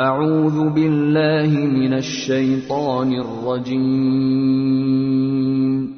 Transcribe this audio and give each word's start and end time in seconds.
اعوذ 0.00 0.72
باللہ 0.72 1.48
من 1.48 1.92
الشیطان 1.92 3.14
الرجیم 3.14 5.92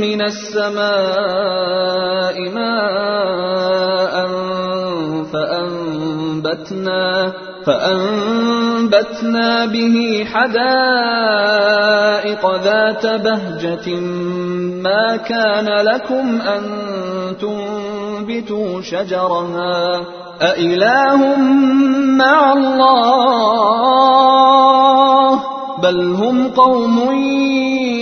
مِّنَ 0.00 0.22
السَّمَاءِ 0.22 1.68
مَاءً 2.48 4.14
فَأَنبَتْنَا 5.32 7.32
فَأَنبَتْنَا 7.68 9.50
بِهِ 9.66 10.24
حَدَائِقَ 10.32 10.64
ذَاتَ 12.64 13.06
بَهْجَةٍ 13.06 13.88
مَا 14.86 15.16
كَانَ 15.16 15.68
لَكُمْ 15.86 16.40
أَن 16.40 16.62
تُنبِتُوا 17.40 18.82
شَجَرَهَا 18.82 20.00
أَإِلَٰهٌ 20.42 21.36
مَّعَ 22.22 22.52
اللَّهِ 22.52 23.68
بَلْ 25.82 25.98
هُمْ 26.22 26.36
قَوْمٌ 26.48 26.96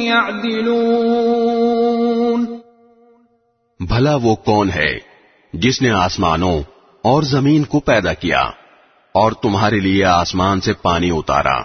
يَعْدِلُونَ 0.07 1.27
بھلا 3.89 4.15
وہ 4.23 4.35
کون 4.35 4.69
ہے 4.71 4.93
جس 5.53 5.83
نے 5.83 5.91
آسمانوں 5.91 6.59
اور 7.03 7.23
زمین 7.23 7.65
کو 7.65 7.81
پیدا 7.81 8.15
کیا؟ 8.15 8.45
اور 9.17 9.33
تمہارے 9.33 9.81
لیے 9.81 10.05
آسمان 10.05 10.61
سے 10.61 10.73
پانی 10.73 11.11
اتارا۔ 11.11 11.63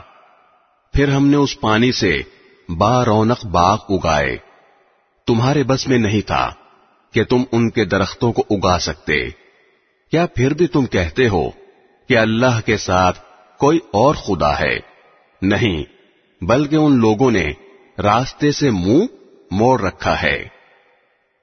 پھر 0.94 1.10
ہم 1.10 1.28
نے 1.28 1.38
اس 1.38 1.60
پانی 1.60 1.92
سے 1.92 2.22
با 2.70 3.06
رونق 3.06 3.46
باغ 3.46 3.78
اگائے۔ 3.90 4.38
تمہارے 5.28 5.64
بس 5.64 5.88
میں 5.88 5.98
نہیں 5.98 6.22
تھا 6.22 6.52
کہ 7.14 7.24
تم 7.24 7.44
ان 7.52 7.70
کے 7.70 7.86
درختوں 7.86 8.34
کو 8.34 8.44
اگا 8.50 8.80
سکتے۔ 8.80 9.30
کیا 10.12 10.26
پھر 10.26 10.54
بھی 10.54 10.68
تم 10.68 10.86
کہتے 10.86 11.28
ہو 11.28 11.50
کہ 12.10 12.18
اللہ 12.18 12.62
کے 12.66 12.78
ساتھ 12.78 13.20
کوئی 13.60 13.80
اور 13.92 14.16
خدا 14.16 14.60
ہے؟ 14.60 14.80
نہیں، 15.42 15.84
بلکہ 16.44 16.76
ان 16.76 17.00
لوگوں 17.00 17.32
نے 17.32 17.52
راستے 18.04 18.52
سے 18.52 18.70
منہ 18.70 19.06
موڑ 19.52 19.82
رکھا 19.82 20.22
ہے۔ 20.22 20.48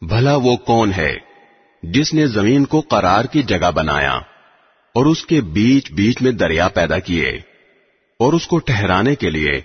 بھلا 0.00 0.36
وہ 0.36 0.56
کون 0.56 0.92
ہے 0.96 1.16
جس 1.82 2.14
نے 2.14 2.26
زمین 2.26 2.64
کو 2.64 2.80
قرار 2.80 3.24
کی 3.24 3.42
جگہ 3.42 3.70
بنایا 3.74 4.16
اور 4.94 5.06
اس 5.06 5.26
کے 5.26 5.40
بیچ 5.40 5.92
بیچ 5.92 6.22
میں 6.22 6.32
دریا 6.32 6.68
پیدا 6.68 6.98
کیے 6.98 7.28
اور 8.18 8.32
اس 8.32 8.46
کو 8.46 8.58
ٹھہرانے 8.58 9.14
کے 9.14 9.30
لیے 9.30 9.60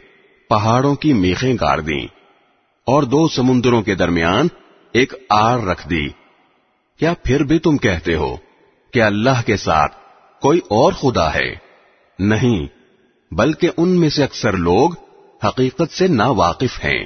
پہاڑوں 0.50 0.96
کی 0.96 1.14
میخیں 1.14 1.54
گاڑ 1.54 1.80
دیں 1.82 2.08
اور 2.86 3.04
دو 3.04 3.28
سمندروں 3.28 3.82
کے 3.82 3.96
درمیان 3.96 4.48
ایک 4.92 5.14
آڑ 5.30 5.62
رکھ 5.62 5.90
دی۔ 5.90 6.08
کیا 7.00 7.14
پھر 7.24 7.44
بھی 7.44 7.60
تم 7.60 7.78
کہتے 7.78 8.16
ہو 8.16 8.36
کہ 8.94 9.02
اللہ 9.02 9.42
کے 9.46 9.58
ساتھ 9.58 9.96
کوئی 10.42 10.60
اور 10.70 10.94
خدا 10.94 11.34
ہے؟ 11.34 11.56
نہیں، 12.20 12.68
بلکہ 13.34 13.70
ان 13.78 13.90
میں 13.90 14.10
سے 14.10 14.24
اکثر 14.24 14.54
لوگ 14.54 14.90
حقیقت 15.44 15.92
سے 15.92 16.08
نا 16.08 16.28
واقف 16.28 16.86
ہیں۔ 16.86 17.06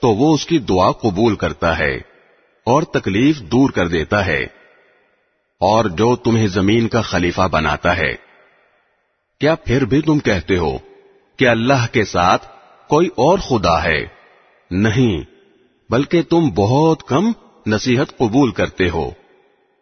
تو 0.00 0.08
وہ 0.08 0.34
اس 0.34 0.46
کی 0.46 0.58
دعا 0.58 0.90
قبول 0.90 1.36
کرتا 1.36 1.78
ہے 1.78 1.96
اور 2.64 2.82
تکلیف 2.82 3.40
دور 3.40 3.70
کر 3.70 3.88
دیتا 3.88 4.26
ہے 4.26 4.42
اور 5.60 5.84
جو 5.84 6.16
تمہیں 6.16 6.46
زمین 6.46 6.88
کا 6.88 7.00
خلیفہ 7.00 7.48
بناتا 7.50 7.96
ہے۔ 7.96 8.14
کیا 9.40 9.54
پھر 9.54 9.84
بھی 9.84 10.02
تم 10.02 10.18
کہتے 10.18 10.56
ہو 10.56 10.78
کہ 11.36 11.48
اللہ 11.48 11.86
کے 11.92 12.04
ساتھ 12.04 12.46
کوئی 12.88 13.06
اور 13.06 13.38
خدا 13.38 13.84
ہے؟ 13.84 14.04
نہیں، 14.70 15.22
بلکہ 15.90 16.22
تم 16.22 16.48
بہت 16.54 17.02
کم 17.02 17.32
نصیحت 17.66 18.16
قبول 18.16 18.50
کرتے 18.50 18.90
ہو۔ 18.90 19.10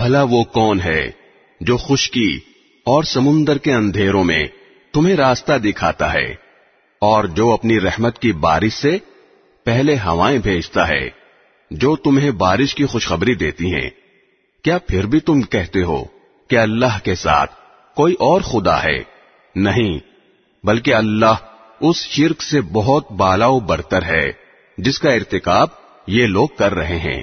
بھلا 0.00 0.22
وہ 0.22 0.44
کون 0.44 0.80
ہے 0.80 1.10
جو 1.60 1.76
خشکی 1.76 2.38
اور 2.84 3.02
سمندر 3.02 3.58
کے 3.58 3.72
اندھیروں 3.72 4.24
میں 4.24 4.46
تمہیں 4.92 5.16
راستہ 5.16 5.58
دکھاتا 5.58 6.12
ہے 6.12 6.34
اور 7.00 7.24
جو 7.24 7.52
اپنی 7.52 7.80
رحمت 7.80 8.18
کی 8.18 8.32
بارش 8.32 8.72
سے 8.72 8.98
پہلے 9.64 9.94
ہوائیں 9.94 10.38
بھیجتا 10.38 10.88
ہے، 10.88 11.08
جو 11.70 11.96
تمہیں 11.96 12.30
بارش 12.30 12.74
کی 12.74 12.86
خوشخبری 12.86 13.34
دیتی 13.34 13.74
ہیں۔ 13.74 13.90
کیا 14.64 14.78
پھر 14.78 15.06
بھی 15.06 15.20
تم 15.20 15.42
کہتے 15.42 15.82
ہو 15.82 16.04
کہ 16.48 16.58
اللہ 16.58 16.98
کے 17.02 17.14
ساتھ 17.14 17.50
کوئی 17.94 18.14
اور 18.14 18.40
خدا 18.40 18.82
ہے؟ 18.82 19.02
نہیں، 19.54 19.98
بلکہ 20.64 20.94
اللہ 20.94 21.34
اس 21.80 21.96
شرک 21.96 22.42
سے 22.42 22.60
بہت 22.60 23.12
بالا 23.12 23.46
و 23.46 23.60
برتر 23.60 24.02
ہے، 24.02 24.32
جس 24.78 24.98
کا 24.98 25.12
ارتکاب 25.12 25.68
یہ 26.06 26.26
لوگ 26.26 26.48
کر 26.56 26.74
رہے 26.74 26.98
ہیں۔ 26.98 27.22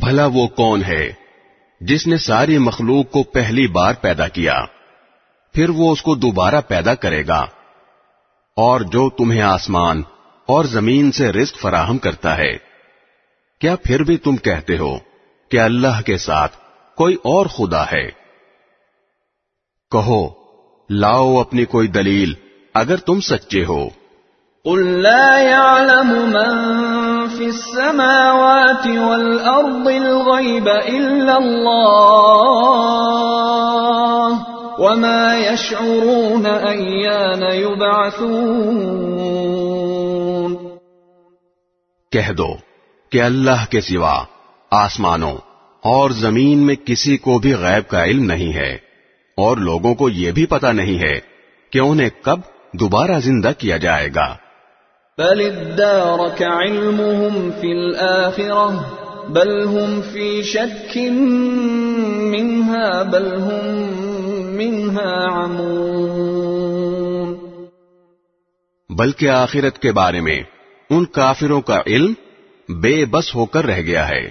بھلا 0.00 0.26
وہ 0.26 0.46
کون 0.46 0.84
ہے 0.84 1.12
جس 1.80 2.06
نے 2.06 2.16
ساری 2.16 2.58
مخلوق 2.58 3.10
کو 3.10 3.22
پہلی 3.22 3.66
بار 3.66 3.94
پیدا 3.94 4.28
کیا، 4.28 4.64
پھر 5.52 5.68
وہ 5.68 5.92
اس 5.92 6.02
کو 6.02 6.14
دوبارہ 6.14 6.60
پیدا 6.68 6.94
کرے 6.94 7.26
گا۔ 7.26 7.40
اور 8.56 8.80
جو 8.80 9.10
تمہیں 9.10 9.42
آسمان 9.42 10.02
اور 10.46 10.64
زمین 10.64 11.12
سے 11.12 11.32
رزق 11.32 11.58
فراہم 11.58 11.98
کرتا 11.98 12.36
ہے، 12.36 12.56
کیا 13.60 13.76
پھر 13.76 14.02
بھی 14.02 14.16
تم 14.16 14.36
کہتے 14.36 14.78
ہو 14.78 14.98
کہ 15.50 15.60
اللہ 15.60 16.00
کے 16.06 16.18
ساتھ 16.18 16.56
کوئی 16.96 17.14
اور 17.14 17.46
خدا 17.46 17.84
ہے؟ 17.84 18.06
کہو، 19.90 20.28
لاؤ 20.90 21.40
اپنی 21.40 21.64
کوئی 21.64 21.88
دلیل 21.88 22.34
اگر 22.74 22.96
تم 22.96 23.20
سچے 23.20 23.64
ہو۔ 23.64 23.88
قل 24.66 25.02
لا 25.02 25.38
يعلم 25.38 26.08
من 26.30 26.54
في 27.28 27.44
السماوات 27.44 28.86
والأرض 28.86 29.88
الغيب 29.88 30.68
إلا 30.68 31.38
الله 31.38 32.70
وما 34.80 35.36
يشعرون 35.38 36.46
أيان 36.46 37.42
يبعثون 37.42 38.86
کہہ 42.12 42.32
دو 42.32 42.48
کہ 43.12 43.22
اللہ 43.22 43.62
کے 43.70 43.80
سوا 43.80 44.16
آسمانوں 44.70 45.36
اور 45.84 46.10
زمین 46.10 46.58
میں 46.58 46.76
کسی 46.84 47.16
کو 47.16 47.38
بھی 47.38 47.52
غیب 47.54 47.84
کا 47.90 48.04
علم 48.04 48.24
نہیں 48.24 48.52
ہے 48.52 48.72
اور 49.38 49.56
لوگوں 49.56 49.94
کو 49.94 50.08
یہ 50.08 50.30
بھی 50.32 50.46
پتا 50.46 50.72
نہیں 50.72 50.98
ہے 50.98 51.14
کہ 51.72 51.78
انہیں 51.78 52.10
کب 52.22 52.38
دوبارہ 52.72 53.20
زندہ 53.20 53.52
کیا 53.58 53.76
جائے 53.76 54.08
گا۔ 54.14 54.28
بل 55.18 55.40
ادارك 55.40 56.42
علمهم 56.42 57.50
في 57.50 57.68
الآخرة 57.72 58.66
بل 59.28 59.52
هم 59.66 60.00
في 60.00 60.42
شك 60.42 60.96
منها 62.32 63.02
بل 63.02 63.28
هم 63.36 63.70
منها 64.56 65.12
عمون 65.36 67.32
بلکہ 68.90 69.28
آخرت 69.28 69.78
کے 69.78 69.92
بارے 69.92 70.20
میں 70.20 70.42
ان 70.90 71.04
کافروں 71.04 71.60
کا 71.60 71.80
علم 71.86 72.12
بے 72.68 73.04
بس 73.04 73.34
ہو 73.34 73.44
کر 73.46 73.64
رہ 73.66 73.80
گیا 73.80 74.08
ہے 74.08 74.24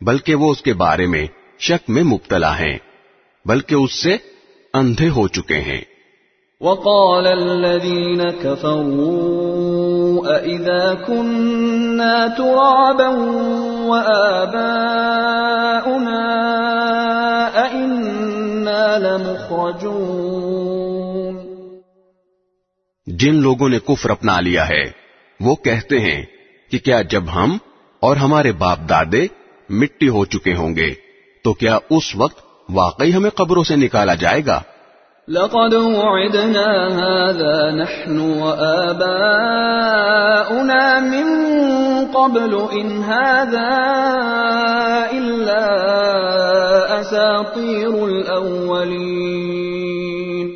بلکہ 0.00 0.34
وہ 0.34 0.50
اس 0.50 0.62
کے 0.62 0.72
بارے 0.74 1.06
میں 1.06 1.26
شک 1.60 1.90
میں 1.90 2.02
مبتلا 2.02 2.58
ہیں 2.58 2.78
بلکہ 3.44 3.74
اس 3.74 4.02
سے 4.02 4.16
اندھے 4.74 5.08
ہو 5.08 5.28
چکے 5.28 5.60
ہیں۔ 5.60 5.80
وقال 6.60 7.26
الذين 7.26 8.20
كفروا 8.42 9.79
أئذا 10.26 10.94
كنا 10.94 12.28
ترابا 12.28 13.08
وآباؤنا 13.86 14.90
أئنا 17.64 18.98
لمخرجون 18.98 20.30
جن 23.06 23.34
لوگوں 23.34 23.68
نے 23.68 23.78
کفر 23.78 24.10
اپنا 24.10 24.40
لیا 24.40 24.68
ہے، 24.68 24.90
وہ 25.40 25.54
کہتے 25.54 26.00
ہیں 26.00 26.22
کہ 26.70 26.78
کیا 26.78 27.02
جب 27.02 27.22
ہم 27.34 27.58
اور 28.00 28.16
ہمارے 28.16 28.52
باپ 28.52 28.78
دادے 28.88 29.26
مٹی 29.68 30.08
ہو 30.08 30.24
چکے 30.24 30.54
ہوں 30.54 30.76
گے، 30.76 30.90
تو 31.44 31.52
کیا 31.52 31.78
اس 31.90 32.16
وقت 32.16 32.38
واقعی 32.68 33.12
ہمیں 33.12 33.30
قبروں 33.30 33.64
سے 33.64 33.76
نکالا 33.76 34.14
جائے 34.14 34.46
گا؟ 34.46 34.60
لقد 35.30 35.74
وعدنا 35.74 36.94
هذا 36.94 37.70
نحن 37.70 38.18
وآباؤنا 38.18 41.00
من 41.00 41.24
قبل 42.12 42.68
إن 42.72 43.08
هذا 43.08 43.68
إلا 45.12 45.66
أساطير 47.00 48.08
الأولين. 48.08 50.50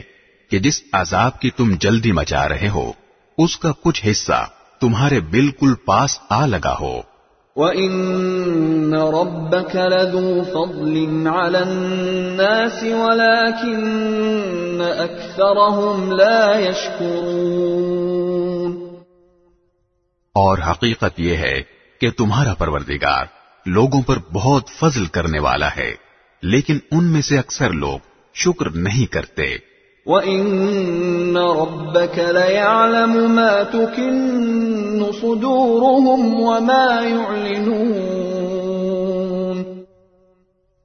کہ 0.51 0.59
جس 0.59 0.83
عذاب 0.93 1.41
کی 1.41 1.51
تم 1.51 1.75
جلدی 1.81 2.13
مچا 2.13 2.49
رہے 2.49 2.69
ہو 2.69 2.93
اس 3.39 3.59
کا 3.59 3.73
کچھ 3.83 4.07
حصہ 4.11 4.47
تمہارے 4.81 5.21
بالکل 5.21 5.75
پاس 5.75 6.19
آ 6.29 6.47
لگا 6.47 6.77
ہو۔ 6.81 7.10
وَإِنَّ 7.61 8.95
رَبَّكَ 8.95 9.77
لَذُو 9.77 10.45
فَضْلٍ 10.45 11.27
عَلَى 11.27 11.59
النَّاسِ 11.59 12.93
وَلَكِنَّ 12.93 14.83
أَكْثَرَهُمْ 14.83 16.13
لَا 16.13 16.59
يَشْكُرُونَ 16.59 18.95
اور 20.35 20.59
حقیقت 20.59 21.21
یہ 21.21 21.37
ہے 21.37 21.63
کہ 22.01 22.11
تمہارا 22.11 22.55
پروردگار 22.55 23.25
لوگوں 23.67 24.03
پر 24.03 24.17
بہت 24.33 24.69
فضل 24.69 25.05
کرنے 25.05 25.39
والا 25.39 25.77
ہے، 25.77 25.95
لیکن 26.43 26.79
ان 26.91 27.05
میں 27.05 27.21
سے 27.21 27.39
اکثر 27.39 27.71
لوگ 27.71 27.99
شکر 28.35 28.71
نہیں 28.71 29.13
کرتے۔ 29.13 29.70
وَإِنَّ 30.07 31.39
رَبَّكَ 31.39 32.19
لَيَعْلَمُ 32.19 33.29
مَا 33.29 33.63
تُكِنُّ 33.63 35.05
صُدُورُهُمْ 35.21 36.35
وَمَا 36.35 37.01
يُعْلِنُونَ 37.05 38.01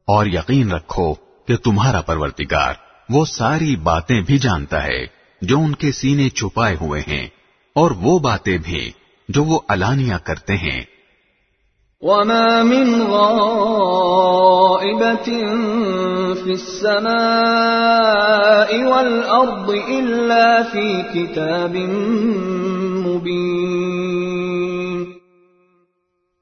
اور 0.07 0.25
یقین 0.25 0.71
رکھو 0.71 1.13
کہ 1.47 1.55
تمہارا 1.55 2.01
پروردگار 2.01 2.73
وہ 3.09 3.25
ساری 3.25 3.75
باتیں 3.75 4.21
بھی 4.21 4.37
جانتا 4.37 4.83
ہے 4.83 5.05
جو 5.41 5.59
ان 5.59 5.75
کے 5.75 5.91
سینے 5.91 6.29
چھپائے 6.29 6.75
ہوئے 6.81 7.01
ہیں 7.07 7.27
اور 7.75 7.91
وہ 7.91 8.19
باتیں 8.19 8.57
بھی 8.57 8.91
جو 9.29 9.43
وہ 9.43 9.59
علانیہ 9.67 10.15
کرتے 10.23 10.53
ہیں۔ 10.53 10.94
وَمَا 12.05 12.63
مِنْ 12.63 13.01
غَائِبَةٍ 13.01 15.43
فِي 16.43 16.51
السَّمَاءِ 16.51 18.83
وَالْأَرْضِ 18.83 19.75
إِلَّا 19.87 20.61
فِي 20.71 21.01
كِتَابٍ 21.13 21.75
مُبِينٍ 23.05 25.05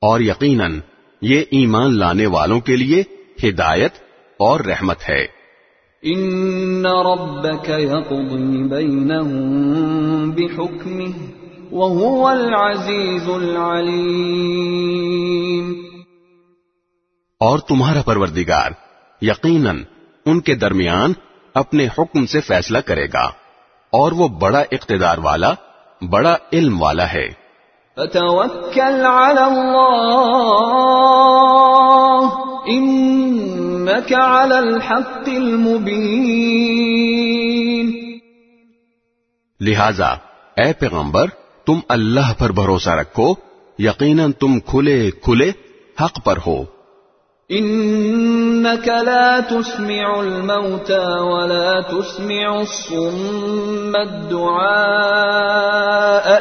اور 0.00 0.20
یقیناً 0.20 0.80
یہ 1.22 1.42
ایمان 1.50 1.98
لانے 1.98 2.26
والوں 2.26 2.60
کے 2.60 2.76
لیے 2.76 3.02
ہدایت 3.48 3.92
اور 4.38 4.60
رحمت 4.60 4.96
ہے۔ 5.08 5.26
ان 6.02 6.86
ربك 6.86 7.70
يقضي 7.70 8.62
بينهم 8.62 10.30
بحكمه 10.30 11.12
وهو 11.72 12.26
العزيز 12.26 13.28
العليم۔ 13.28 15.72
اور 17.40 17.58
تمہارا 17.58 18.02
پروردگار 18.02 18.70
یقیناً 19.22 19.82
ان 20.26 20.40
کے 20.40 20.54
درمیان 20.54 21.12
اپنے 21.54 21.86
حکم 21.98 22.26
سے 22.26 22.40
فیصلہ 22.40 22.78
کرے 22.78 23.06
گا 23.12 23.24
اور 23.92 24.12
وہ 24.12 24.28
بڑا 24.28 24.60
اقتدار 24.60 25.18
والا 25.18 25.54
بڑا 26.10 26.36
علم 26.52 26.82
والا 26.82 27.12
ہے۔ 27.12 27.42
فتوكل 27.96 29.06
على 29.06 29.42
الله 29.46 29.88
انك 32.66 34.12
على 34.12 34.54
الحق 34.54 35.28
المبين 35.28 36.32
لہذا 39.60 40.12
اے 40.56 40.72
پیغمبر 40.72 41.26
تم 41.66 41.78
اللہ 41.88 42.32
پر 42.38 42.52
بھروسہ 42.52 42.90
رکھو 42.90 43.34
یقیناً 43.78 44.32
تم 44.32 44.60
کھلے 44.60 45.10
کھلے 45.10 45.50
حق 46.04 46.24
پر 46.24 46.36
ہو۔ 46.46 46.64
انك 47.50 48.88
لا 48.88 49.40
تسمع 49.40 50.06
الموتى 50.18 51.06
ولا 51.20 51.80
تسمع 51.80 52.58
الصم 52.58 53.92
الدعاء 53.94 54.62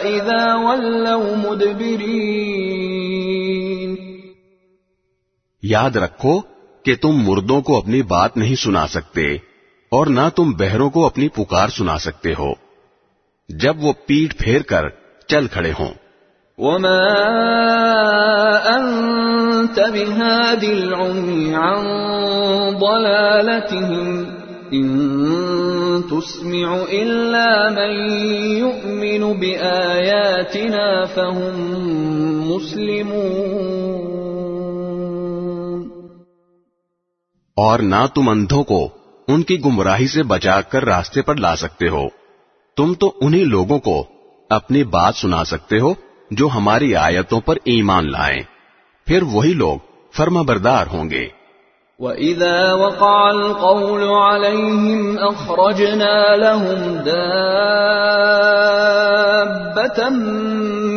اذا 0.03 0.55
ولوا 0.55 1.35
مدبرين 1.45 2.51
یاد 5.63 5.95
رکھو 5.95 6.41
کہ 6.85 6.95
تم 6.95 7.11
مردوں 7.11 7.61
کو 7.61 7.77
اپنی 7.77 8.01
بات 8.01 8.37
نہیں 8.37 8.55
سنا 8.55 8.87
سکتے 8.87 9.35
اور 9.91 10.07
نہ 10.07 10.29
تم 10.35 10.51
بہروں 10.51 10.89
کو 10.89 11.05
اپنی 11.05 11.27
پکار 11.29 11.67
سنا 11.67 11.97
سکتے 11.97 12.33
ہو۔ 12.39 12.53
جب 13.49 13.83
وہ 13.83 13.93
پیٹ 14.05 14.37
پھیر 14.37 14.61
کر 14.61 14.89
چل 15.27 15.47
کھڑے 15.47 15.71
ہوں۔ 15.79 16.00
وما 16.57 17.07
انت 18.77 19.79
بهاد 19.79 20.63
العمي 20.63 21.53
عن 21.53 21.79
ضلالتهم 22.79 24.25
ان 24.71 24.87
تسمع 26.01 26.75
الا 26.89 27.69
من 27.69 27.91
يؤمن 28.57 29.39
باياتنا 29.39 31.03
فهم 31.05 31.55
مسلمون 32.51 33.31
اور 37.55 37.79
نہ 37.79 38.05
تم 38.15 38.29
اندھوں 38.29 38.63
کو 38.63 38.89
ان 39.27 39.43
کی 39.43 39.65
گمراہی 39.65 40.07
سے 40.07 40.23
بچا 40.23 40.61
کر 40.61 40.85
راستے 40.85 41.21
پر 41.21 41.35
لا 41.35 41.55
سکتے 41.55 41.87
ہو۔ 41.87 42.07
تم 42.77 42.93
تو 42.93 43.13
انہی 43.21 43.43
لوگوں 43.43 43.79
کو 43.79 44.05
اپنی 44.49 44.83
بات 44.83 45.15
سنا 45.15 45.43
سکتے 45.43 45.79
ہو۔ 45.79 45.93
جو 46.31 46.47
ہماری 46.55 46.95
آیتوں 46.95 47.39
پر 47.39 47.55
ایمان 47.63 48.11
لائیں 48.11 48.43
پھر 49.07 49.23
وہی 49.23 49.53
لوگ 49.53 49.77
فرما 50.17 50.41
بردار 50.41 50.85
ہوں 50.93 51.09
گے 51.09 51.27
وإذا 51.99 52.73
وقع 52.73 53.31
القول 53.31 54.03
عليهم 54.03 55.17
أخرجنا 55.17 56.35
لهم 56.35 56.95
دابة 57.05 57.19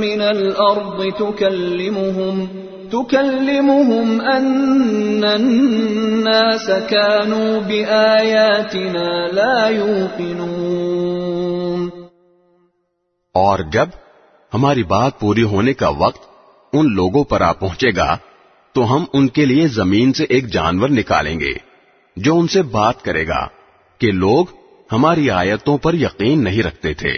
من 0.02 0.20
الأرض 0.20 1.12
تكلمهم 1.18 2.48
تكلمهم 2.92 4.20
أن 4.20 5.24
الناس 5.24 6.70
كانوا 6.70 7.60
بآياتنا 7.60 9.28
لا 9.32 9.66
يوقنون. 9.66 11.24
اور 13.34 13.58
جب 13.58 13.88
ہماری 14.54 14.82
بات 14.82 15.20
پوری 15.20 15.42
ہونے 15.42 15.72
کا 15.72 15.88
وقت 15.88 16.20
ان 16.72 16.94
لوگوں 16.94 17.24
پر 17.24 17.40
آ 17.40 17.52
پہنچے 17.52 17.96
گا، 17.96 18.16
تو 18.72 18.96
ہم 18.96 19.04
ان 19.12 19.28
کے 19.28 19.44
لیے 19.44 19.66
زمین 19.66 20.12
سے 20.12 20.24
ایک 20.24 20.52
جانور 20.52 20.88
نکالیں 20.88 21.40
گے، 21.40 21.52
جو 22.16 22.38
ان 22.38 22.46
سے 22.46 22.62
بات 22.62 23.02
کرے 23.02 23.28
گا 23.28 23.46
کہ 23.98 24.12
لوگ 24.12 24.46
ہماری 24.92 25.30
آیتوں 25.30 25.78
پر 25.78 25.94
یقین 25.94 26.44
نہیں 26.44 26.62
رکھتے 26.62 26.94
تھے۔ 26.94 27.16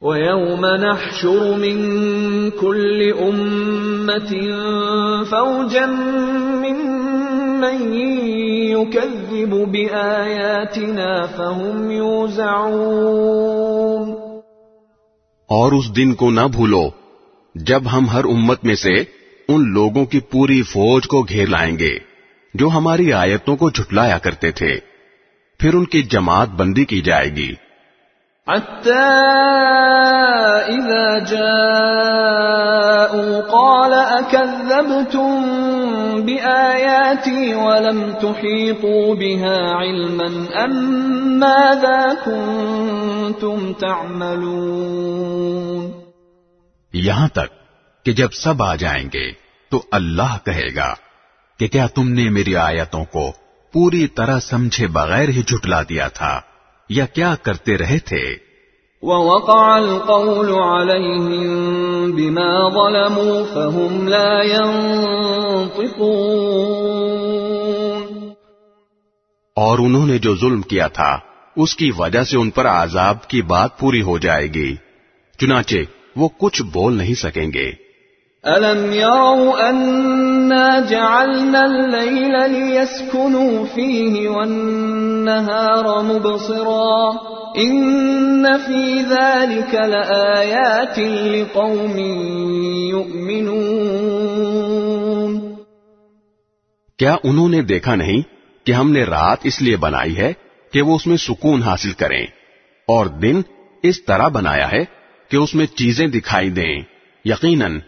وَيَوْمَ 0.00 0.76
نَحْشُرُ 0.76 1.56
مِن 1.56 2.50
كُلِّ 2.60 3.20
أُمَّةٍ 3.20 4.50
فَوْجًا 5.24 6.60
مِّمَّن 6.60 7.94
يُكَذِّبُ 8.70 9.64
بِآيَاتِنَا 9.64 11.26
فَهُمْ 11.26 11.90
يُوزَعُونَ 11.90 14.23
اور 15.46 15.72
اس 15.72 15.96
دن 15.96 16.14
کو 16.14 16.30
نہ 16.30 16.40
بھولو، 16.40 16.90
جب 17.54 17.82
ہم 17.92 18.08
ہر 18.08 18.24
امت 18.24 18.64
میں 18.64 18.74
سے 18.74 18.94
ان 19.48 19.72
لوگوں 19.72 20.04
کی 20.04 20.20
پوری 20.20 20.62
فوج 20.62 21.06
کو 21.06 21.22
گھیر 21.22 21.48
لائیں 21.48 21.78
گے، 21.78 21.98
جو 22.54 22.68
ہماری 22.68 23.12
آیتوں 23.12 23.56
کو 23.56 23.70
جھٹلایا 23.70 24.18
کرتے 24.18 24.50
تھے۔ 24.50 24.78
پھر 25.58 25.74
ان 25.74 25.84
کی 25.84 26.02
جماعت 26.02 26.48
بندی 26.48 26.84
کی 26.84 27.00
جائے 27.00 27.30
گی۔ 27.36 27.54
حتى 28.46 28.90
إذا 30.70 31.18
جاءوا 31.18 31.80
قال 33.40 33.92
أكذبتم 34.24 35.73
بآياتي 36.20 37.54
ولم 37.54 38.12
تحيطوا 38.12 39.14
بها 39.14 39.74
علما 39.74 40.28
أم 40.64 40.74
ماذا 41.38 42.14
كنتم 42.24 43.72
تعملون؟ 43.72 45.24
یہاں 46.92 47.28
تک 47.28 47.50
کہ 48.04 48.12
جب 48.12 48.32
سب 48.32 48.62
آ 48.62 48.74
جائیں 48.74 49.08
گے 49.12 49.32
تو 49.68 49.82
اللہ 49.90 50.36
کہے 50.44 50.74
گا 50.76 50.94
کہ 51.58 51.68
کیا 51.68 51.86
تم 51.86 52.08
نے 52.08 52.30
میری 52.30 52.56
آیتوں 52.56 53.04
کو 53.04 53.32
پوری 53.72 54.06
طرح 54.06 54.38
سمجھے 54.38 54.86
بغیر 54.86 55.28
ہی 55.28 55.42
جھٹلا 55.42 55.82
دیا 55.82 56.08
تھا 56.08 56.40
یا 56.88 57.06
کیا 57.06 57.34
کرتے 57.42 57.78
رہے 57.78 57.98
تھے؟ 57.98 58.53
ووقع 59.04 59.76
القول 59.76 60.52
عليهم 60.52 61.46
بما 62.12 62.68
ظلموا 62.68 63.44
فهم 63.54 64.08
لا 64.08 64.42
ينطقون. 64.42 65.94
اور 69.56 69.78
انہوں 69.78 70.06
نے 70.06 70.18
جو 70.18 70.36
ظلم 70.36 70.62
کیا 70.62 70.86
تھا 70.86 71.18
اس 71.56 71.76
کی 71.76 71.90
وجہ 71.98 72.22
سے 72.22 72.36
ان 72.36 72.50
پر 72.50 72.66
عذاب 72.66 73.28
کی 73.28 73.42
بات 73.42 73.78
پوری 73.78 74.02
ہو 74.02 74.18
جائے 74.18 74.46
گی 74.46 74.74
چنانچہ 75.40 75.76
وہ 76.16 76.28
کچھ 76.38 76.62
بول 76.62 76.92
نہیں 76.92 77.14
سکیں 77.14 77.50
گے۔ 77.54 77.84
ألم 78.44 78.92
يروا 78.92 79.70
أنا 79.70 80.78
جعلنا 80.88 81.60
الليل 81.60 82.34
ليسكنوا 82.52 83.64
فيه 83.74 84.30
والنهار 84.30 86.02
مبصرا 86.02 87.12
إن 87.58 88.46
في 88.66 89.02
ذلك 89.02 89.74
لآيات 89.74 90.98
لقوم 90.98 91.98
يؤمنون۔ 92.90 95.54
کیا 96.96 97.16
انہوں 97.24 97.48
نے 97.48 97.62
دیکھا 97.62 97.94
نہیں 97.94 98.22
کہ 98.66 98.72
ہم 98.72 98.92
نے 98.92 99.04
رات 99.04 99.38
اس 99.42 99.62
لیے 99.62 99.76
بنائی 99.76 100.16
ہے 100.16 100.32
کہ 100.72 100.82
وہ 100.82 100.96
اس 100.96 101.06
میں 101.06 101.16
سکون 101.16 101.62
حاصل 101.62 101.92
کریں 101.92 102.26
اور 102.86 103.06
دن 103.06 103.40
اس 103.82 104.04
طرح 104.04 104.28
بنایا 104.28 104.72
ہے 104.72 104.84
کہ 105.28 105.36
اس 105.36 105.54
میں 105.54 105.66
چیزیں 105.66 106.06
دکھائی 106.06 106.50
دیں۔ 106.50 106.80
یقیناً 107.24 107.78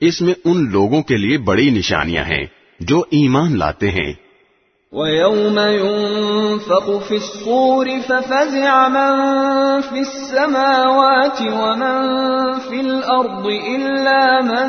اس 0.00 0.22
میں 0.22 0.34
ان 0.44 0.70
لوگوں 0.70 1.02
کے 1.02 1.16
لیے 1.16 1.38
بڑی 1.38 1.70
نشانیاں 1.70 2.24
ہیں 2.24 2.46
جو 2.80 3.02
ایمان 3.10 3.58
لاتے 3.58 3.90
ہیں۔ 3.90 4.12
وَيَوْمَ 4.92 5.58
يُنفَقُ 5.58 6.98
فِي 6.98 7.16
الصُّورِ 7.16 8.00
فَفَزِعَ 8.08 8.88
مَن 8.88 9.80
فِي 9.80 9.98
السَّمَاوَاتِ 9.98 11.42
وَمَن 11.42 11.98
فِي 12.68 12.80
الْأَرْضِ 12.80 13.46
إِلَّا 13.46 14.40
مَن 14.40 14.68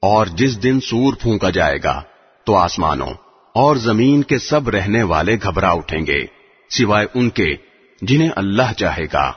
اور 0.02 0.26
جس 0.26 0.62
دن 0.62 0.80
سور 0.80 1.14
پھونکا 1.14 1.50
جائے 1.50 1.78
گا، 1.84 2.02
تو 2.44 2.56
آسمانوں 2.56 3.14
اور 3.54 3.76
زمین 3.76 4.22
کے 4.22 4.38
سب 4.38 4.68
رہنے 4.68 5.02
والے 5.02 5.36
گھبرا 5.42 5.70
اٹھیں 5.70 6.06
گے، 6.06 6.26
سوائے 6.70 7.06
ان 7.14 7.30
کے 7.30 7.73
جنہیں 8.02 8.30
اللہ 8.36 8.72
چاہے 8.78 9.06
گا، 9.12 9.32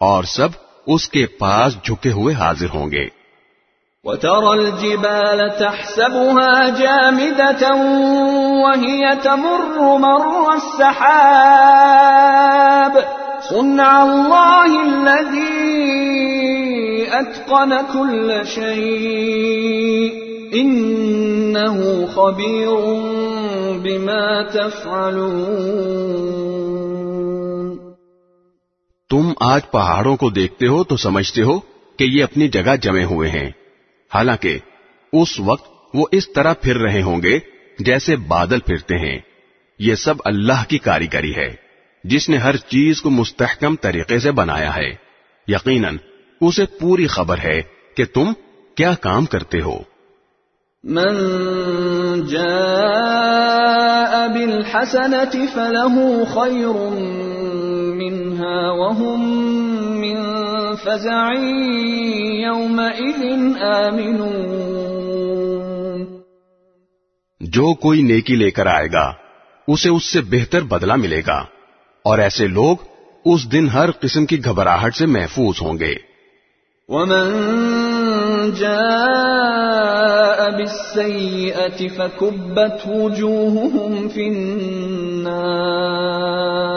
اور 0.00 0.22
سب 0.24 0.48
اس 0.86 1.08
کے 1.08 1.26
پاس 1.26 1.70
جھکے 1.82 2.12
ہوئے 2.12 2.34
حاضر 2.34 2.70
ہوں 2.74 2.90
گے۔ 2.90 3.06
وترى 4.04 4.50
الجبال 4.50 5.40
تحسبها 5.58 6.68
جامدة 6.68 7.62
وهي 8.64 9.02
تمر 9.22 9.78
مر 9.98 10.26
السحاب 10.52 11.24
صنع 13.48 13.92
الله 14.02 14.70
الذي 14.82 15.64
أتقن 17.20 17.72
كل 17.92 18.28
شيء 18.44 20.12
إنه 20.54 21.76
خبير 22.06 22.76
بما 23.82 24.28
تفعلون 24.42 26.04
تم 29.10 29.32
آج 29.40 29.70
پہاڑوں 29.70 30.16
کو 30.16 30.30
دیکھتے 30.30 30.66
ہو 30.66 30.84
تو 30.84 30.96
سمجھتے 30.96 31.42
ہو 31.42 31.60
کہ 31.98 32.04
یہ 32.04 32.24
اپنی 32.24 32.48
جگہ 32.48 32.74
جمے 32.82 33.04
ہوئے 33.04 33.30
ہیں۔ 33.30 33.50
حالانکہ 34.14 34.58
اس 35.12 35.40
وقت 35.40 35.70
وہ 35.94 36.06
اس 36.12 36.32
طرح 36.32 36.52
پھر 36.52 36.78
رہے 36.78 37.02
ہوں 37.02 37.22
گے 37.22 37.38
جیسے 37.78 38.16
بادل 38.16 38.60
پھرتے 38.60 38.98
ہیں۔ 38.98 39.18
یہ 39.78 39.94
سب 39.94 40.14
اللہ 40.24 40.64
کی 40.68 40.78
کاریگری 40.78 41.36
ہے، 41.36 41.54
جس 42.04 42.28
نے 42.28 42.36
ہر 42.36 42.56
چیز 42.56 43.02
کو 43.02 43.10
مستحکم 43.10 43.76
طریقے 43.76 44.18
سے 44.18 44.30
بنایا 44.30 44.76
ہے۔ 44.76 44.94
یقیناً 45.48 45.96
اسے 46.40 46.66
پوری 46.66 47.06
خبر 47.06 47.38
ہے 47.38 47.62
کہ 47.96 48.04
تم 48.14 48.32
کیا 48.74 48.92
کام 49.00 49.26
کرتے 49.26 49.60
ہو۔ 49.60 49.78
من 50.84 52.26
جاء 52.26 54.26
بالحسنة 54.26 55.46
فله 55.54 56.12
خير 56.34 57.33
منها 58.10 58.70
وهم 58.70 59.40
من 60.00 60.16
فزع 60.76 61.32
يومئذ 62.40 63.62
آمنون. 63.62 66.04
جو 67.40 67.74
کوئی 67.74 68.02
نیکی 68.02 68.36
لے 68.36 68.50
کر 68.50 68.66
آئے 68.66 68.88
گا 68.92 69.12
اسے 69.68 69.88
اس 69.88 70.04
سے 70.04 70.20
بہتر 70.20 70.62
بدلہ 70.62 70.96
ملے 70.96 71.22
گا 71.26 71.44
اور 72.04 72.18
ایسے 72.18 72.46
لوگ 72.46 72.76
اس 73.24 73.52
دن 73.52 73.68
ہر 73.68 73.90
قسم 73.90 74.26
کی 74.26 74.44
گھبراہٹ 74.44 74.94
سے 74.94 75.06
محفوظ 75.06 75.62
ہوں 75.62 75.78
گے۔ 75.78 75.94
ومن 76.88 78.50
جاء 78.58 80.56
بالسيئة 80.56 81.86
فكبت 81.96 82.86
وجوههم 82.86 84.08
في 84.08 84.28
النار. 84.28 86.73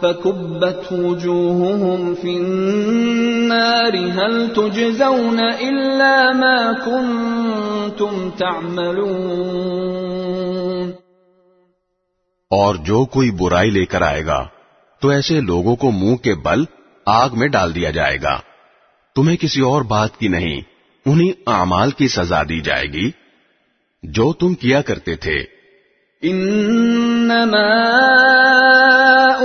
فكبت 0.00 0.92
وجوههم 0.92 2.14
في 2.14 2.36
النار 2.38 3.96
هل 3.96 4.54
تجزون 4.54 5.40
إلا 5.60 6.32
ما 6.32 6.72
كنتم 6.84 8.30
تعملون 8.38 9.58
اور 12.50 12.74
جو 12.74 13.04
کوئی 13.04 13.30
برائی 13.30 13.70
لے 13.70 13.84
کر 13.84 14.02
آئے 14.02 14.26
گا، 14.26 14.46
تو 15.00 15.08
ایسے 15.08 15.40
لوگوں 15.40 15.76
کو 15.76 15.90
منہ 15.90 16.16
کے 16.16 16.34
بل 16.34 16.64
آگ 17.06 17.28
میں 17.32 17.48
ڈال 17.48 17.74
دیا 17.74 17.90
جائے 17.90 18.18
گا۔ 18.22 18.40
تمہیں 19.14 19.36
کسی 19.36 19.60
اور 19.60 19.82
بات 19.82 20.16
کی 20.16 20.28
نہیں، 20.28 20.60
انہیں 21.06 21.32
اعمال 21.46 21.90
کی 21.90 22.08
سزا 22.08 22.42
دی 22.42 22.60
جائے 22.60 22.86
گی۔ 22.86 23.10
جو 24.02 24.32
تم 24.32 24.54
کیا 24.54 24.82
کرتے 24.82 25.16
تھے 25.16 25.57
إنما 26.22 27.74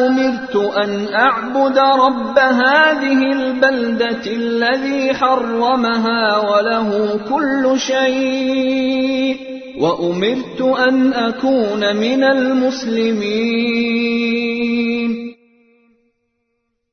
أمرت 0.08 0.56
أن 0.56 1.08
أعبد 1.08 1.77
رب 1.80 2.39
هذه 2.39 3.31
البلدة 3.33 4.25
الذي 4.27 5.14
حرمها 5.14 6.38
وله 6.38 7.20
كل 7.29 7.79
شيء 7.79 9.38
وأمرت 9.79 10.62
أن 10.62 11.14
أكون 11.14 11.96
من 11.96 12.24
المسلمين. 12.24 13.53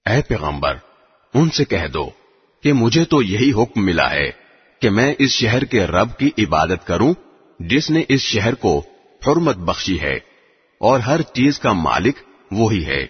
اے 0.06 0.20
پیغمبر 0.28 0.74
ان 1.34 1.50
سے 1.50 1.64
کہہ 1.64 1.88
دو 1.94 2.10
کہ 2.64 2.72
مجھے 2.72 3.04
تو 3.04 3.22
یہی 3.22 3.50
حکم 3.52 3.84
ملا 3.84 4.10
ہے 4.10 4.30
کہ 4.82 4.90
میں 4.90 5.14
اس 5.18 5.30
شہر 5.30 5.64
کے 5.64 5.80
رب 5.86 6.10
کی 6.18 6.30
عبادت 6.38 6.86
کروں 6.86 7.12
جس 7.60 7.90
نے 7.90 8.02
اس 8.08 8.20
شہر 8.20 8.54
کو 8.54 8.82
حرمت 9.28 9.56
بخشی 9.56 10.00
ہے 10.00 10.18
اور 10.80 11.00
ہر 11.00 11.20
چیز 11.20 11.58
کا 11.58 11.72
مالک 11.72 12.16
وہی 12.52 12.86
ہے۔ 12.86 13.06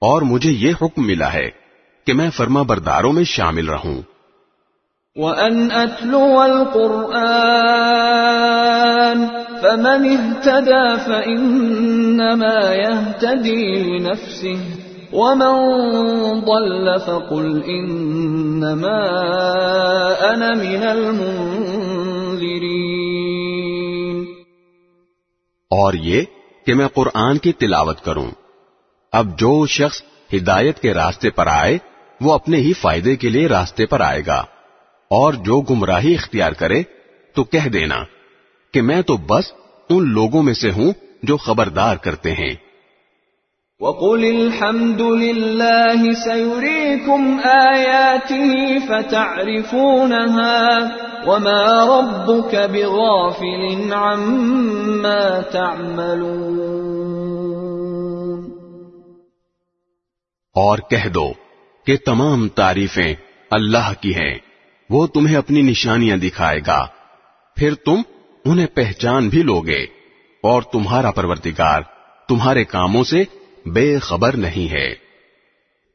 اور 0.00 0.22
مجھے 0.22 0.50
یہ 0.50 0.72
حکم 0.82 1.06
ملا 1.06 1.32
ہے 1.32 1.50
کہ 2.06 2.12
میں 2.12 2.30
فرما 2.30 2.62
برداروں 2.62 3.12
میں 3.12 3.24
شامل 3.24 3.68
رہوں۔ 3.68 4.02
وَأَنْ 5.14 5.72
أَتْلُوَ 5.72 6.44
الْقُرْآنَ 6.44 9.26
فَمَنِ 9.62 10.16
اهْتَدَى 10.16 11.04
فَإِنَّمَا 11.04 12.74
يَهْتَدِي 12.74 13.72
لِنَفْسِهِ 13.72 14.60
وَمَنْ 15.12 16.46
ضَلَّ 16.46 16.96
فَقُلْ 17.06 17.64
إِنَّمَا 17.64 19.00
أَنَا 20.32 20.54
مِنَ 20.54 20.86
الْمُنذِرِينَ 20.86 23.05
اور 25.76 25.94
یہ 25.94 26.22
کہ 26.66 26.74
میں 26.74 26.88
قرآن 26.88 27.38
کی 27.38 27.52
تلاوت 27.52 28.04
کروں۔ 28.04 28.30
اب 29.12 29.38
جو 29.38 29.66
شخص 29.66 30.02
ہدایت 30.34 30.80
کے 30.80 30.94
راستے 30.94 31.30
پر 31.30 31.46
آئے، 31.46 31.78
وہ 32.20 32.32
اپنے 32.32 32.56
ہی 32.56 32.72
فائدے 32.72 33.16
کے 33.16 33.28
لیے 33.28 33.46
راستے 33.46 33.86
پر 33.86 34.00
آئے 34.00 34.22
گا۔ 34.26 34.44
اور 35.10 35.32
جو 35.32 35.60
گمراہی 35.60 36.14
اختیار 36.14 36.52
کرے، 36.52 36.82
تو 37.34 37.44
کہہ 37.44 37.68
دینا 37.68 38.04
کہ 38.74 38.82
میں 38.82 39.02
تو 39.02 39.16
بس 39.16 39.52
ان 39.90 40.08
لوگوں 40.08 40.42
میں 40.42 40.54
سے 40.54 40.70
ہوں 40.70 40.92
جو 41.22 41.36
خبردار 41.36 41.96
کرتے 41.96 42.32
ہیں۔ 42.32 42.54
وَقُلِ 43.80 44.24
الْحَمْدُ 44.24 45.02
لِلَّهِ 45.02 46.12
سَيُرِيكُمْ 46.12 47.40
آيَاتِهِ 47.44 48.78
فَتَعْرِفُونَهَا 48.88 50.54
وَمَا 51.26 51.84
رَبُّكَ 51.84 52.56
بِغَافِلٍ 52.72 53.92
عَمَّا 53.92 55.40
تَعْمَلُونَ 55.40 56.56
اور 60.54 60.78
کہہ 60.78 61.08
دو 61.08 61.32
کہ 61.86 61.96
تمام 62.06 62.48
تعریفیں 62.48 63.14
اللہ 63.50 63.92
کی 64.00 64.14
ہیں، 64.14 64.38
وہ 64.90 65.06
تمہیں 65.06 65.36
اپنی 65.36 65.62
نشانیاں 65.62 66.16
دکھائے 66.16 66.60
گا۔ 66.66 66.86
پھر 67.56 67.74
تم 67.74 68.02
انہیں 68.44 68.66
پہچان 68.66 69.28
بھی 69.28 69.42
لوگے 69.42 69.82
اور 70.42 70.62
تمہارا 70.62 71.10
پروردگار 71.10 71.80
تمہارے 72.28 72.64
کاموں 72.64 73.04
سے 73.04 73.24
بے 73.72 73.98
خبر 73.98 74.36
نہیں 74.36 74.72
ہے۔ 74.72 74.94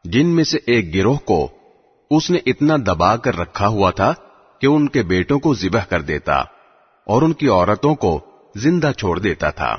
جن 0.04 0.28
میں 0.28 0.44
سے 0.44 0.58
ایک 0.66 0.96
گروہ 0.96 1.18
کو 1.18 1.48
اس 2.12 2.32
نے 2.32 2.40
اتنا 2.46 2.78
دبا 2.78 3.16
کر 3.18 3.36
رکھا 3.36 3.68
ہوا 3.68 3.92
تھا 3.92 4.14
کہ 4.62 4.68
ان 4.68 4.90
کے 4.90 5.04
بیٹوں 5.04 5.40
کو 5.40 5.54
ذبح 5.54 5.86
کر 5.86 6.02
دیتا 6.02 6.36
اور 7.06 7.22
ان 7.22 7.34
کی 7.34 7.48
عورتوں 7.48 7.96
کو 7.96 8.20
زندہ 8.56 8.92
چھوڑ 8.98 9.20
دیتا 9.20 9.50
تھا۔ 9.50 9.76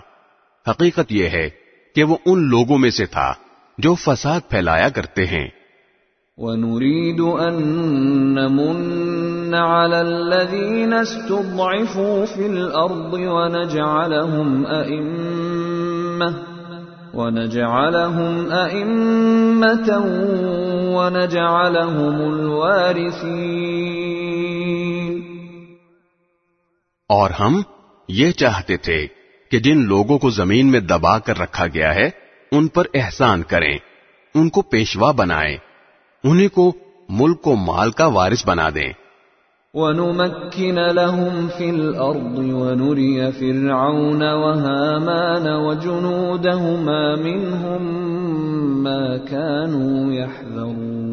حقیقت 0.70 1.12
یہ 1.12 1.28
ہے 1.28 1.59
کہ 1.94 2.04
وہ 2.04 2.16
ان 2.26 2.48
لوگوں 2.48 2.78
میں 2.78 2.90
سے 2.90 3.06
تھا 3.06 3.32
جو 3.78 3.94
فساد 3.94 4.40
پھیلایا 4.48 4.88
کرتے 4.88 5.26
ہیں۔ 5.26 5.48
ونريد 6.36 7.20
أن 7.20 7.62
نمن 8.34 9.54
على 9.54 9.96
الذين 9.96 10.92
استضعفوا 10.92 12.24
في 12.34 12.46
الأرض 12.46 13.14
ونجعلهم 13.14 14.66
أئمة 14.66 16.32
ونجعلهم 17.14 18.52
أئمة 18.52 20.08
ونجعلهم 20.96 22.34
الوارثين۔ 22.34 23.20
اور 27.08 27.30
ہم 27.30 27.62
یہ 28.08 28.30
چاہتے 28.30 28.76
تھے 28.76 29.06
کہ 29.50 29.58
جن 29.58 29.84
لوگوں 29.84 30.18
کو 30.18 30.30
زمین 30.30 30.66
میں 30.66 30.80
دبا 30.80 31.18
کر 31.18 31.38
رکھا 31.38 31.66
گیا 31.66 31.94
ہے 31.94 32.10
ان 32.52 32.68
پر 32.68 32.84
احسان 32.94 33.42
کریں 33.42 33.78
ان 34.34 34.48
کو 34.48 34.62
پیشوا 34.62 35.10
بنائیں 35.10 35.56
انہیں 36.24 36.48
کو 36.48 36.72
ملک 37.08 37.46
و 37.46 37.54
مال 37.54 37.90
کا 37.90 38.06
وارث 38.06 38.46
بنا 38.46 38.68
دیں۔ 38.74 38.92
ونمكن 39.74 40.74
لهم 40.74 41.46
في 41.58 41.70
الأرض 41.70 42.38
ونري 42.38 43.30
فرعون 43.30 44.22
وهامان 44.22 45.48
وجنودهما 45.48 47.14
منهم 47.14 47.82
ما 48.82 49.16
كانوا 49.16 50.12
يحذرون۔ 50.12 51.10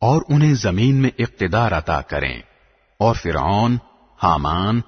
اور 0.00 0.22
انہیں 0.28 0.54
زمین 0.54 0.94
میں 0.94 1.10
اقتدار 1.18 1.72
عطا 1.72 2.00
کریں 2.00 2.38
اور 2.98 3.14
فرعون 3.14 3.76
حامان 4.22 4.80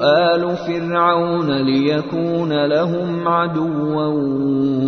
آل 0.04 0.56
فرعون 0.66 1.48
ليكون 1.52 2.50
لهم 2.50 3.28
عدوا 3.28 4.08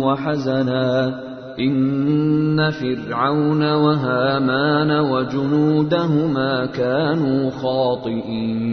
وحزنا 0.04 1.10
إن 1.58 2.70
فرعون 2.70 3.62
وهامان 3.62 4.90
وجنودهما 4.90 6.66
كانوا 6.66 7.50
خاطئين۔ 7.50 8.72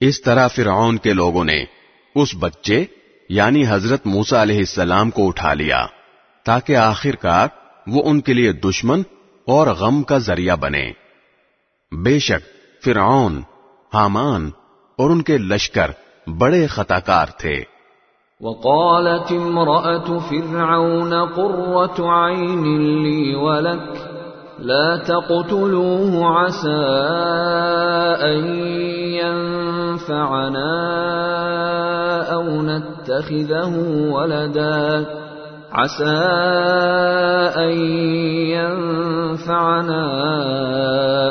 اس 0.00 0.22
طرح 0.22 0.48
فرعون 0.48 0.96
کے 0.96 1.12
لوگوں 1.12 1.44
نے 1.44 1.64
اس 2.14 2.28
بچے 2.40 2.84
یعنی 3.28 3.64
حضرت 3.68 4.06
موسا 4.06 4.42
علیہ 4.42 4.58
السلام 4.58 5.10
کو 5.10 5.28
اٹھا 5.28 5.54
لیا، 5.54 5.86
تاکہ 6.44 6.76
آخر 6.76 7.16
کار 7.16 7.48
وہ 7.86 8.02
ان 8.04 8.20
کے 8.20 8.32
لیے 8.32 8.52
دشمن 8.52 9.02
اور 9.46 9.66
غم 9.66 10.02
کا 10.02 10.18
ذریعہ 10.18 10.56
بنے۔ 10.56 10.92
بے 12.04 12.18
شک، 12.18 12.48
فرعون، 12.84 13.42
حامان 13.94 14.50
اور 14.98 15.10
ان 15.10 15.22
کے 15.22 15.38
لشکر 15.38 15.90
بڑے 16.26 16.66
خطاکار 16.66 17.26
تھے۔ 17.26 17.62
وقالت 18.40 19.32
امرأة 19.32 20.18
فرعون 20.28 21.12
قرة 21.34 22.04
عين 22.06 22.62
لي 22.82 23.34
ولك، 23.34 23.96
لا 24.58 24.96
تقتلوه، 24.96 26.22
عسى 26.22 26.80
أن 28.24 29.73
ينفعنا 29.94 30.70
أو 32.32 32.62
نتخذه 32.62 33.78
ولدا. 34.12 35.04
عسى 35.72 36.16
أن 37.56 37.78
ينفعنا 38.46 40.02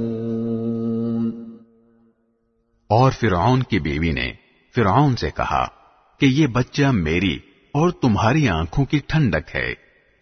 اور 2.89 3.11
فرعون 3.11 3.63
کی 3.63 3.79
بیوی 3.79 4.13
نے 4.13 4.33
فرعون 4.77 5.17
سے 5.17 5.31
کہا 5.31 5.67
کہ 6.21 6.27
یہ 6.27 6.47
بچہ 6.47 6.85
میری 6.85 7.35
اور 7.73 7.91
تمہاری 7.91 8.49
آنکھوں 8.49 8.85
کی 8.85 8.99
ٹھنڈک 8.99 9.57
ہے، 9.57 9.73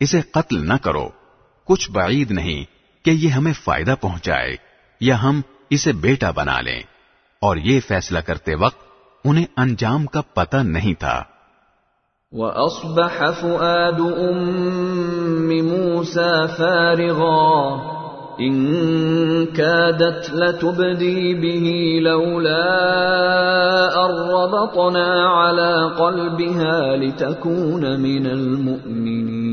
اسے 0.00 0.20
قتل 0.20 0.68
نہ 0.68 0.74
کرو، 0.82 1.08
کچھ 1.64 1.90
بعید 1.90 2.30
نہیں 2.30 2.71
کہ 3.04 3.10
یہ 3.10 3.28
ہمیں 3.28 3.52
فائدہ 3.64 3.94
پہنچائے 4.00 4.56
یا 5.00 5.22
ہم 5.22 5.40
اسے 5.70 5.92
بیٹا 5.92 6.30
بنا 6.30 6.60
لیں۔ 6.60 6.82
اور 7.40 7.56
یہ 7.56 7.80
فیصلہ 7.80 8.18
کرتے 8.18 8.54
وقت 8.54 8.78
انہیں 9.24 9.44
انجام 9.56 10.06
کا 10.06 10.20
پتہ 10.20 10.56
نہیں 10.56 10.94
تھا۔ 10.94 11.22
وأصبح 12.32 13.30
فؤاد 13.40 14.00
أم 14.00 15.50
موسى 15.68 16.46
فارغا۔ 16.58 17.78
إن 18.32 18.74
كادت 19.46 20.34
لتبدي 20.34 21.34
به 21.34 22.00
لولا 22.00 22.68
أن 23.94 24.30
ربطنا 24.30 25.10
على 25.44 25.94
قلبها 25.96 26.96
لتكون 26.96 28.02
من 28.02 28.26
المؤمنين۔ 28.26 29.51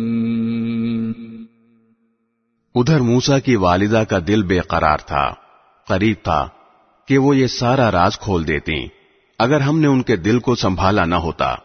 ادھر 2.76 3.00
موسا 3.00 3.40
کی 3.40 3.56
والدہ 3.56 4.04
کا 4.10 4.20
دل 4.28 4.44
بے 4.44 4.60
قرار 4.60 4.98
تھا 4.98 5.34
قریب 5.88 6.16
تھا 6.24 6.48
کہ 7.08 7.18
وہ 7.18 7.38
یہ 7.38 7.48
سارا 7.48 7.92
راز 7.92 8.20
کھول 8.20 8.48
دیتی 8.48 8.88
اگر 9.40 9.62
ہم 9.62 9.80
نے 9.80 9.88
ان 9.88 10.02
کے 10.02 10.16
دل 10.16 10.40
کو 10.40 10.56
سنبھالا 10.56 11.06
نہ 11.06 11.16
ہوتا 11.16 11.56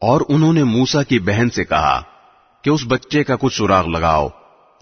اور 0.00 0.20
انہوں 0.28 0.52
نے 0.52 0.64
موسا 0.64 1.02
کی 1.02 1.18
بہن 1.18 1.50
سے 1.50 1.64
کہا 1.64 2.02
کہ 2.64 2.70
اس 2.70 2.80
بچے 2.88 3.24
کا 3.24 3.34
کچھ 3.40 3.56
سراغ 3.56 3.86
لگاؤ۔ 3.86 4.28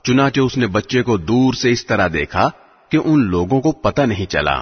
چنانچہ 0.05 0.41
اس 0.41 0.59
نے 0.59 0.67
بچے 0.67 1.03
کو 1.03 1.17
دور 1.17 1.53
سے 1.53 1.71
اس 1.71 1.87
طرح 1.87 2.09
دیکھا 2.13 2.51
کہ 2.91 2.99
ان 3.05 3.27
لوگوں 3.27 3.61
کو 3.61 3.73
پتہ 3.73 4.03
نہیں 4.03 4.27
چلا۔ 4.27 4.61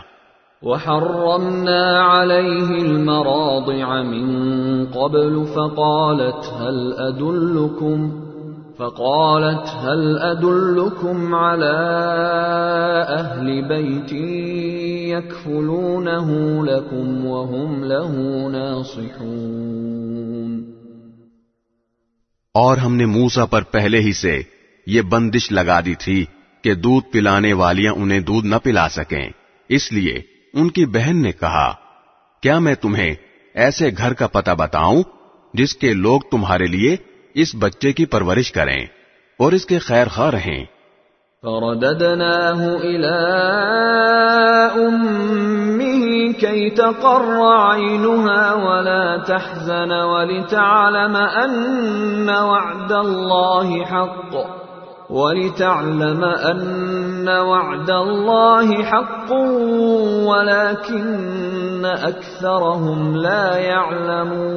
وحرمنا 0.62 1.82
عليه 2.06 2.82
المراضع 2.82 4.02
من 4.02 4.26
قبل 4.84 5.44
فقالت 5.44 6.62
هل 6.62 6.92
أدلكم 6.98 8.26
فقالت 8.78 9.68
هل 9.84 10.18
أدلكم 10.18 11.34
على 11.34 11.78
أهل 13.18 13.46
بيت 13.68 14.12
يكفلونه 15.12 16.28
لكم 16.64 17.26
وهم 17.26 17.84
له 17.84 18.12
ناصحون 18.48 20.35
اور 22.56 22.76
ہم 22.76 22.96
نے 22.96 23.06
موسا 23.06 23.44
پر 23.44 23.62
پہلے 23.62 24.00
ہی 24.00 24.12
سے 24.12 24.42
یہ 24.86 25.02
بندش 25.02 25.52
لگا 25.52 25.80
دی 25.80 25.94
تھی 25.94 26.24
کہ 26.64 26.74
دودھ 26.74 27.12
پلانے 27.12 27.52
والیاں 27.52 27.92
انہیں 27.92 28.20
دودھ 28.20 28.46
نہ 28.46 28.56
پلا 28.62 28.88
سکیں۔ 28.88 29.28
اس 29.68 29.92
لیے 29.92 30.22
ان 30.54 30.70
کی 30.70 30.86
بہن 30.86 31.22
نے 31.22 31.32
کہا، 31.32 31.74
کیا 32.42 32.58
میں 32.58 32.74
تمہیں 32.74 33.14
ایسے 33.54 33.90
گھر 33.98 34.12
کا 34.12 34.26
پتہ 34.26 34.50
بتاؤں 34.50 35.02
جس 35.54 35.76
کے 35.76 35.92
لوگ 35.92 36.20
تمہارے 36.30 36.66
لیے 36.66 36.96
اس 37.34 37.54
بچے 37.58 37.92
کی 37.92 38.06
پرورش 38.06 38.52
کریں 38.52 38.86
اور 39.38 39.52
اس 39.52 39.66
کے 39.66 39.78
خیر 39.78 40.08
خواہ 40.08 40.30
رہیں؟ 40.30 40.64
فرددناه 41.42 42.62
إلى 42.82 43.16
أمه 44.76 45.95
كي 46.32 46.70
تقر 46.70 47.40
عينها 47.42 48.52
ولا 48.52 49.16
تحزن 49.16 49.92
ولتعلم 49.92 51.16
أن 51.44 52.28
وعد 52.28 52.92
الله 52.92 53.84
حق. 53.84 54.66
ولتعلم 55.10 56.24
أن 56.24 57.28
وعد 57.28 57.90
الله 57.90 58.82
حق 58.82 59.32
ولكن 60.26 61.86
أكثرهم 62.04 63.14
لا 63.14 63.58
يعلمون. 63.58 64.56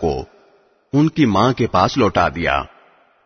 کو 0.00 0.24
ان 0.92 1.08
کی 1.08 1.26
ماں 1.26 1.52
کے 1.52 1.66
پاس 1.66 1.98
لوٹا 1.98 2.28
دیا 2.28 2.62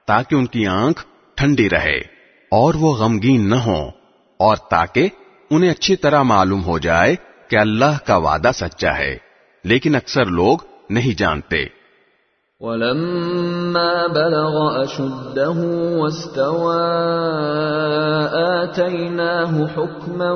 تاکہ 0.06 0.34
ان 0.34 0.46
کی 0.46 0.66
آنکھ 0.66 1.04
ٹھنڈی 1.34 1.70
رہے۔ 1.70 2.19
اور 2.50 2.74
وہ 2.74 2.94
غمگین 2.94 3.50
نہ 3.50 3.54
ہوں 3.54 3.90
اور 4.38 4.56
تاکہ 4.56 5.08
انہیں 5.50 5.70
اچھی 5.70 5.96
طرح 5.96 6.22
معلوم 6.22 6.64
ہو 6.64 6.78
جائے 6.78 7.16
کہ 7.48 7.56
اللہ 7.56 8.06
کا 8.06 8.16
وعدہ 8.16 8.50
سچا 8.54 8.98
ہے 8.98 9.16
لیکن 9.64 9.94
اکثر 9.94 10.24
لوگ 10.24 10.58
نہیں 10.90 11.18
جانتے۔ 11.18 11.64
ولما 12.60 14.06
بلغ 14.06 14.84
أشده 14.84 15.60
واستوى 15.98 16.80
آتيناه 18.60 19.58
حكما 19.76 20.32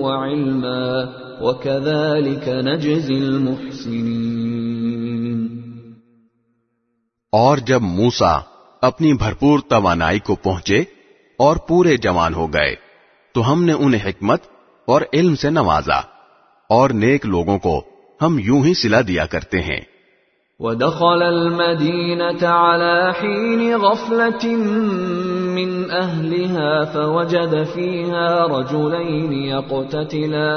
وعلما 0.00 1.04
وكذلك 1.40 2.48
نجزي 2.48 3.14
المحسنين۔ 3.14 4.36
اور 7.32 7.58
جب 7.58 7.82
موسا 7.82 8.38
اپنی 8.82 9.14
بھرپور 9.14 9.58
توانائی 9.68 10.18
کو 10.18 10.34
پہنچے 10.34 10.84
اور 11.38 11.56
پورے 11.56 11.96
جوان 11.96 12.34
ہو 12.34 12.46
گئے، 12.46 12.74
تو 13.32 13.52
ہم 13.52 13.64
نے 13.64 13.72
انہیں 13.72 14.08
حکمت 14.08 14.40
اور 14.86 15.00
علم 15.12 15.34
سے 15.34 15.50
نوازا، 15.50 15.98
اور 16.70 16.90
نیک 16.90 17.26
لوگوں 17.26 17.58
کو 17.58 17.82
ہم 18.22 18.38
یوں 18.38 18.64
ہی 18.64 18.74
سلا 18.74 19.00
دیا 19.08 19.26
کرتے 19.26 19.60
ہیں۔ 19.60 19.80
ودخل 20.60 21.22
المدينة 21.22 22.46
على 22.46 23.10
حين 23.20 23.74
غفلة 23.74 24.44
من 25.58 25.90
أهلها 25.90 26.84
فوجد 26.84 27.54
فيها 27.74 28.46
رجلين 28.46 29.32
يقتتلان 29.32 30.56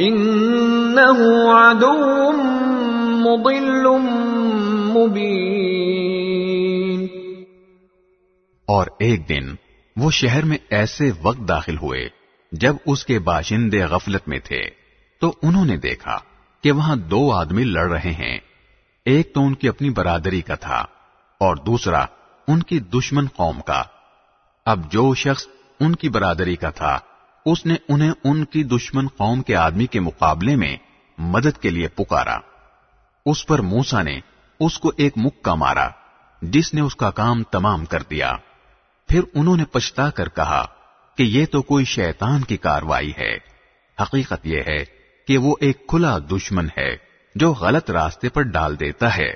إنه 0.00 1.18
عدو 1.50 2.32
مضل 3.16 3.88
مبين. 4.94 5.96
اور 8.66 8.86
ایک 8.98 9.28
دن 9.28 9.54
وہ 9.96 10.10
شہر 10.10 10.44
میں 10.44 10.58
ایسے 10.70 11.10
وقت 11.22 11.48
داخل 11.48 11.76
ہوئے 11.76 12.08
جب 12.52 12.76
اس 12.86 13.06
کے 13.06 13.18
باشندے 13.18 13.84
غفلت 13.84 14.28
میں 14.28 14.38
تھے، 14.44 14.60
تو 15.20 15.34
انہوں 15.42 15.64
نے 15.64 15.76
دیکھا 15.76 16.18
کہ 16.62 16.72
وہاں 16.72 16.96
دو 16.96 17.32
آدمی 17.32 17.64
لڑ 17.64 17.90
رہے 17.90 18.10
ہیں۔ 18.10 18.38
ایک 19.04 19.34
تو 19.34 19.46
ان 19.46 19.54
کی 19.54 19.68
اپنی 19.68 19.90
برادری 19.90 20.40
کا 20.40 20.54
تھا 20.54 20.84
اور 21.40 21.56
دوسرا 21.56 22.04
ان 22.48 22.62
کی 22.62 22.78
دشمن 22.78 23.26
قوم 23.36 23.60
کا۔ 23.60 23.82
اب 24.66 24.92
جو 24.92 25.14
شخص 25.14 25.46
ان 25.80 25.94
کی 25.94 26.08
برادری 26.08 26.56
کا 26.56 26.70
تھا 26.70 26.98
اس 27.46 27.66
نے 27.66 27.76
انہیں 27.88 28.12
ان 28.24 28.44
کی 28.44 28.64
دشمن 28.64 29.08
قوم 29.08 29.42
کے 29.42 29.56
آدمی 29.56 29.86
کے 29.86 30.00
مقابلے 30.00 30.56
میں 30.56 30.76
مدد 31.18 31.62
کے 31.62 31.70
لیے 31.70 31.88
پکارا۔ 31.88 32.36
اس 33.26 33.46
پر 33.46 33.58
موسا 33.58 34.02
نے 34.02 34.20
اس 34.60 34.78
کو 34.78 34.92
ایک 34.96 35.12
مکہ 35.16 35.54
مارا، 35.54 35.88
جس 36.42 36.74
نے 36.74 36.80
اس 36.80 36.96
کا 36.96 37.10
کام 37.10 37.42
تمام 37.42 37.84
کر 37.84 38.02
دیا۔ 38.02 38.32
پھر 39.08 39.20
انہوں 39.34 39.56
نے 39.56 39.64
پچھتا 39.64 40.10
کر 40.10 40.28
کہا 40.28 40.66
کہ 41.16 41.22
یہ 41.22 41.46
تو 41.46 41.62
کوئی 41.62 41.84
شیطان 41.84 42.40
کی 42.40 42.56
کاروائی 42.56 43.12
ہے۔ 43.18 43.36
حقیقت 44.02 44.46
یہ 44.46 44.62
ہے 44.66 44.84
کہ 45.26 45.38
وہ 45.38 45.54
ایک 45.60 45.86
کھلا 45.86 46.18
دشمن 46.18 46.66
ہے 46.78 46.96
جو 47.34 47.52
غلط 47.52 47.90
راستے 47.90 48.28
پر 48.28 48.42
ڈال 48.42 48.80
دیتا 48.80 49.16
ہے۔ 49.16 49.32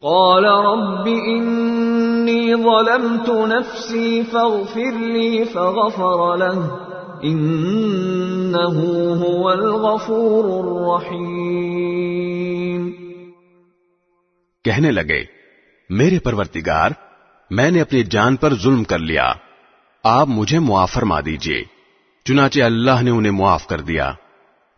قال 0.00 0.44
رب 0.44 1.04
إني 1.06 2.54
ظلمت 2.54 3.28
نفسي 3.28 4.22
فاغفر 4.32 4.98
لي 4.98 5.44
فغفر 5.44 6.36
له۔ 6.36 6.89
إنه 7.24 9.18
هو 9.18 9.48
الغفور 9.48 10.44
الرحيم۔ 10.44 12.90
کہنے 14.64 14.90
لگے، 14.90 15.24
میرے 15.90 16.18
پرورتگار 16.18 16.90
میں 17.50 17.70
نے 17.70 17.80
اپنی 17.80 18.02
جان 18.02 18.36
پر 18.36 18.54
ظلم 18.54 18.84
کر 18.84 18.98
لیا۔ 18.98 19.32
آپ 20.04 20.28
مجھے 20.28 20.58
معاف 20.58 20.92
فرما 20.92 21.20
دیجیے 21.20 21.64
چنانچہ 22.24 22.60
اللہ 22.60 23.02
نے 23.02 23.10
انہیں 23.10 23.32
معاف 23.32 23.66
کر 23.66 23.80
دیا۔ 23.80 24.12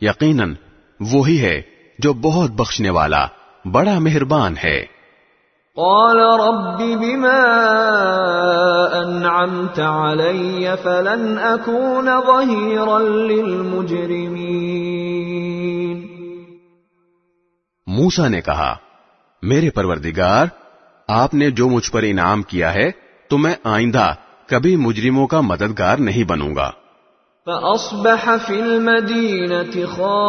یقیناً 0.01 0.55
وہی 1.01 1.41
ہے 1.41 1.63
جو 1.99 2.13
بہت 2.13 2.51
بخشنے 2.51 2.91
والا، 2.91 3.27
بڑا 3.65 3.99
مہربان 3.99 4.55
ہے۔ 4.65 5.02
قال 5.77 6.17
رب 6.17 7.01
بما 7.01 7.41
أنعمت 9.05 9.81
علي 9.81 10.67
فلن 10.83 11.39
أكون 11.39 12.09
ظهيرا 12.27 12.99
للمجرمين. 12.99 14.07
موسا 17.87 18.29
نے 18.29 18.41
کہا، 18.41 18.77
میرے 19.43 19.71
پروردگار، 19.71 20.47
آپ 21.09 21.35
نے 21.35 21.51
جو 21.51 21.69
مجھ 21.69 21.91
پر 21.91 22.03
انعام 22.03 22.43
کیا 22.43 22.75
ہے، 22.75 22.91
تو 23.29 23.39
میں 23.39 23.55
آئندہ 23.65 24.15
کبھی 24.47 24.77
مجرموں 24.77 25.27
کا 25.27 25.41
مددگار 25.41 25.97
نہیں 25.97 26.25
بنوں 26.25 26.57
گا۔ 26.57 26.71
فأصبح 27.47 28.37
في 28.47 28.61
المدينة 28.61 29.87
خائفا 29.87 30.23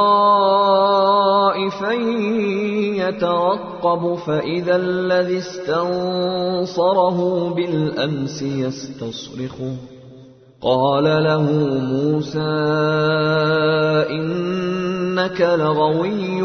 يترقب 2.96 4.16
فإذا 4.26 4.76
الذي 4.76 5.38
استنصره 5.38 7.18
بالأمس 7.54 8.42
يستصرخه 8.42 9.76
قال 10.60 11.04
له 11.04 11.50
موسى 11.82 12.50
إنك 14.10 15.42
لغوي 15.42 16.42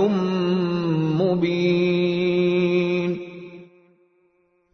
مبين. 1.25 3.15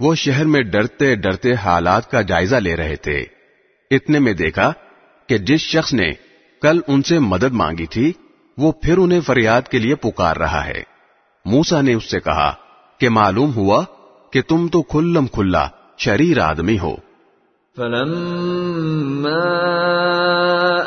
وہ 0.00 0.14
شہر 0.14 0.44
میں 0.44 0.62
ڈرتے 0.62 1.14
ڈرتے 1.14 1.54
حالات 1.54 2.10
کا 2.10 2.22
جائزہ 2.22 2.56
لے 2.56 2.76
رہے 2.76 2.96
تھے۔ 2.96 3.24
اتنے 3.96 4.18
میں 4.18 4.32
دیکھا 4.32 4.72
کہ 5.28 5.38
جس 5.38 5.60
شخص 5.60 5.94
نے 5.94 6.12
کل 6.62 6.80
ان 6.88 7.02
سے 7.02 7.18
مدد 7.18 7.52
مانگی 7.52 7.86
تھی، 7.86 8.12
وہ 8.58 8.72
پھر 8.72 8.98
انہیں 8.98 9.20
فریاد 9.20 9.62
کے 9.62 9.78
لیے 9.78 9.94
پکار 9.94 10.36
رہا 10.36 10.66
ہے۔ 10.66 10.82
موسا 11.44 11.80
نے 11.80 11.94
اس 11.94 12.10
سے 12.10 12.20
کہا 12.20 12.52
کہ 12.98 13.08
معلوم 13.08 13.54
ہوا 13.56 13.84
کہ 14.32 14.42
تم 14.48 14.68
تو 14.68 14.82
کھلم 14.82 15.26
کھلا 15.26 15.68
شریر 15.98 16.38
آدمی 16.38 16.78
ہو۔ 16.78 16.96
فلما 17.76 19.72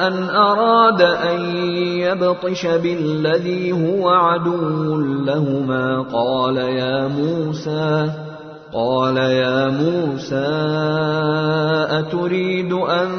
أن 0.08 0.24
أراد 0.30 1.02
أن 1.02 1.56
يبطش 1.78 2.65
بالذي 2.65 3.72
هو 3.72 4.10
عدو 4.10 5.00
لهما 5.02 6.02
قال 6.02 6.58
يا 6.58 7.08
موسى 7.08 8.06
قال 8.76 9.18
يا 9.18 9.68
موسى 9.68 10.52
أتريد 11.90 12.74
أن 12.74 13.10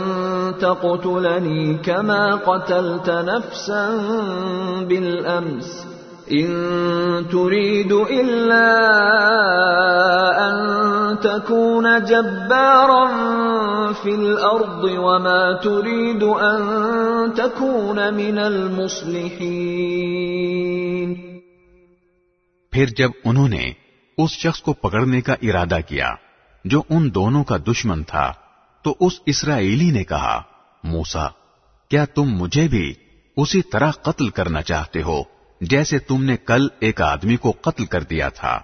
تقتلني 0.61 1.75
كما 1.75 2.35
قتلت 2.35 3.11
نفسا 3.11 3.91
بالأمس؟ 4.89 5.87
إن 6.33 6.49
تريد 7.33 7.93
إلا 7.93 8.69
أن 10.49 10.57
تكون 11.19 12.05
جبارا 12.05 13.07
في 13.93 14.15
الأرض 14.15 14.85
وما 14.85 15.61
تريد 15.63 16.23
أن 16.23 16.61
تكون 17.35 18.15
من 18.15 18.39
المصلحين. 18.39 19.87
اس 24.19 24.31
شخص 24.31 24.61
کو 24.61 24.73
پکڑنے 24.73 25.21
کا 25.21 25.33
ارادہ 25.43 25.79
کیا 25.89 26.15
جو 26.65 26.83
ان 26.91 27.15
دونوں 27.15 27.45
کا 27.45 27.57
دشمن 27.57 28.05
تھا۔ 28.05 28.33
تو 28.83 28.97
اس 29.01 29.13
اسرائیلی 29.27 29.91
نے 29.91 30.05
کہا 30.05 30.43
موسا 30.85 31.27
کیا 31.89 32.05
تم 32.05 32.23
مجھے 32.23 32.69
بھی 32.69 32.95
اسی 33.37 33.63
طرح 33.63 33.91
قتل 33.91 34.29
کرنا 34.29 34.63
چاہتے 34.63 35.03
ہو 35.03 35.23
جیسے 35.61 35.99
تم 35.99 36.25
نے 36.25 36.37
کل 36.37 36.67
ایک 36.81 37.01
آدمی 37.01 37.37
کو 37.37 37.53
قتل 37.61 37.85
کر 37.85 38.03
دیا 38.03 38.29
تھا؟ 38.29 38.61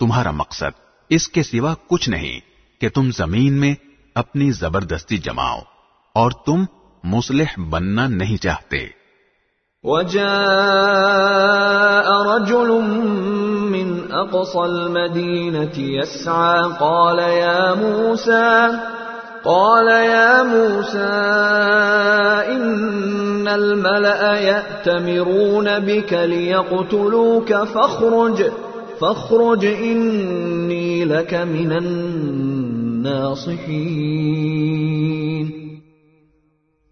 تمہارا 0.00 0.30
مقصد 0.30 0.80
اس 1.08 1.28
کے 1.28 1.42
سوا 1.42 1.74
کچھ 1.88 2.10
نہیں 2.10 2.40
کہ 2.80 2.88
تم 2.88 3.10
زمین 3.10 3.52
میں 3.52 3.74
اپنی 4.14 4.50
زبردستی 4.50 5.18
جماؤ 5.18 5.58
اور 6.12 6.30
تم 6.30 6.64
مصلح 7.04 7.60
بننا 7.60 8.06
نہیں 8.06 8.36
چاہتے۔ 8.36 9.03
وجاء 9.84 10.26
رجل 12.22 12.68
من 13.70 14.12
أقصى 14.12 14.58
المدينة 14.58 15.78
يسعى 15.78 16.62
قال 16.80 17.18
يا 17.18 17.74
موسى 17.74 18.78
قال 19.44 19.88
يا 19.88 20.42
موسى 20.42 20.98
إن 22.56 23.48
الملأ 23.48 24.38
يأتمرون 24.40 25.78
بك 25.78 26.12
ليقتلوك 26.12 27.54
فاخرج 27.54 28.44
فاخرج 29.00 29.66
إني 29.66 31.04
لك 31.04 31.34
من 31.34 31.72
الناصحين. 31.72 33.24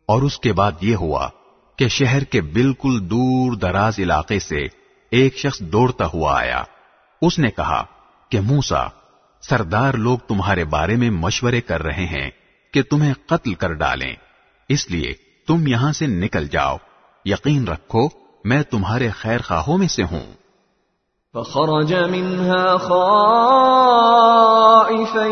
اور 0.07 0.23
اس 0.23 0.41
کے 0.41 0.53
بعد 0.53 0.73
یہ 0.81 0.97
ہوا 0.97 1.29
کہ 1.83 1.89
شہر 1.89 2.25
کے 2.25 2.41
بالکل 2.41 3.11
دور 3.11 3.53
دراز 3.53 3.95
علاقے 3.99 4.39
سے 4.39 4.61
ایک 5.11 5.37
شخص 5.37 5.61
دوڑتا 5.61 6.05
ہوا 6.15 6.41
آیا۔ 6.41 6.63
اس 7.23 7.39
نے 7.39 7.51
کہا 7.51 7.85
کہ 8.29 8.41
موسا، 8.41 8.87
سردار 9.41 9.95
لوگ 9.95 10.19
تمہارے 10.19 10.65
بارے 10.65 10.97
میں 10.97 11.11
مشورے 11.11 11.61
کر 11.61 11.83
رہے 11.83 12.03
ہیں 12.07 12.31
کہ 12.73 12.83
تمہیں 12.83 13.15
قتل 13.27 13.55
کر 13.55 13.73
ڈالیں۔ 13.73 14.15
اس 14.69 14.91
لیے 14.91 15.13
تم 15.47 15.67
یہاں 15.67 15.93
سے 15.93 16.07
نکل 16.07 16.49
جاؤ۔ 16.49 16.77
یقین 17.25 17.69
رکھو، 17.69 18.09
میں 18.45 18.63
تمہارے 18.63 19.11
خیر 19.11 19.41
خواہوں 19.41 19.79
میں 19.79 19.89
سے 19.89 20.03
ہوں۔ 20.03 20.33
فخرج 21.33 21.95
منها 21.95 22.77
خائفا 22.77 25.27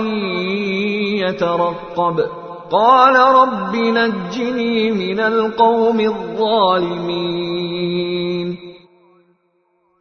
يترقب۔ 1.29 2.40
قال 2.71 3.17
رب 3.17 3.75
نجني 3.75 4.91
من 4.91 5.21
القوم 5.21 5.99
الظالمين. 5.99 8.55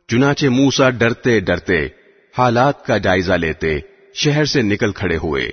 چنانچہ 0.07 0.45
موسا 0.45 0.89
ڈرتے 0.89 1.39
ڈرتے 1.39 1.87
حالات 2.37 2.85
کا 2.85 2.97
جائزہ 2.97 3.33
لیتے 3.33 3.79
شہر 4.13 4.45
سے 4.45 4.61
نکل 4.61 4.91
کھڑے 4.91 5.17
ہوئے، 5.17 5.51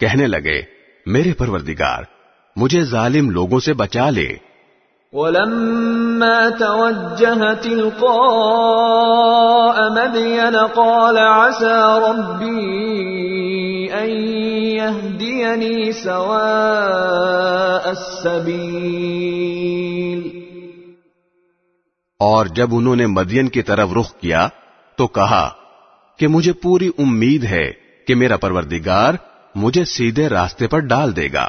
کہنے 0.00 0.26
لگے، 0.26 0.62
میرے 1.06 1.32
پروردگار، 1.32 2.02
مجھے 2.56 2.80
ظالم 2.80 3.30
لوگوں 3.30 3.60
سے 3.60 3.72
بچا 3.72 4.10
لے۔ 4.10 4.49
ولما 5.12 6.48
توجه 6.48 7.62
تلقاء 7.62 9.90
مدين 9.90 10.56
قال 10.74 11.18
عسى 11.18 11.98
ربي 12.08 13.92
أن 13.92 14.08
يهديني 14.78 15.92
سواء 15.92 17.88
السبيل۔ 17.88 20.44
اور 22.18 22.46
جب 22.46 22.68
انہوں 22.72 22.96
نے 22.96 23.06
مدین 23.06 23.48
کی 23.48 23.62
طرف 23.62 23.88
رخ 24.00 24.20
کیا 24.20 24.48
تو 24.96 25.06
کہا 25.06 25.50
کہ 26.18 26.28
مجھے 26.28 26.52
پوری 26.52 26.90
امید 26.98 27.44
ہے 27.44 27.72
کہ 28.06 28.14
میرا 28.14 28.36
پروردگار 28.36 29.14
مجھے 29.54 29.84
سیدھے 29.84 30.28
راستے 30.28 30.66
پر 30.66 30.78
ڈال 30.78 31.16
دے 31.16 31.28
گا۔ 31.32 31.48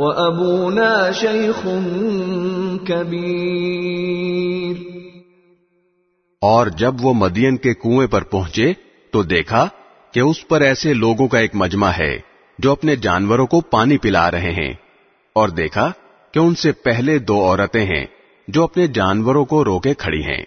وأبونا 0.00 1.12
شيخ 1.14 1.66
كبير۔ 2.86 4.76
اور 6.42 6.66
جب 6.66 6.94
وہ 7.02 7.14
مدین 7.14 7.56
کے 7.56 7.74
کنویں 7.74 8.06
پر 8.06 8.22
پہنچے 8.22 8.72
تو 9.10 9.22
دیکھا 9.22 9.68
کہ 10.12 10.20
اس 10.20 10.48
پر 10.48 10.60
ایسے 10.60 10.94
لوگوں 10.94 11.28
کا 11.28 11.38
ایک 11.38 11.54
مجمع 11.54 11.88
ہے 11.88 12.18
جو 12.58 12.72
اپنے 12.72 12.96
جانوروں 12.96 13.46
کو 13.46 13.60
پانی 13.60 13.98
پلا 13.98 14.30
رہے 14.30 14.50
ہیں، 14.50 14.72
اور 15.32 15.48
دیکھا 15.48 15.92
کہ 16.32 16.38
ان 16.38 16.54
سے 16.54 16.72
پہلے 16.72 17.18
دو 17.18 17.44
عورتیں 17.44 17.84
ہیں 17.84 18.06
جو 18.48 18.64
اپنے 18.64 18.86
جانوروں 18.86 19.44
کو 19.44 19.64
روکے 19.64 19.94
کھڑی 19.94 20.22
ہیں۔ 20.22 20.42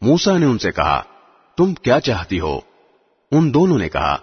موسا 0.00 0.38
نے 0.38 0.46
ان 0.46 0.58
سے 0.58 0.70
کہا، 0.70 1.02
تم 1.56 1.74
کیا 1.74 2.00
چاہتی 2.00 2.40
ہو؟ 2.40 2.60
ان 3.32 3.54
دونوں 3.54 3.78
نے 3.78 3.88
کہا، 3.88 4.16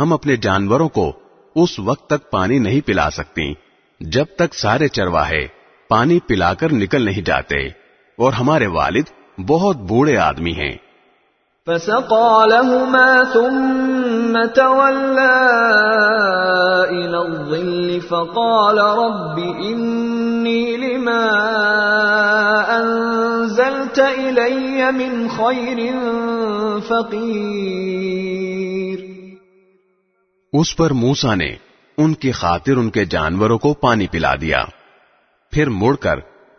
ہم 0.00 0.12
اپنے 0.12 0.36
جانوروں 0.36 0.88
کو 0.88 1.12
اس 1.54 1.78
وقت 1.78 2.06
تک 2.06 2.30
پانی 2.30 2.58
نہیں 2.58 2.80
پلا 2.80 3.10
سکتی 3.10 3.54
جب 4.00 4.24
تک 4.36 4.54
سارے 4.54 4.88
چرواہے 4.88 5.46
پانی 5.88 6.20
پلا 6.20 6.54
کر 6.54 6.72
نکل 6.72 7.02
نہیں 7.02 7.22
جاتے 7.22 7.68
اور 8.18 8.32
ہمارے 8.32 8.66
والد 8.66 9.02
بہت 9.48 9.76
بوڑھے 9.76 10.16
آدمی 10.16 10.52
ہیں۔ 10.52 10.76
فسقى 11.66 12.48
لهما 12.48 13.22
ثم 13.32 14.38
تولى 14.54 15.36
إلى 16.90 17.16
الظل 17.16 18.00
فقال 18.00 18.78
رب 18.78 19.64
إني 19.64 20.76
لما 20.76 21.28
أنزلت 22.80 24.00
إلي 24.18 24.90
من 24.90 25.26
خير 25.36 25.94
فقير۔ 26.88 28.98
اس 30.52 30.76
پر 30.76 30.90
موسا 30.90 31.34
نے 31.34 31.56
ان 31.98 32.14
کی 32.14 32.32
خاطر 32.32 32.76
ان 32.76 32.90
کے 32.90 33.04
جانوروں 33.04 33.58
کو 33.58 33.74
پانی 33.74 34.06
پلا 34.06 34.34
دیا۔ 34.40 34.64
پھر 35.52 35.68
مڑ 35.68 35.94
کر 35.94 36.14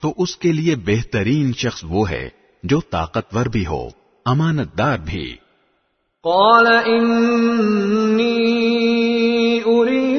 تو 0.01 0.13
اس 0.17 0.37
کے 0.37 0.51
لیے 0.51 0.75
بہترین 0.75 1.53
شخص 1.53 1.85
وہ 1.89 2.09
ہے 2.09 2.29
جو 2.63 2.79
طاقتور 2.79 3.45
بھی 3.45 3.65
ہو 3.65 3.89
امانت 4.25 4.77
دار 4.77 4.97
بھی۔ 4.97 5.35
قال 6.23 6.67
إني 6.85 8.45
أريد 9.59 10.18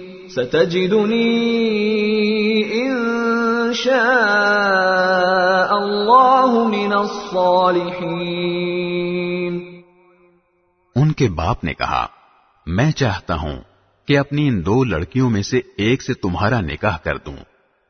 ستجدني 0.35 2.63
إن 2.63 3.73
شاء 3.73 6.67
من 6.67 6.93
الصالحين 6.93 9.81
ان 10.95 11.11
کے 11.11 11.29
باپ 11.29 11.63
نے 11.63 11.73
کہا، 11.73 12.07
میں 12.65 12.91
چاہتا 12.91 13.35
ہوں 13.35 13.59
کہ 14.07 14.17
اپنی 14.17 14.47
ان 14.47 14.65
دو 14.65 14.83
لڑکیوں 14.83 15.29
میں 15.29 15.41
سے 15.41 15.61
ایک 15.77 16.03
سے 16.03 16.13
تمہارا 16.13 16.61
نکاح 16.61 16.97
کر 16.97 17.17
دوں۔ 17.17 17.37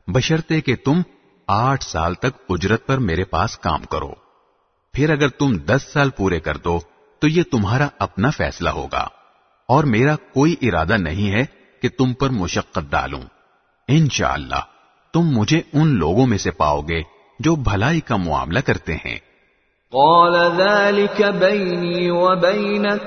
بشرطے 0.06 0.60
کہ 0.60 0.76
تم 0.84 1.00
آٹھ 1.46 1.84
سال 1.84 2.14
تک 2.14 2.30
اجرت 2.48 2.86
پر 2.86 2.98
میرے 2.98 3.24
پاس 3.24 3.58
کام 3.58 3.82
کرو۔ 3.82 4.12
پھر 4.92 5.10
اگر 5.10 5.28
تم 5.28 5.56
دس 5.56 5.92
سال 5.92 6.10
پورے 6.10 6.40
کر 6.40 6.56
دو، 6.56 6.80
تو 7.18 7.28
یہ 7.28 7.42
تمہارا 7.50 7.88
اپنا 7.98 8.30
فیصلہ 8.30 8.70
ہوگا۔ 8.70 9.08
اور 9.68 9.84
میرا 9.84 10.16
کوئی 10.16 10.54
ارادہ 10.62 10.96
نہیں 10.96 11.30
ہے 11.30 11.61
کہ 11.82 11.88
تم 11.88 12.12
پر 12.12 12.30
مشقت 12.30 12.90
ڈالوں۔ 12.90 13.22
انشاءاللہ 13.88 14.60
تم 15.12 15.20
مجھے 15.20 15.62
ان 15.72 15.88
لوگوں 15.88 16.26
میں 16.26 16.38
سے 16.38 16.50
پاؤ 16.50 16.80
گے 16.80 17.02
جو 17.38 17.56
بھلائی 17.56 18.00
کا 18.00 18.16
معاملہ 18.16 18.58
کرتے 18.58 18.94
ہیں۔ 18.94 19.18
قال 19.90 20.56
ذلك 20.56 21.22
بيني 21.40 22.08
وبينك 22.08 23.06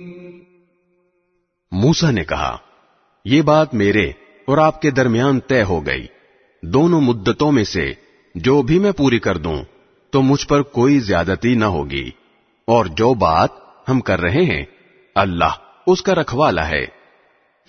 موسا 1.73 2.11
نے 2.11 2.25
کہا 2.25 2.57
یہ 3.25 3.43
بات 3.43 3.75
میرے 3.75 4.13
اور 4.47 4.59
آپ 4.59 4.83
کے 4.83 4.91
درمیان 4.91 5.41
طے 5.41 5.63
ہو 5.63 5.87
گئی۔ 5.87 6.07
دونوں 6.63 7.01
مدتوں 7.01 7.53
میں 7.53 7.65
سے 7.65 7.93
جو 8.35 8.63
بھی 8.63 8.79
میں 8.79 8.93
پوری 8.93 9.19
کر 9.19 9.37
دوں، 9.37 9.63
تو 10.11 10.23
مجھ 10.23 10.47
پر 10.47 10.63
کوئی 10.63 10.99
زیادتی 10.99 11.55
نہ 11.55 11.65
ہوگی۔ 11.65 12.11
اور 12.67 12.87
جو 12.87 13.15
بات 13.15 13.49
ہم 13.89 14.01
کر 14.01 14.21
رہے 14.21 14.45
ہیں، 14.45 14.65
اللہ 15.15 15.53
اس 15.87 16.03
کا 16.03 16.15
رکھوالا 16.15 16.69
ہے۔ 16.69 16.99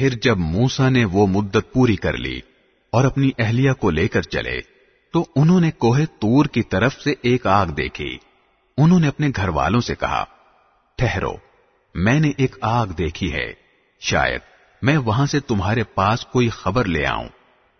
پھر 0.00 0.10
جب 0.22 0.38
موسا 0.38 0.88
نے 0.88 1.04
وہ 1.04 1.26
مدت 1.26 1.72
پوری 1.72 1.96
کر 1.96 2.16
لی 2.16 2.40
اور 2.92 3.04
اپنی 3.04 3.30
اہلیہ 3.38 3.72
کو 3.72 3.90
لے 3.90 4.08
کر 4.08 4.22
چلے، 4.22 4.60
تو 5.12 5.26
انہوں 5.36 5.60
نے 5.60 5.70
کوہ 5.70 5.98
تور 6.20 6.44
کی 6.44 6.62
طرف 6.62 6.94
سے 6.94 7.14
ایک 7.22 7.46
آگ 7.46 7.66
دیکھی۔ 7.66 8.18
انہوں 8.78 9.00
نے 9.00 9.08
اپنے 9.08 9.30
گھر 9.36 9.48
والوں 9.48 9.80
سے 9.80 9.94
کہا، 9.94 10.24
ٹھہرو، 10.96 11.32
میں 11.94 12.20
نے 12.20 12.32
ایک 12.36 12.56
آگ 12.60 12.86
دیکھی 12.86 13.32
ہے۔ 13.32 13.52
شاید 14.00 14.40
میں 14.82 14.96
وہاں 14.96 15.26
سے 15.26 15.40
تمہارے 15.40 15.82
پاس 15.82 16.26
کوئی 16.26 16.48
خبر 16.48 16.84
لے 16.84 17.06
آؤں 17.06 17.28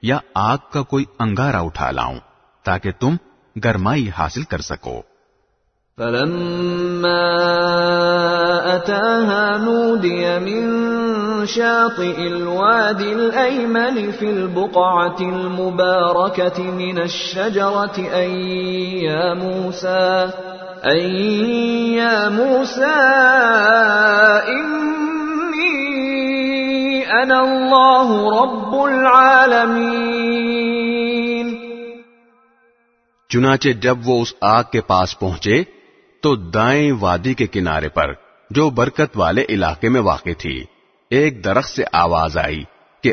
یا 0.03 0.19
آگ 0.35 0.59
کا 0.73 0.83
کوئی 0.83 1.05
انگارہ 1.19 1.57
اٹھا 1.57 1.91
لاؤں 1.91 2.19
تاکہ 2.65 2.91
تم 2.91 3.17
گرمائی 3.65 4.11
حاصل 4.19 4.43
کر 4.43 4.61
سکو۔ 4.61 5.03
فلما 5.97 7.31
أتاها 8.77 9.57
نودي 9.65 10.39
من 10.45 11.00
شاطئ 11.47 12.21
الوادي 12.21 13.13
الأيمن 13.13 14.11
في 14.11 14.31
البقعة 14.31 15.17
المباركة 15.21 16.63
من 16.63 16.99
الشجرة 16.99 17.97
أي 18.15 18.33
يا 19.05 19.35
موسى 19.35 20.27
أي 20.85 21.13
يا 21.97 22.29
موسى 22.29 22.97
إني 24.49 24.91
أنا 27.23 27.39
الله 27.41 28.09
رب 28.43 28.75
العالمين. 28.75 30.01
چنانچہ 33.29 33.69
جب 33.69 33.97
وہ 34.05 34.23
اس 34.23 34.35
آگ 34.41 34.65
کے 34.73 34.81
پاس 34.81 35.19
پہنچے 35.19 35.63
تو 36.23 36.37
دائیں 36.37 36.93
وادی 37.01 37.35
کے 37.35 37.47
کنارے 37.47 37.89
پر 37.89 38.13
جو 38.51 38.71
برکت 38.71 39.17
والے 39.17 39.45
علاقے 39.49 39.89
میں 39.89 40.01
واقع 40.01 40.31
تھی۔ 40.39 40.65
ایک 41.11 41.45
درخت 41.45 41.71
سے 41.71 41.85
آواز 41.93 42.39
آئی 42.39 42.65
کہ 43.03 43.13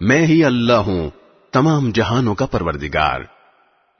میں 0.00 0.26
ہی 0.26 0.44
اللہ 0.44 0.72
ہوں 0.72 1.10
تمام 1.52 1.90
جہانوں 1.90 2.34
کا 2.34 2.46
پروردگار۔ 2.46 3.20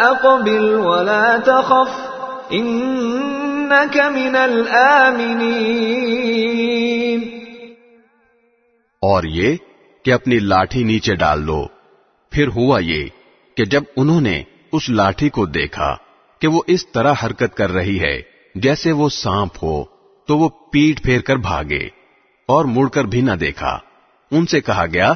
أقبل 0.00 0.74
ولا 0.74 1.36
تخف۔ 1.44 2.05
إنك 2.52 3.96
من 3.96 4.36
الآمنين. 4.36 7.20
اور 9.00 9.24
یہ 9.24 9.56
کہ 10.04 10.12
اپنی 10.12 10.38
لاٹھی 10.38 10.84
نیچے 10.84 11.14
ڈال 11.14 11.46
دو 11.46 11.66
پھر 12.30 12.48
ہوا 12.48 12.78
یہ 12.78 13.04
کہ 13.56 13.64
جب 13.64 13.82
انہوں 13.96 14.20
نے 14.20 14.42
اس 14.72 14.90
لاٹھی 14.90 15.28
کو 15.28 15.46
دیکھا 15.46 15.96
کہ 16.40 16.48
وہ 16.48 16.62
اس 16.66 16.92
طرح 16.92 17.14
حرکت 17.24 17.54
کر 17.54 17.72
رہی 17.72 18.00
ہے، 18.00 18.22
جیسے 18.54 18.92
وہ 18.92 19.08
سانپ 19.08 19.52
ہو، 19.62 19.84
تو 20.26 20.38
وہ 20.38 20.48
پیٹ 20.48 21.02
پھیر 21.02 21.20
کر 21.20 21.36
بھاگے 21.36 21.88
اور 22.46 22.64
مڑ 22.64 22.88
کر 22.88 23.04
بھی 23.04 23.20
نہ 23.20 23.32
دیکھا۔ 23.32 23.78
ان 24.30 24.46
سے 24.46 24.60
کہا 24.60 24.84
گیا 24.92 25.12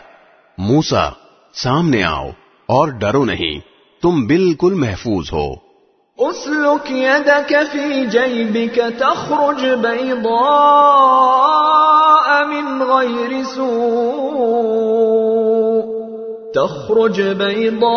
موسا 0.58 1.10
سامنے 1.54 2.02
آؤ 2.02 2.30
اور 2.66 2.88
ڈرو 2.88 3.24
نہیں، 3.24 3.60
تم 4.02 4.26
بالکل 4.26 4.74
محفوظ 4.74 5.32
ہو۔ 5.32 5.69
أسلك 6.20 6.90
يدك 6.90 7.62
في 7.72 8.06
جيبك 8.06 8.94
تخرج 9.00 9.66
بيضاء 9.66 10.24
من 12.44 12.82
غير 12.82 13.42
سوء. 13.42 14.70
تخرج 16.54 17.22
بيضاء 17.22 17.90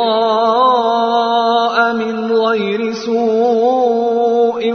من 1.93 2.31
غير 2.31 2.93
سوء. 2.93 4.73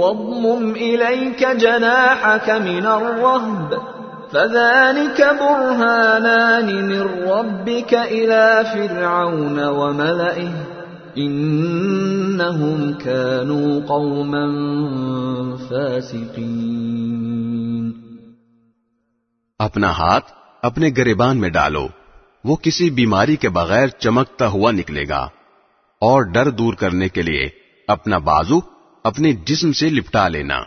واضمم 0.00 0.70
إليك 0.70 1.46
جناحك 1.46 2.50
من 2.50 2.86
الرهب. 2.86 3.78
فذلك 4.32 5.36
برهانان 5.40 6.86
من 6.86 7.30
ربك 7.30 7.94
إلى 7.94 8.64
فرعون 8.74 9.64
وملئه. 9.64 10.50
انہم 12.40 12.92
كانوا 12.92 13.86
قوما 13.86 14.44
فاسقین 15.68 17.90
اپنا 19.58 19.90
ہاتھ 19.90 20.32
اپنے 20.62 20.90
گریبان 20.96 21.38
میں 21.38 21.48
ڈالو، 21.48 21.88
وہ 22.44 22.56
کسی 22.56 22.90
بیماری 22.90 23.36
کے 23.36 23.48
بغیر 23.48 23.86
چمکتا 23.86 24.46
ہوا 24.46 24.70
نکلے 24.70 25.08
گا، 25.08 25.28
اور 26.02 26.22
ڈر 26.22 26.50
دور 26.50 26.74
کرنے 26.74 27.08
کے 27.08 27.22
لیے 27.22 27.48
اپنا 27.88 28.18
بازو 28.18 28.58
اپنے 29.04 29.32
جسم 29.32 29.72
سے 29.72 29.88
لپٹا 29.88 30.28
لینا۔ 30.28 30.62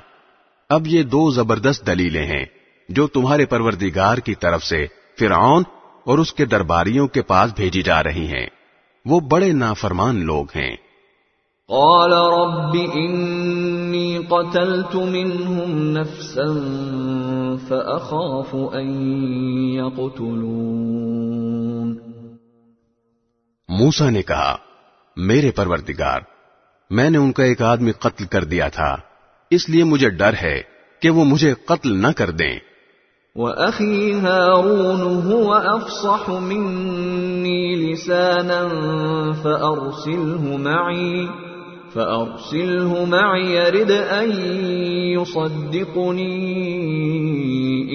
اب 0.70 0.88
یہ 0.88 1.04
دو 1.04 1.32
زبردست 1.32 1.88
دلیلیں 1.88 2.26
ہیں 2.26 2.46
جو 2.90 3.08
تمہارے 3.08 3.46
پروردگار 3.46 4.18
کی 4.18 4.36
طرف 4.36 4.64
سے 4.64 4.86
فرعون 5.20 5.64
اور 6.06 6.18
اس 6.18 6.34
کے 6.34 6.46
درباریوں 6.46 7.08
کے 7.08 7.22
پاس 7.22 7.52
بھیجی 7.56 7.82
جا 7.82 8.04
رہی 8.04 8.28
ہیں۔ 8.28 8.48
وہ 9.06 9.20
بڑے 9.20 9.52
نافرمان 9.52 10.26
لوگ 10.26 10.46
ہیں۔ 10.56 10.76
قال 11.74 12.14
رب 12.14 12.78
انی 12.94 14.18
قتلت 14.18 14.96
منهم 14.96 15.98
نفسا 15.98 16.46
فأخاف 17.68 18.54
ان 18.54 19.04
يقتلون. 19.74 21.98
موسا 23.70 24.10
نے 24.10 24.22
کہا 24.22 24.56
میرے 25.16 25.52
پروردگار 25.52 26.20
میں 26.90 27.10
نے 27.10 27.18
ان 27.18 27.32
کا 27.32 27.44
ایک 27.44 27.62
آدمی 27.62 27.92
قتل 27.92 28.26
کر 28.26 28.44
دیا 28.44 28.68
تھا 28.68 28.96
اس 29.50 29.70
لیے 29.70 29.84
مجھے 29.84 30.10
ڈر 30.10 30.34
ہے 30.44 30.62
کہ 31.02 31.10
وہ 31.10 31.26
مجھے 31.26 31.54
قتل 31.54 32.02
نہ 32.02 32.08
کر 32.18 32.30
دیں۔ 32.30 32.60
وأخي 33.36 34.12
هارون 34.12 35.32
هو 35.32 35.78
أفصح 35.78 36.40
مني 36.40 37.76
لسانا 37.76 38.68
فأرسله 39.44 40.58
معي. 40.58 41.26
فأرسله 41.94 43.06
معي 43.06 43.56
يرد 43.56 43.92
أن 43.92 44.32
يصدقني 45.20 46.36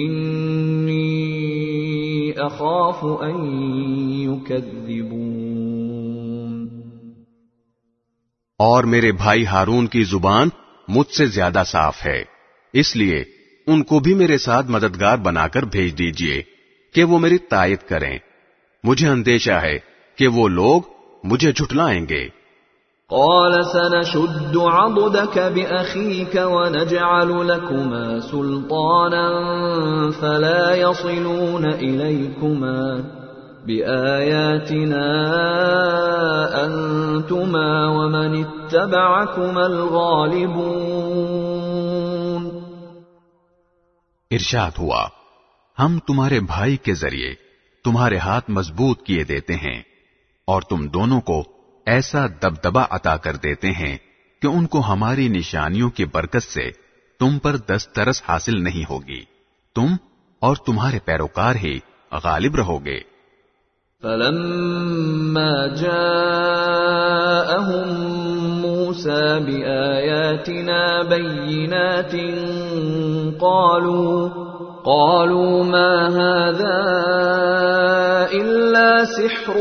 إني 0.05 1.09
أخاف 2.31 3.03
أن 3.03 3.47
يكذبون 4.11 5.29
اور 8.57 8.83
میرے 8.83 9.11
بھائی 9.11 9.45
ہارون 9.45 9.87
کی 9.87 10.03
زبان 10.03 10.49
مجھ 10.87 11.15
سے 11.15 11.25
زیادہ 11.25 11.63
صاف 11.65 12.05
ہے۔ 12.05 12.23
اس 12.73 12.95
لیے 12.95 13.23
ان 13.67 13.83
کو 13.83 13.99
بھی 13.99 14.13
میرے 14.13 14.37
ساتھ 14.37 14.71
مددگار 14.71 15.17
بنا 15.17 15.47
کر 15.47 15.63
بھیج 15.63 15.97
دیجیے 15.97 16.41
کہ 16.93 17.03
وہ 17.03 17.19
میری 17.19 17.37
تائید 17.37 17.79
کریں۔ 17.87 18.17
مجھے 18.83 19.07
اندیشہ 19.07 19.51
ہے 19.51 19.79
کہ 20.15 20.27
وہ 20.27 20.47
لوگ 20.47 20.81
مجھے 21.23 21.51
جھٹلائیں 21.51 22.05
گے۔ 22.09 22.38
قال 23.11 23.65
سنشد 23.65 24.57
عضدك 24.57 25.39
بأخيك 25.39 26.35
ونجعل 26.35 27.47
لكما 27.47 28.19
سلطانا 28.19 29.27
فلا 30.11 30.75
يصلون 30.75 31.65
إليكما 31.65 33.03
بآياتنا 33.65 35.07
أنتما 36.65 37.87
ومن 37.87 38.45
اتبعكما 38.45 39.65
الغالبون. 39.65 40.69
ارشاد 44.31 44.71
ہوا 44.79 45.03
ہم 45.79 45.99
تمہارے 46.07 46.39
بھائی 46.39 46.77
کے 46.77 46.93
ذریعے 46.93 47.33
تمہارے 47.85 48.17
ہاتھ 48.17 48.49
مضبوط 48.49 49.01
کیے 49.03 49.23
دیتے 49.23 49.53
ہیں 49.53 49.81
اور 50.45 50.61
تم 50.61 50.87
دونوں 50.87 51.21
کو 51.21 51.58
ایسا 51.85 52.27
دبدبا 52.43 52.83
عطا 52.89 53.17
کر 53.17 53.35
دیتے 53.35 53.71
ہیں 53.71 53.97
کہ 54.41 54.47
ان 54.47 54.65
کو 54.65 54.79
ہماری 54.79 55.27
نشانیوں 55.27 55.89
کی 55.89 56.05
برکت 56.05 56.43
سے 56.43 56.71
تم 57.19 57.39
پر 57.39 57.55
دسترس 57.55 58.21
حاصل 58.27 58.63
نہیں 58.63 58.83
ہوگی۔ 58.89 59.21
تم 59.75 59.87
اور 60.39 60.55
تمہارے 60.55 60.99
پیروکار 61.05 61.55
ہی 61.55 61.79
غالب 62.23 62.55
رہو 62.55 62.85
گے 62.85 62.99
فلما 64.03 65.65
جاءهم 65.75 66.29
موسى 68.59 69.39
بآياتنا 69.39 71.01
بينات 71.01 72.13
قالوا 73.39 74.29
قالوا 74.83 75.63
ما 75.63 76.07
هذا 76.07 76.79
إلا 78.31 79.05
سحر 79.05 79.57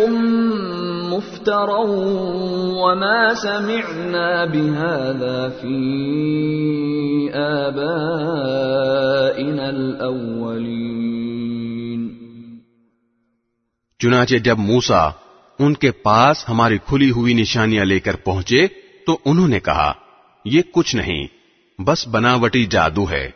مفترى 1.19 1.85
وما 2.83 3.35
سمعنا 3.35 4.45
بهذا 4.45 5.53
في 5.61 7.31
آبائنا 7.35 9.66
الأولين. 9.66 12.09
چنانچہ 13.99 14.35
جب 14.35 14.59
موسا 14.59 15.09
ان 15.59 15.75
کے 15.75 15.91
پاس 15.91 16.49
ہماری 16.49 16.79
کھلی 16.79 17.11
ہوئی 17.11 17.35
نشانیاں 17.35 17.85
لے 17.85 18.01
کر 18.01 18.16
پہنچے 18.16 18.66
تو 19.07 19.19
انہوں 19.25 19.49
نے 19.49 19.61
کہا، 19.61 19.93
یہ 20.45 20.62
کچھ 20.73 20.97
نہیں، 20.97 21.27
بس 21.83 22.09
بناوٹی 22.09 22.66
جادو 22.66 23.11
ہے، 23.11 23.31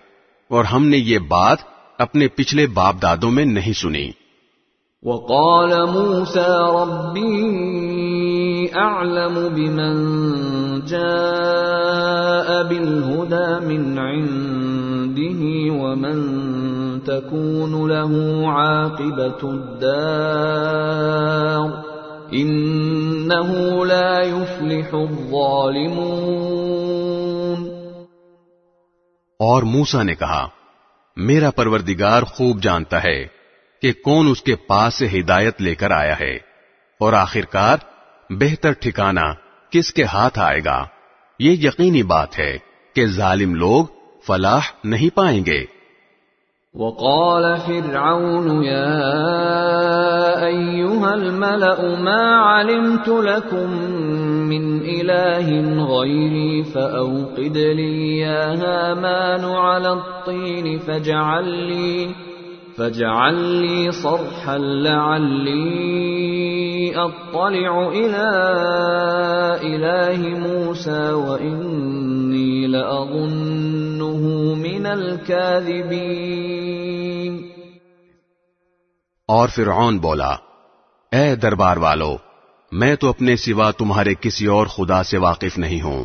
اور 0.48 0.64
ہم 0.64 0.86
نے 0.86 0.96
یہ 0.96 1.18
بات 1.18 1.58
اپنے 1.98 2.28
پچھلے 2.28 2.66
باپ 2.66 2.96
دادوں 3.02 3.30
میں 3.30 3.44
نہیں 3.44 3.72
سنی۔ 3.72 4.10
وقال 5.06 5.88
موسى 5.88 6.46
ربي 6.74 7.32
أعلم 8.76 9.48
بمن 9.48 9.94
جاء 10.80 12.62
بالهدى 12.62 13.66
من 13.66 13.98
عنده 13.98 15.40
ومن 15.82 16.18
تكون 17.04 17.90
له 17.90 18.12
عاقبة 18.46 19.50
الدار 19.54 19.92
إنه 22.32 23.50
لا 23.84 24.20
يفلح 24.20 24.88
الظالمون. 24.92 26.12
اور 29.38 29.62
موسى 29.62 30.02
نے 30.02 30.14
کہا 30.14 30.48
میرا 31.16 31.50
پروردگار 31.50 32.22
خوب 32.22 32.62
جانتا 32.62 33.02
ہے۔ 33.02 33.41
کہ 33.82 33.92
کون 33.92 34.26
اس 34.30 34.42
کے 34.42 34.54
پاس 34.54 34.94
سے 34.94 35.06
ہدایت 35.06 35.62
لے 35.62 35.74
کر 35.74 35.90
آیا 35.90 36.20
ہے 36.20 36.34
اور 37.00 37.12
آخرکار 37.12 37.76
بہتر 38.30 38.72
ٹھکانہ 38.72 39.26
کس 39.70 39.92
کے 39.92 40.04
ہاتھ 40.04 40.38
آئے 40.38 40.60
گا؟ 40.64 40.84
یہ 41.38 41.50
یقینی 41.50 42.02
بات 42.02 42.38
ہے 42.38 42.58
کہ 42.94 43.06
ظالم 43.06 43.54
لوگ 43.54 43.84
فلاح 44.26 44.60
نہیں 44.84 45.16
پائیں 45.16 45.44
گے۔ 45.46 45.64
وقال 46.74 47.44
فرعون 47.66 48.64
يا 48.64 49.02
أيها 50.46 51.10
الملأ 51.14 51.98
ما 51.98 52.22
علمت 52.40 53.08
لكم 53.08 53.74
من 54.48 54.80
إله 54.80 55.48
غيري 55.86 56.62
فأوقد 56.62 57.56
لي 57.56 58.18
يا 58.18 58.46
هامان 58.54 59.44
على 59.44 59.88
الطين 59.88 60.78
فاجعل 60.78 61.48
لي 61.48 62.12
فاجعل 62.76 63.34
لي 63.34 63.90
صرحا 63.90 64.58
لعلي 64.58 66.94
أطلع 66.94 67.92
إلى 67.92 68.30
إله 69.62 70.38
موسى 70.38 71.12
وإني 71.12 72.66
لأظنه 72.66 74.56
من 74.56 74.86
الكاذبين. 74.86 77.48
اور 79.28 79.48
فرعون 79.48 79.98
بولا، 79.98 80.36
اے 81.12 81.36
دربار 81.36 81.76
والو، 81.76 82.16
میں 82.72 82.96
تو 82.96 83.08
اپنے 83.08 83.36
سوا 83.36 83.70
تمہارے 83.70 84.14
کسی 84.20 84.46
اور 84.46 84.66
خدا 84.66 85.02
سے 85.02 85.18
واقف 85.18 85.58
نہیں 85.58 85.80
ہوں۔ 85.80 86.04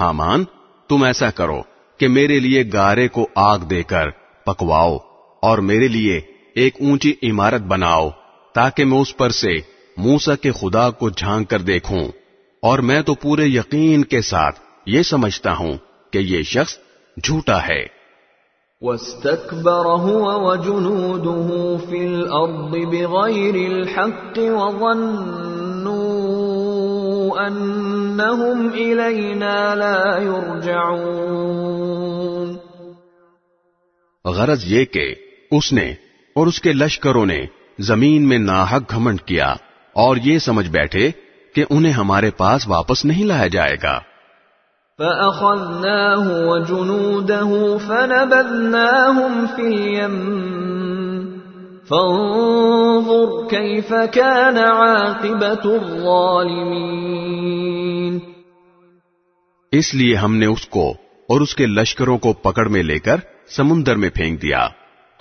حامان 0.00 0.44
تم 0.88 1.02
ایسا 1.02 1.30
کرو 1.30 1.60
کہ 1.98 2.08
میرے 2.08 2.40
لیے 2.40 2.64
گارے 2.72 3.08
کو 3.08 3.26
آگ 3.34 3.58
دے 3.58 3.82
کر 3.82 4.08
پکواؤ۔ 4.46 4.98
اور 5.42 5.58
میرے 5.58 5.88
لیے 5.88 6.20
ایک 6.54 6.76
اونچی 6.80 7.14
عمارت 7.22 7.60
بناؤ 7.60 8.10
تاکہ 8.54 8.84
میں 8.84 8.98
اس 8.98 9.16
پر 9.16 9.30
سے 9.30 9.52
موسا 9.96 10.34
کے 10.34 10.52
خدا 10.52 10.90
کو 10.90 11.10
جھانک 11.10 11.50
کر 11.50 11.60
دیکھوں۔ 11.60 12.08
اور 12.62 12.78
میں 12.78 13.02
تو 13.02 13.14
پورے 13.14 13.44
یقین 13.44 14.04
کے 14.04 14.20
ساتھ 14.20 14.60
یہ 14.86 15.02
سمجھتا 15.02 15.56
ہوں 15.56 15.72
کہ 16.10 16.18
یہ 16.18 16.42
شخص 16.42 16.78
جھوٹا 17.24 17.58
ہے۔ 17.68 18.02
واستكبر 18.80 19.86
هو 19.86 20.48
وجنوده 20.48 21.74
في 21.88 22.06
الأرض 22.06 22.76
بغير 22.86 23.54
الحق 23.54 24.38
وظنوا 24.38 24.98
أنهم 27.48 28.68
إلينا 28.74 29.74
لا 29.74 30.18
يرجعون۔ 30.22 31.52
غرض 34.24 34.72
یہ 34.72 34.84
کہ 34.84 35.14
اس 35.52 35.72
نے 35.72 35.94
اور 36.34 36.46
اس 36.46 36.60
کے 36.60 36.72
لشکروں 36.72 37.26
نے 37.26 37.46
زمین 37.78 38.28
میں 38.28 38.38
ناحق 38.38 38.90
گھمنڈ 38.90 39.20
کیا 39.20 39.54
اور 39.92 40.16
یہ 40.16 40.38
سمجھ 40.38 40.68
بیٹھے 40.68 41.10
کہ 41.54 41.64
انہیں 41.70 41.92
ہمارے 41.92 42.30
پاس 42.30 42.68
واپس 42.68 43.04
نہیں 43.04 43.24
لایا 43.24 43.46
جائے 43.46 43.76
گا۔ 43.82 43.98
فأخذناه 44.98 46.28
وجنوده 46.28 47.76
فنبذناهم 47.86 49.46
في 49.56 49.62
اليم 49.62 50.42
فانظر 51.88 53.48
كيف 53.48 53.92
كان 54.12 54.58
عاقبة 54.58 55.64
الظالمين۔ 55.64 58.18
اس 59.72 59.94
لیے 59.94 60.14
ہم 60.14 60.36
نے 60.36 60.46
اس 60.46 60.66
کو 60.66 60.94
اور 61.28 61.40
اس 61.40 61.54
کے 61.54 61.66
لشکروں 61.66 62.18
کو 62.18 62.32
پکڑ 62.32 62.68
میں 62.68 62.82
لے 62.82 62.98
کر 62.98 63.16
سمندر 63.48 63.96
میں 63.96 64.10
پھینک 64.14 64.42
دیا۔ 64.42 64.68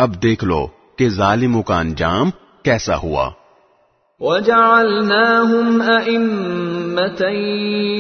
اب 0.02 0.24
دیکھ 0.24 0.46
لو 0.46 0.68
کہ 0.96 1.10
ظالموں 1.10 1.64
کا 1.64 1.80
انجام 1.80 2.30
کیسا 2.64 2.98
ہوا۔ 2.98 3.30
وجعلناهم 4.20 5.84
أئمة 6.06 7.26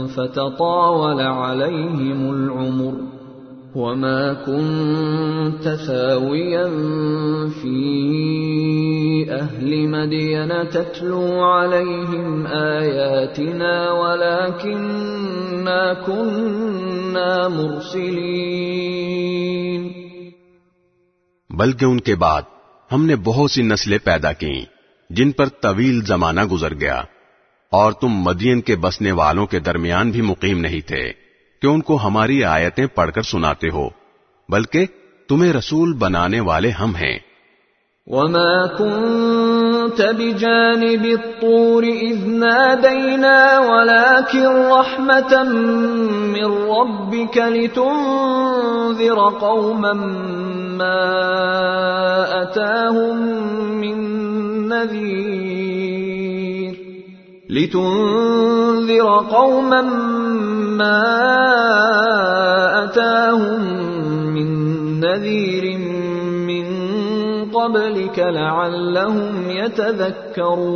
فتطاول 0.07 1.19
عليهم 1.21 2.29
العمر 2.29 3.10
وما 3.75 4.33
كنت 4.33 5.63
ثاويا 5.63 6.65
في 7.61 8.01
أهل 9.41 9.87
مدين 9.87 10.51
تتلو 10.71 11.41
عليهم 11.43 12.47
آياتنا 12.79 13.91
ولكننا 13.91 14.83
كنا 16.05 17.47
مرسلين. 17.47 18.31
بلکہ 21.49 21.85
ان 21.85 21.99
کے 21.99 22.15
بعد 22.15 22.41
ہم 22.91 23.05
نے 23.05 23.15
بہت 23.15 23.51
سی 23.51 23.61
نسلیں 23.61 23.97
پیدا 24.03 24.31
کی 24.31 24.65
جن 25.09 25.31
پر 25.31 25.45
طویل 25.45 26.01
زمانہ 26.05 26.41
گزر 26.43 26.73
گیا 26.73 27.03
اور 27.71 27.91
تم 27.91 28.09
مدین 28.09 28.61
کے 28.61 28.75
بسنے 28.75 29.11
والوں 29.11 29.45
کے 29.45 29.59
درمیان 29.59 30.11
بھی 30.11 30.21
مقیم 30.21 30.59
نہیں 30.59 30.87
تھے۔ 30.87 31.20
کہ 31.61 31.67
ان 31.67 31.81
کو 31.81 31.95
ہماری 31.95 32.43
آیتیں 32.43 32.87
پڑھ 32.87 33.11
کر 33.11 33.21
سناتے 33.21 33.69
ہو، 33.69 33.89
بلکہ 34.49 34.85
تمہیں 35.29 35.53
رسول 35.53 35.93
بنانے 35.93 36.39
والے 36.39 36.69
ہم 36.69 36.95
ہیں۔ 36.95 37.19
وما 38.07 38.65
كنت 38.65 40.01
بجانب 40.01 41.03
الطور 41.03 41.83
إذ 41.83 42.27
نادينا 42.27 43.59
ولكن 43.59 44.45
رحمة 44.45 45.43
من 46.33 46.45
ربك 46.45 47.37
لتنذر 47.37 49.19
قوما 49.39 49.93
ما 50.77 51.05
أتاهم 52.41 53.17
من 53.79 53.97
نذير 54.67 55.50
لتنذر 57.51 59.07
قوما 59.29 59.81
ما 60.77 61.01
أتاهم 62.83 63.61
من 64.33 64.47
نذير 64.99 65.65
من 66.47 66.65
قبلك 67.51 68.19
لعلهم 68.19 69.49
يتذكرون. 69.49 70.69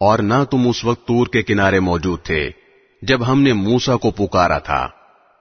اور 0.00 0.18
نہ 0.18 0.38
تم 0.50 0.62
اس 0.68 0.80
وقت 0.84 1.02
تور 1.06 1.26
کے 1.26 1.42
کنارے 1.42 1.80
موجود 1.80 2.18
تھے 2.22 2.42
جب 3.02 3.20
ہم 3.28 3.38
نے 3.42 3.52
موسا 3.52 3.96
کو 3.96 4.10
پکارا 4.10 4.58
تھا، 4.58 4.82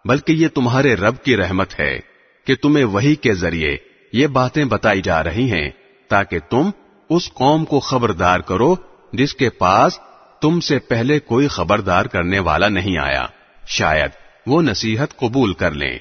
بلکہ 0.05 0.31
یہ 0.31 0.47
تمہارے 0.53 0.91
رب 0.95 1.15
کی 1.23 1.33
رحمت 1.37 1.79
ہے 1.79 1.99
کہ 2.47 2.53
تمہیں 2.55 2.85
وہی 2.85 3.15
کے 3.15 3.33
ذریعے 3.33 3.73
یہ 4.13 4.27
باتیں 4.27 4.65
بتائی 4.65 5.01
جا 5.01 5.23
رہی 5.23 5.47
ہیں 5.51 5.69
تاکہ 6.09 6.39
تم 6.49 6.65
اس 7.09 7.33
قوم 7.33 7.65
کو 7.65 7.79
خبردار 7.79 8.39
کرو 8.39 8.75
جس 9.13 9.35
کے 9.35 9.49
پاس 9.49 9.99
تم 10.41 10.59
سے 10.59 10.79
پہلے 10.79 11.19
کوئی 11.19 11.47
خبردار 11.47 12.05
کرنے 12.05 12.39
والا 12.39 12.67
نہیں 12.67 12.97
آیا۔ 12.97 13.25
شاید 13.67 14.11
وہ 14.47 14.61
نصیحت 14.61 15.17
قبول 15.17 15.53
کر 15.53 15.71
لیں۔ 15.71 15.99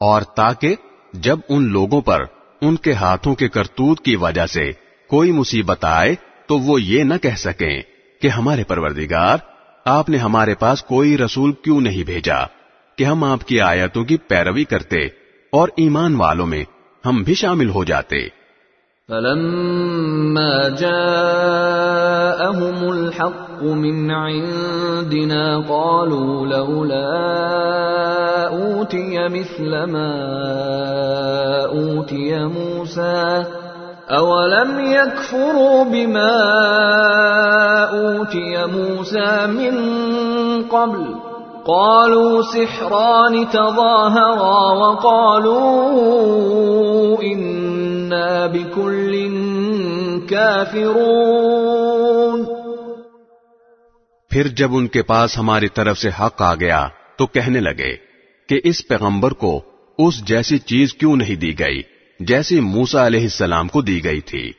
اور 0.00 0.22
تاکہ 0.22 0.74
جب 1.12 1.38
ان 1.48 1.62
لوگوں 1.62 2.00
پر 2.00 2.24
ان 2.60 2.76
کے 2.76 2.92
ہاتھوں 2.92 3.34
کے 3.34 3.48
کرتوت 3.48 4.00
کی 4.00 4.16
وجہ 4.16 4.46
سے 4.46 4.72
کوئی 5.10 5.32
مصیبت 5.32 5.84
آئے 5.84 6.14
تو 6.46 6.58
وہ 6.58 6.82
یہ 6.82 7.02
نہ 7.02 7.14
کہہ 7.22 7.36
سکیں 7.36 7.82
کہ 8.22 8.28
ہمارے 8.28 8.64
پروردگار، 8.64 9.36
آپ 9.84 10.08
نے 10.08 10.16
ہمارے 10.16 10.54
پاس 10.54 10.82
کوئی 10.82 11.18
رسول 11.18 11.52
کیوں 11.52 11.80
نہیں 11.80 12.04
بھیجا؟ 12.04 12.57
کہ 12.98 13.04
ہم 13.04 13.24
آپ 13.24 13.44
کی 13.44 13.60
آیتوں 13.60 14.04
کی 14.04 14.16
پیروی 14.16 14.64
کرتے 14.64 15.08
اور 15.52 15.68
ایمان 15.76 16.14
والوں 16.14 16.46
میں 16.46 16.64
ہم 17.06 17.22
بھی 17.22 17.34
شامل 17.34 17.68
ہو 17.68 17.84
جاتے۔ 17.84 18.38
فلما 19.08 20.68
جاءهم 20.68 22.90
الحق 22.90 23.62
من 23.62 24.10
عندنا 24.10 25.60
قالوا 25.68 26.46
لولا 26.46 27.06
أوتي 28.48 29.28
مثل 29.28 29.86
ما 29.86 30.14
أوتي 31.70 32.48
موسى 32.58 33.44
أولم 34.10 34.78
يكفروا 34.78 35.84
بما 35.84 36.32
أوتي 37.92 38.76
موسى 38.76 39.46
من 39.46 39.74
قبل 40.70 41.27
قالوا 41.68 42.42
سحران 42.42 43.46
تظاهرا 43.52 44.82
وقالوا 44.82 45.62
إنا 47.22 48.46
بكل 48.46 49.28
كافرون. 50.30 52.44
پھر 54.30 54.48
جب 54.48 54.68
ان 54.72 54.86
کے 54.86 55.02
پاس 55.02 55.38
ہماری 55.38 55.68
طرف 55.68 55.98
سے 55.98 56.08
حق 56.20 56.42
آ 56.42 56.54
گیا 56.54 56.88
تو 57.16 57.26
کہنے 57.26 57.60
لگے 57.60 57.96
کہ 58.48 58.60
اس 58.64 58.88
پیغمبر 58.88 59.30
کو 59.30 59.60
اس 59.98 60.24
جیسی 60.24 60.58
چیز 60.58 60.94
کیوں 60.94 61.16
نہیں 61.16 61.36
دی 61.36 61.58
گئی 61.58 61.82
جیسی 62.20 62.60
موسا 62.60 63.06
علیہ 63.06 63.20
السلام 63.20 63.68
کو 63.68 63.82
دی 63.82 64.04
گئی 64.04 64.20
تھی؟ 64.20 64.52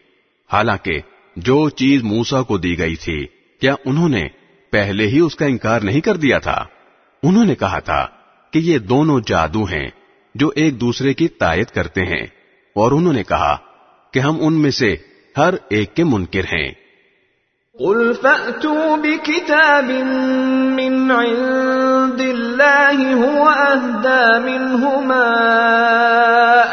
حالانکہ 0.50 1.00
جو 1.36 1.70
چیز 1.70 2.04
موسا 2.04 2.42
کو 2.42 2.58
دی 2.58 2.78
گئی 2.78 2.96
تھی، 2.96 3.26
کیا 3.62 3.76
انہوں 3.86 4.10
نے 4.10 4.28
پہلے 4.72 5.08
ہی 5.08 5.20
اس 5.20 5.36
کا 5.36 5.46
انکار 5.46 5.82
نہیں 5.82 6.02
کر 6.02 6.18
دیا 6.18 6.40
تھا؟ 6.40 6.66
انہوں 7.24 7.46
نے 7.46 7.56
کہا 7.56 7.80
تھا 7.80 8.08
کہ 8.52 8.60
یہ 8.60 8.78
دونوں 8.78 9.20
جادو 9.28 9.64
ہیں 9.64 9.90
جو 10.36 10.52
ایک 10.56 10.82
دوسرے 10.82 11.14
کی 11.14 11.28
تائید 11.28 11.68
کرتے 11.68 12.02
ہیں 12.02 12.28
اور 12.76 12.92
انہوں 12.92 13.14
نے 13.14 13.24
کہا 13.24 13.58
کہ 14.12 14.20
ہم 14.20 14.38
ان 14.40 14.54
میں 14.54 14.72
سے 14.72 14.96
ہر 15.38 15.54
ایک 15.70 15.96
کے 15.96 16.04
منکر 16.04 16.40
ہیں۔ 16.40 16.72
قل 17.80 18.14
فأتوا 18.14 18.96
بكتاب 18.96 19.92
من 20.76 21.12
عند 21.12 22.22
الله 22.22 23.16
هو 23.16 23.50
أهدى 23.50 24.44
منهما 24.44 25.36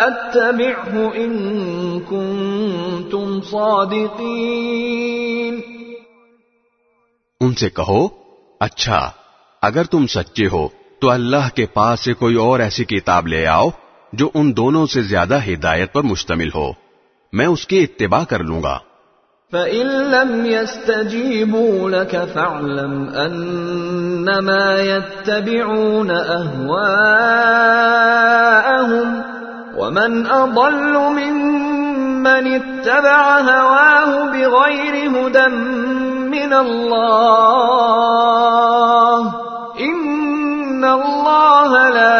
أتبعه 0.01 1.17
إن 1.17 2.01
كنتم 2.01 3.41
صادقين۔ 3.41 5.61
ان 7.41 7.55
سے 7.55 7.71
کہو 7.71 8.09
اچھا 8.61 9.11
اگر 9.63 9.85
تم 9.85 10.07
سچے 10.07 10.47
ہو، 10.47 10.69
تو 11.01 11.11
اللہ 11.11 11.49
کے 11.55 11.67
پاس 11.67 12.01
سے 12.01 12.15
کوئی 12.15 12.35
اور 12.35 12.61
ایسی 12.61 12.85
کتاب 12.85 13.27
لے 13.27 13.47
آؤ 13.47 13.69
جو 14.13 14.31
ان 14.35 14.57
دونوں 14.57 14.87
سے 14.87 15.03
زیادہ 15.03 15.39
ہدایت 15.49 15.93
پر 15.93 16.03
مشتمل 16.03 16.49
ہو۔ 16.55 16.73
میں 17.33 17.47
اس 17.47 17.67
کی 17.67 17.83
اتباع 17.83 18.25
کر 18.25 18.45
لوں 18.45 18.63
گا۔ 18.63 18.79
فَإِن 19.53 19.87
لَّمْ 19.87 20.47
يَسْتَجِيبُوا 20.47 21.91
لَكَ 21.91 22.17
فَاعْلَمْ 22.33 23.17
أَنَّمَا 23.27 24.81
يَتَّبِعُونَ 24.81 26.13
أَهْوَاءَهُمْ 26.13 26.97
وَمَنْ 29.77 30.31
أَضَلُّ 30.31 30.99
مِمَّنِ 30.99 32.55
اتَّبَعَ 32.55 33.43
هَوَاهُ 33.43 34.31
بِغَيْرِ 34.33 35.09
هُدًى 35.09 35.55
مِّنَ 36.31 36.55
اللَّهِ 36.55 37.07
إِنَّ 40.87 41.05
اللَّهَ 41.05 41.95
لَا 41.95 42.17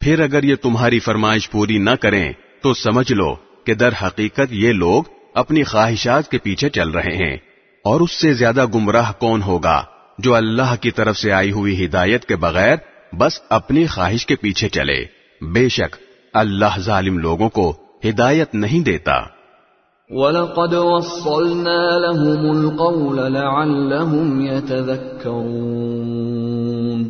پھر 0.00 0.20
اگر 0.20 0.42
یہ 0.42 0.54
تمہاری 0.62 0.98
فرمائش 0.98 1.50
پوری 1.50 1.78
نہ 1.78 1.90
کریں، 1.90 2.32
تو 2.62 2.74
سمجھ 2.74 3.12
لو 3.12 3.34
کہ 3.64 3.74
در 3.74 3.90
حقیقت 4.02 4.52
یہ 4.52 4.72
لوگ 4.72 5.02
اپنی 5.34 5.62
خواہشات 5.62 6.30
کے 6.30 6.38
پیچھے 6.38 6.68
چل 6.68 6.90
رہے 6.90 7.16
ہیں۔ 7.16 7.36
اور 7.84 8.00
اس 8.00 8.12
سے 8.12 8.32
زیادہ 8.32 8.66
گمراہ 8.74 9.12
کون 9.18 9.42
ہوگا 9.42 9.84
جو 10.18 10.34
اللہ 10.34 10.74
کی 10.80 10.90
طرف 10.90 11.16
سے 11.16 11.32
آئی 11.32 11.52
ہوئی 11.52 11.84
ہدایت 11.84 12.24
کے 12.24 12.36
بغیر 12.36 12.76
بس 13.12 13.40
اپنی 13.48 13.86
خواہش 13.86 14.26
کے 14.26 14.36
پیچھے 14.36 14.68
چلے؟ 14.68 15.04
بے 15.40 15.68
شک 15.68 15.96
اللہ 16.34 16.78
ظالم 16.78 17.18
لوگوں 17.18 17.48
کو 17.48 17.76
ہدایت 18.08 18.54
نہیں 18.54 18.84
دیتا۔ 18.84 19.35
وَلَقَدْ 20.10 20.74
وَصَّلْنَا 20.74 21.98
لَهُمُ 21.98 22.58
الْقَوْلَ 22.58 23.30
لَعَلَّهُمْ 23.30 24.40
يَتَذَكَّرُونَ۔ 24.40 27.08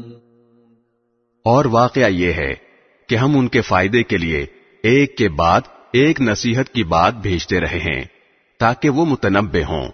اور 1.45 1.65
واقعہ 1.65 2.09
یہ 2.09 2.33
ہے 2.33 2.55
کہ 3.09 3.17
ہم 3.17 3.39
ان 3.39 3.49
کے 3.49 3.61
فائدے 3.61 4.03
کے 4.03 4.17
لیے 4.17 4.47
ایک 4.83 5.17
کے 5.17 5.29
بعد 5.29 5.61
ایک 5.93 6.21
نصیحت 6.21 6.69
کی 6.69 6.85
بات 6.85 7.15
بھیجتے 7.15 7.61
رہے 7.61 7.69
ہیں 7.69 8.05
تاکہ 8.61 8.91
وہ 8.91 9.05
متنبع 9.05 9.69
ہوں۔ 9.69 9.89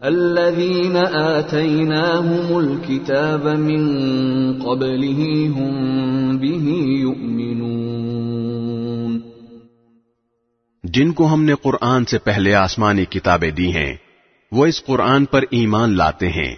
الذين 0.00 0.96
آتيناهم 1.14 2.56
الكتاب 2.56 3.46
من 3.46 3.92
قبله 4.62 5.48
هم 5.48 6.36
به 6.36 6.98
يؤمنون۔ 6.98 7.61
جن 10.94 11.12
کو 11.12 11.26
ہم 11.26 11.44
نے 11.44 11.52
قرآن 11.62 12.04
سے 12.04 12.18
پہلے 12.18 12.54
آسمانی 12.54 13.04
کتابیں 13.04 13.50
دی 13.50 13.74
ہیں، 13.74 13.94
وہ 14.52 14.66
اس 14.66 14.84
قرآن 14.84 15.24
پر 15.24 15.44
ایمان 15.50 15.96
لاتے 15.96 16.28
ہیں۔ 16.28 16.54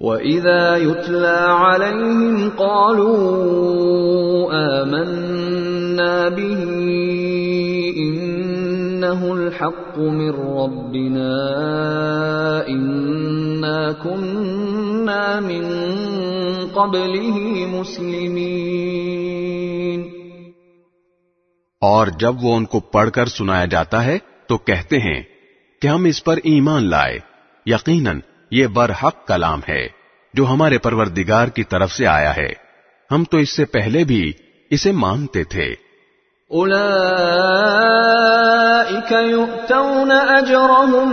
وَإِذَا 0.00 0.76
يُتْلَى 0.76 1.44
عَلَيْهِمْ 1.48 2.48
قَالُوا 2.56 4.82
آمَنَّا 4.82 6.28
بِهِ 6.28 6.64
إِنَّهُ 7.96 9.30
الْحَقُّ 9.30 9.98
مِنْ 9.98 10.34
رَبِّنَا 10.34 11.32
إِنَّا 12.66 13.92
كُنَّا 13.92 15.40
مِنْ 15.40 15.64
قَبْلِهِ 16.72 17.78
مُسْلِمِينَ 17.78 20.11
اور 21.82 22.06
جب 22.06 22.44
وہ 22.44 22.56
ان 22.56 22.64
کو 22.64 22.80
پڑھ 22.80 23.10
کر 23.10 23.26
سنایا 23.26 23.64
جاتا 23.64 24.04
ہے 24.04 24.18
تو 24.46 24.58
کہتے 24.58 24.98
ہیں 24.98 25.22
کہ 25.82 25.88
ہم 25.88 26.04
اس 26.04 26.24
پر 26.24 26.36
ایمان 26.36 26.90
لائے۔ 26.90 27.18
یقیناً 27.66 28.20
یہ 28.50 28.66
برحق 28.66 29.26
کلام 29.26 29.60
ہے 29.68 29.88
جو 30.34 30.46
ہمارے 30.46 30.78
پروردگار 30.78 31.48
کی 31.48 31.64
طرف 31.64 31.92
سے 31.92 32.06
آیا 32.06 32.36
ہے۔ 32.36 32.52
ہم 33.10 33.24
تو 33.24 33.36
اس 33.36 33.50
سے 33.50 33.64
پہلے 33.64 34.04
بھی 34.04 34.32
اسے 34.70 34.92
مانتے 34.92 35.44
تھے۔ 35.44 35.74
أولئك 36.52 36.72
يؤتون 39.12 40.10
أجرهم 40.12 41.08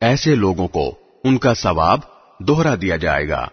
ایسے 0.00 0.34
لوگوں 0.34 0.68
کو 0.68 0.86
ان 1.24 1.38
کا 1.38 1.54
ثواب 1.54 1.98
دوہرا 2.38 2.74
دیا 2.74 2.96
جائے 2.96 3.28
گا، 3.28 3.48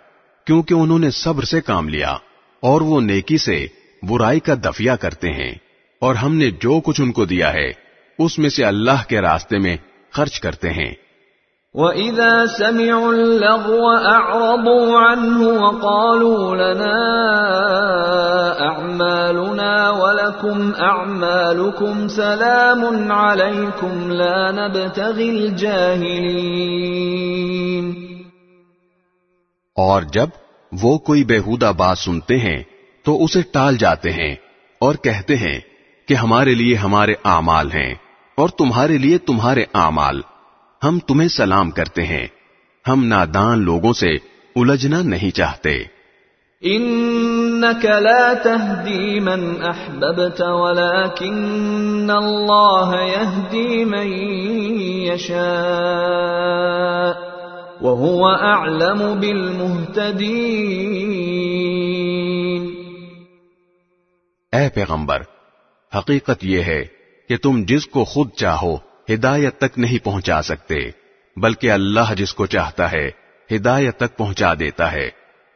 کیونکہ 0.46 0.74
انہوں 0.74 1.00
نے 1.00 1.10
صبر 1.10 1.44
سے 1.44 1.62
کام 1.62 1.90
لیا 1.90 2.14
اور 2.60 2.82
وہ 2.82 3.02
نیکی 3.02 3.38
سے 3.38 3.68
برائی 4.04 4.40
کا 4.40 4.54
دفیہ 4.54 4.92
کرتے 4.92 5.30
ہیں۔ 5.30 5.71
اور 6.02 6.16
ہم 6.16 6.36
نے 6.36 6.52
جو 6.52 6.80
کچھ 6.80 7.02
ان 7.02 7.12
کو 7.12 7.26
دیا 7.26 7.54
ہے 7.54 7.70
اس 8.20 8.40
میں 8.40 8.50
سے 8.50 8.66
اللہ 8.66 9.10
کے 9.10 9.22
راستے 9.22 9.58
میں 9.58 9.78
خرچ 10.12 10.40
کرتے 10.40 10.70
ہیں۔ 10.70 10.94
وَإِذَا 11.74 12.46
سَمِعُوا 12.58 13.08
اللَّغْوَ 13.08 13.98
أَعْرَضُوا 14.00 15.12
عَنْهُ 15.12 15.52
وَقَالُوا 15.62 16.56
لَنَا 16.56 17.32
أَعْمَالُنَا 18.60 19.90
وَلَكُمْ 19.90 20.80
أَعْمَالُكُمْ 20.80 22.08
سَلَامٌ 22.08 23.12
عَلَيْكُمْ 23.12 24.12
لَا 24.12 24.52
نَبْتَغِي 24.52 25.30
الْجَاهِلِينَ۔ 25.30 26.22
اور 29.76 30.02
جب 30.02 30.28
وہ 30.82 30.98
کوئی 30.98 31.24
بےحودہ 31.24 31.72
بات 31.78 31.98
سنتے 31.98 32.38
ہیں 32.38 32.64
تو 33.04 33.24
اسے 33.24 33.42
ٹال 33.42 33.78
جاتے 33.78 34.12
ہیں 34.12 34.36
اور 34.80 34.96
کہتے 34.96 35.36
ہیں 35.36 35.71
کہ 36.12 36.16
ہمارے 36.16 36.56
لیے 36.56 36.76
ہمارے 36.76 37.14
اعمال 37.24 37.72
ہیں 37.72 37.94
اور 38.36 38.50
تمہارے 38.50 38.98
لیے 38.98 39.18
تمہارے 39.18 39.66
اعمال۔ 39.74 40.22
ہم 40.84 41.00
تمہیں 41.00 41.28
سلام 41.28 41.72
کرتے 41.72 42.04
ہیں۔ 42.04 42.28
ہم 42.88 43.04
نادان 43.04 43.60
لوگوں 43.60 43.94
سے 43.94 44.10
الجھنا 44.56 45.02
نہیں 45.02 45.36
چاہتے۔ 45.36 45.84
انك 46.62 47.86
لا 47.86 48.34
تهدي 48.44 49.20
من 49.20 49.64
احببت 49.64 50.42
ولكن 50.42 52.12
الله 52.12 52.92
يهدي 53.08 53.84
من 53.84 54.08
يشاء 55.14 55.42
وهو 57.82 58.26
اعلم 58.28 59.20
بالمهتدين۔ 59.20 60.12
اے 64.52 64.70
پیغمبر 64.70 65.41
حقیقت 65.92 66.44
یہ 66.44 66.62
ہے 66.64 66.84
کہ 67.30 67.38
تم 67.38 67.64
جس 67.68 67.86
کو 67.88 68.04
خود 68.06 68.30
چاہو 68.32 68.76
ہدایت 69.10 69.58
تک 69.58 69.78
نہیں 69.78 70.04
پہنچا 70.06 70.42
سکتے، 70.42 70.80
بلکہ 71.38 71.72
اللہ 71.72 72.14
جس 72.18 72.34
کو 72.34 72.46
چاہتا 72.46 72.92
ہے 72.92 73.08
ہدایت 73.50 73.98
تک 73.98 74.18
پہنچا 74.18 74.54
دیتا 74.54 74.92
ہے، 74.92 75.08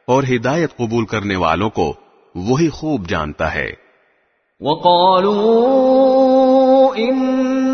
اور 0.08 0.24
ہدایت 0.24 0.72
قبول 0.78 1.06
کرنے 1.06 1.36
والوں 1.36 1.70
کو 1.70 1.88
وہی 2.36 2.70
خوب 2.70 3.08
جانتا 3.08 3.54
ہے۔ 3.54 3.70
وقالوا 4.62 5.46
ان 6.98 7.16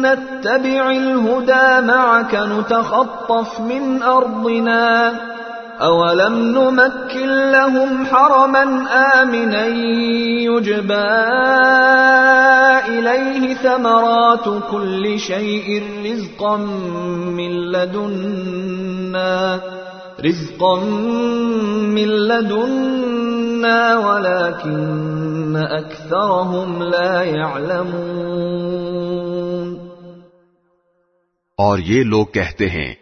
نتبع 0.01 0.83
الهدى 0.83 1.67
معك 1.85 2.33
نتخطف 2.47 3.59
من 3.61 3.83
ارضنا 4.05 4.85
أولم 5.81 6.35
نمكن 6.37 7.29
لهم 7.51 8.05
حرما 8.05 8.63
آمنا 9.21 9.65
يجبى 10.45 11.09
إليه 12.87 13.53
ثمرات 13.53 14.49
كل 14.71 15.19
شيء 15.19 15.83
رزقا 16.05 16.57
من 17.37 17.51
لدنا 17.71 19.59
رزقا 20.25 20.75
من 21.97 22.07
لدنا 22.07 23.97
ولكن 23.97 25.57
أكثرهم 25.71 26.83
لا 26.83 27.21
يعلمون۔ 27.23 28.31
اور 31.57 31.77
یہ 31.77 32.03
لوگ 32.03 32.25
کہتے 32.25 32.69
ہیں 32.69 32.93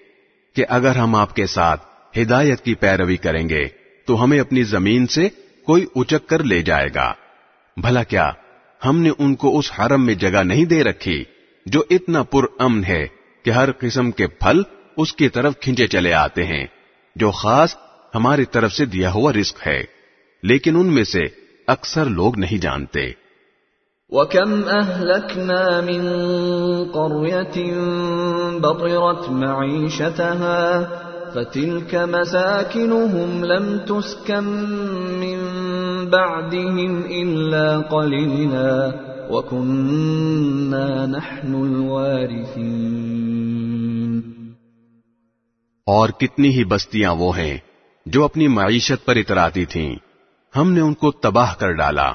کہ 0.55 0.65
اگر 0.69 0.95
ہم 0.95 1.15
آپ 1.15 1.35
کے 1.35 1.45
ساتھ 1.45 1.88
ہدایت 2.17 2.61
کی 2.61 2.75
پیروی 2.75 3.17
کریں 3.17 3.49
گے، 3.49 3.67
تو 4.05 4.23
ہمیں 4.23 4.39
اپنی 4.39 4.63
زمین 4.63 5.07
سے 5.07 5.29
کوئی 5.65 5.85
اچک 5.95 6.29
کر 6.29 6.43
لے 6.43 6.61
جائے 6.61 6.89
گا۔ 6.95 7.13
بھلا 7.77 8.03
کیا، 8.03 8.31
ہم 8.85 9.01
نے 9.01 9.09
ان 9.19 9.35
کو 9.35 9.59
اس 9.59 9.71
حرم 9.79 10.05
میں 10.05 10.13
جگہ 10.13 10.43
نہیں 10.43 10.65
دے 10.65 10.83
رکھی 10.83 11.23
جو 11.65 11.81
اتنا 11.89 12.23
پر 12.23 12.43
امن 12.59 12.83
ہے 12.83 13.07
کہ 13.43 13.51
ہر 13.51 13.69
قسم 13.71 14.11
کے 14.11 14.27
پھل 14.27 14.61
اس 14.97 15.13
کی 15.13 15.29
طرف 15.29 15.53
کھینچے 15.59 15.87
چلے 15.87 16.13
آتے 16.13 16.45
ہیں، 16.45 16.65
جو 17.15 17.31
خاص 17.31 17.75
ہماری 18.15 18.45
طرف 18.45 18.73
سے 18.73 18.85
دیا 18.85 19.11
ہوا 19.11 19.33
رزق 19.33 19.67
ہے۔ 19.67 19.83
لیکن 20.43 20.75
ان 20.75 20.87
میں 20.87 21.03
سے 21.03 21.27
اکثر 21.67 22.05
لوگ 22.05 22.39
نہیں 22.39 22.57
جانتے۔ 22.57 23.11
وكم 24.09 24.55
أهلكنا 24.63 25.81
من 25.81 26.09
قرية 26.91 27.73
بطرت 28.59 29.29
معيشتها 29.29 30.81
فتلك 31.33 31.95
مساكنهم 31.95 33.43
لم 33.43 33.77
تسكن 33.77 34.43
من 35.19 35.37
بعدهم 36.09 37.01
إلا 37.05 37.79
قليلا 37.81 38.89
وكنا 39.29 41.05
نحن 41.05 41.55
الوارثين. 41.55 42.89
اور 45.85 46.09
کتنی 46.09 46.49
ہی 46.49 46.63
بستیاں 46.63 47.15
وہ 47.15 47.37
ہیں 47.37 47.57
جو 48.05 48.23
اپنی 48.23 48.47
معیشت 48.47 49.05
پر 49.05 49.15
اتراتی 49.15 49.65
تھیں۔ 49.65 49.95
ہم 50.55 50.71
نے 50.71 50.81
ان 50.81 50.93
کو 50.93 51.11
تباہ 51.11 51.55
کر 51.59 51.71
ڈالا۔ 51.71 52.13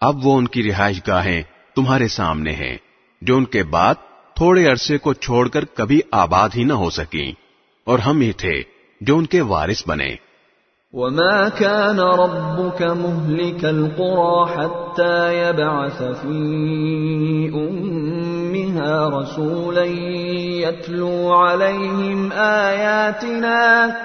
اب 0.00 0.26
وہ 0.26 0.38
ان 0.38 0.48
کی 0.48 0.62
رہائش 0.62 1.00
گاہیں 1.06 1.42
تمہارے 1.76 2.08
سامنے 2.08 2.52
ہیں، 2.52 2.76
جو 3.22 3.36
ان 3.36 3.44
کے 3.44 3.62
بعد 3.62 3.94
تھوڑے 4.34 4.66
عرصے 4.66 4.98
کو 4.98 5.14
چھوڑ 5.14 5.48
کر 5.48 5.64
کبھی 5.64 6.00
آباد 6.10 6.48
ہی 6.56 6.64
نہ 6.64 6.72
ہو 6.72 6.90
سکیں۔ 6.90 7.32
اور 7.86 7.98
ہم 7.98 8.20
ہی 8.20 8.32
تھے 8.32 8.62
جو 9.00 9.16
ان 9.18 9.26
کے 9.26 9.40
وارث 9.40 9.86
بنے 9.86 10.10
وما 10.92 11.48
كان 11.48 12.00
ربك 12.00 12.82
مهلك 12.82 13.64
القرى 13.64 14.46
حتى 14.56 15.38
يبعث 15.38 16.02
في 16.02 16.36
امها 17.54 19.08
رسولا 19.08 19.84
يتلو 20.64 21.32
عليهم 21.32 22.32
اياتنا 22.32 23.96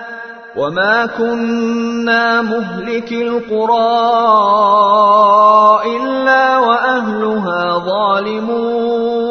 وما 0.57 1.05
كنا 1.05 2.41
مهلك 2.41 3.11
القرى 3.11 3.91
الا 5.85 6.57
واهلها 6.57 7.77
ظالمون. 7.77 9.26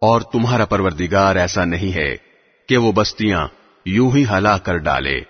اور 0.00 0.20
تمہارا 0.20 0.64
پروردگار 0.64 1.36
ایسا 1.36 1.64
نہیں 1.64 1.94
ہے 1.94 2.16
کہ 2.68 2.76
وہ 2.76 2.92
بستیاں 2.92 3.48
یوں 3.84 4.10
ہی 4.14 4.24
ہلا 4.30 4.58
کر 4.58 4.76
ڈالے، 4.76 5.20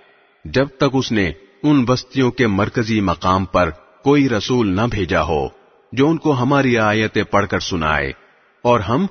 جب 0.45 0.67
تک 0.77 0.91
اس 0.93 1.13
نے 1.13 1.33
ان 1.63 1.85
بستیوں 1.85 2.31
کے 2.31 2.47
مرکزی 2.47 3.01
مقام 3.01 3.45
پر 3.45 3.71
کوئی 4.05 4.29
رسول 4.29 4.77
نہ 4.77 4.81
بھیجا 4.91 5.23
ہو 5.23 5.49
جو 5.93 6.09
ان 6.09 6.19
کو 6.19 6.33
ہماری 6.33 6.79
آیتیں 6.79 7.23
پڑھ 7.23 7.47
کر 7.47 7.59
سنائے۔ 7.61 8.13
اور 8.63 8.81
ہم 8.81 9.07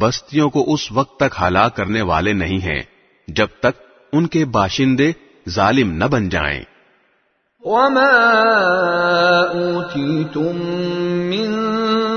بستیوں 0.00 0.50
کو 0.50 0.74
اس 0.74 0.92
وقت 0.92 1.16
تک 1.16 1.42
ہلاک 1.42 1.76
کرنے 1.76 2.02
والے 2.02 2.32
نہیں 2.32 2.58
ہیں، 2.58 2.82
جب 3.28 3.46
تک 3.60 3.82
ان 4.12 4.26
کے 4.26 4.44
باشندے 4.44 5.12
ظالم 5.48 5.92
نہ 5.92 6.04
بن 6.04 6.28
جائیں۔ 6.28 6.64
وما 7.60 8.12
أوتيتم 9.52 10.62
من 11.30 11.68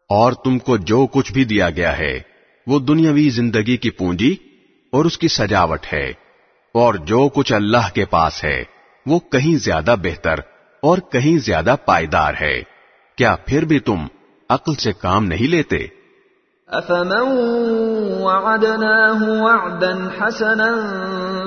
اور 0.09 0.33
تم 0.33 0.59
کو 0.59 0.77
جو 0.77 1.07
کچھ 1.07 1.33
بھی 1.33 1.45
دیا 1.45 1.71
گیا 1.71 1.99
ہے، 1.99 2.21
وہ 2.67 2.79
دنیاوی 2.79 3.29
زندگی 3.29 3.77
کی 3.77 3.91
پونجی 3.91 4.37
اور 4.93 5.05
اس 5.05 5.19
کی 5.19 5.29
سجاوٹ 5.29 5.81
ہے۔ 5.93 6.13
اور 6.75 6.95
جو 6.95 7.29
کچھ 7.35 7.53
اللہ 7.53 7.95
کے 7.95 8.05
پاس 8.05 8.45
ہے، 8.45 8.65
وہ 9.07 9.19
کہیں 9.19 9.59
زیادہ 9.59 9.95
بہتر 10.03 10.35
اور 10.83 10.99
کہیں 10.99 11.39
زیادہ 11.39 11.75
پائیدار 11.85 12.35
ہے۔ 12.41 12.63
کیا 13.19 13.37
پھر 13.47 13.65
بھی 13.65 13.79
تم 13.79 14.07
عقل 14.51 14.75
سے 14.75 14.93
کام 14.93 15.25
نہیں 15.25 15.49
لیتے۔ 15.49 16.05
أفمن 16.69 17.21
وعدناه 18.21 19.23
وعدا 19.23 19.93
حسنا 20.19 20.71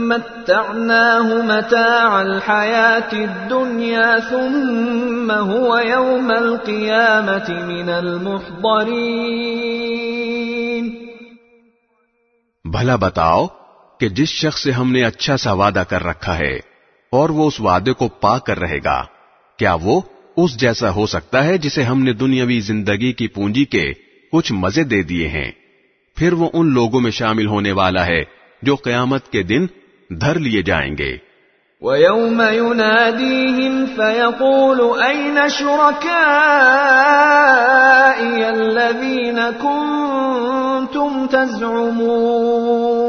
متعناه 0.07 1.33
متاع 1.43 2.21
الحياة 2.21 3.13
الدنيا 3.13 4.19
ثم 4.29 5.31
هو 5.31 5.77
يوم 5.77 6.31
القيامة 6.31 7.49
من 7.49 7.89
المحضرين۔ 7.89 8.81
بھلا 12.65 12.95
بتاؤ 12.95 13.47
کہ 14.01 14.09
جس 14.09 14.29
شخص 14.29 14.63
سے 14.63 14.71
ہم 14.71 14.91
نے 14.91 15.03
اچھا 15.03 15.37
سا 15.37 15.53
وعدہ 15.53 15.83
کر 15.89 16.03
رکھا 16.03 16.39
ہے 16.39 16.59
اور 17.11 17.29
وہ 17.29 17.47
اس 17.47 17.61
وعدے 17.61 17.93
کو 17.93 18.07
پا 18.07 18.37
کر 18.37 18.59
رہے 18.59 18.79
گا، 18.85 19.05
کیا 19.57 19.77
وہ 19.81 20.01
اس 20.37 20.59
جیسا 20.59 20.89
ہو 20.89 21.05
سکتا 21.05 21.43
ہے 21.43 21.57
جسے 21.57 21.83
ہم 21.83 22.03
نے 22.03 22.13
دنیاوی 22.13 22.59
زندگی 22.59 23.13
کی 23.13 23.27
پونجی 23.27 23.65
کے 23.65 23.93
کچھ 24.31 24.53
مزے 24.53 24.83
دے 24.83 25.03
دیے 25.03 25.27
ہیں؟ 25.27 25.51
پھر 26.15 26.33
وہ 26.33 26.49
ان 26.53 26.73
لوگوں 26.73 27.01
میں 27.01 27.11
شامل 27.11 27.45
ہونے 27.45 27.71
والا 27.71 28.05
ہے 28.05 28.23
جو 28.61 28.75
قیامت 28.75 29.31
کے 29.31 29.43
دن 29.43 29.65
دھر 30.09 30.39
لیے 30.39 30.61
جائیں 30.61 30.97
گے۔ 30.97 31.17
وَيَوْمَ 31.81 32.43
يُنَادِيهِمْ 32.43 33.85
فَيَقُولُ 33.95 35.03
أَيْنَ 35.07 35.47
شُرَكَائِيَ 35.49 36.15
الَّذِينَ 38.45 39.39
كُنْتُمْ 39.61 41.27
تَزْعُمُونَ 41.31 43.00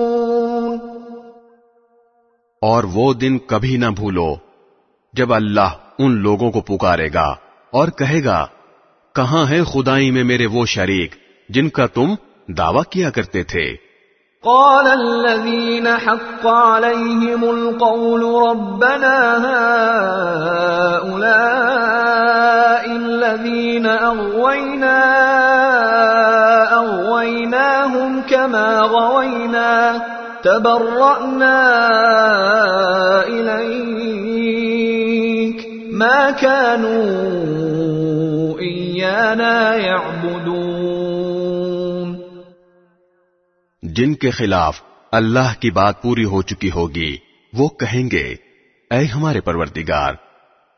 اور 2.63 2.85
وہ 2.85 3.13
دن 3.13 3.39
کبھی 3.39 3.77
نہ 3.77 3.87
بھولو 3.87 4.35
جب 5.15 5.33
اللہ 5.35 5.71
ان 5.99 6.13
لوگوں 6.13 6.51
کو 6.51 6.61
پکارے 6.61 7.09
گا 7.15 7.35
اور 7.73 7.89
کہے 7.89 8.25
گا، 8.25 8.47
کہاں 9.15 9.45
ہے 9.51 9.63
خدائی 9.65 10.11
میں 10.11 10.25
میرے 10.25 10.47
وہ 10.47 10.65
شریک 10.67 11.15
جن 11.49 11.69
کا 11.69 11.87
تم 11.87 12.15
دعویٰ 12.49 12.83
کیا 12.91 13.11
کرتے 13.11 13.43
تھے؟ 13.43 13.93
قال 14.45 14.87
الذين 14.87 15.87
حق 16.07 16.47
عليهم 16.47 17.45
القول 17.45 18.23
ربنا 18.51 19.19
هؤلاء 20.99 21.37
الذين 22.97 23.87
أغوينا، 23.87 24.99
أغويناهم 26.73 28.23
كما 28.29 28.81
غوينا. 28.81 29.99
تبرأنا 30.45 31.69
إليك. 33.29 33.97
ما 35.93 36.29
كانوا 36.41 37.33
إيانا 38.61 39.75
يعبدون. 39.85 40.63
جن 43.83 44.15
کے 44.15 44.31
خلاف 44.31 44.83
اللہ 45.13 45.61
کی 45.61 45.71
بات 45.71 46.03
پوری 46.03 46.25
ہو 46.25 46.43
چکی 46.43 46.71
ہوگی، 46.71 47.17
وہ 47.53 47.69
کہیں 47.69 48.11
گے، 48.11 48.35
اے 48.91 49.05
ہمارے 49.05 49.41
پروردگار، 49.41 50.15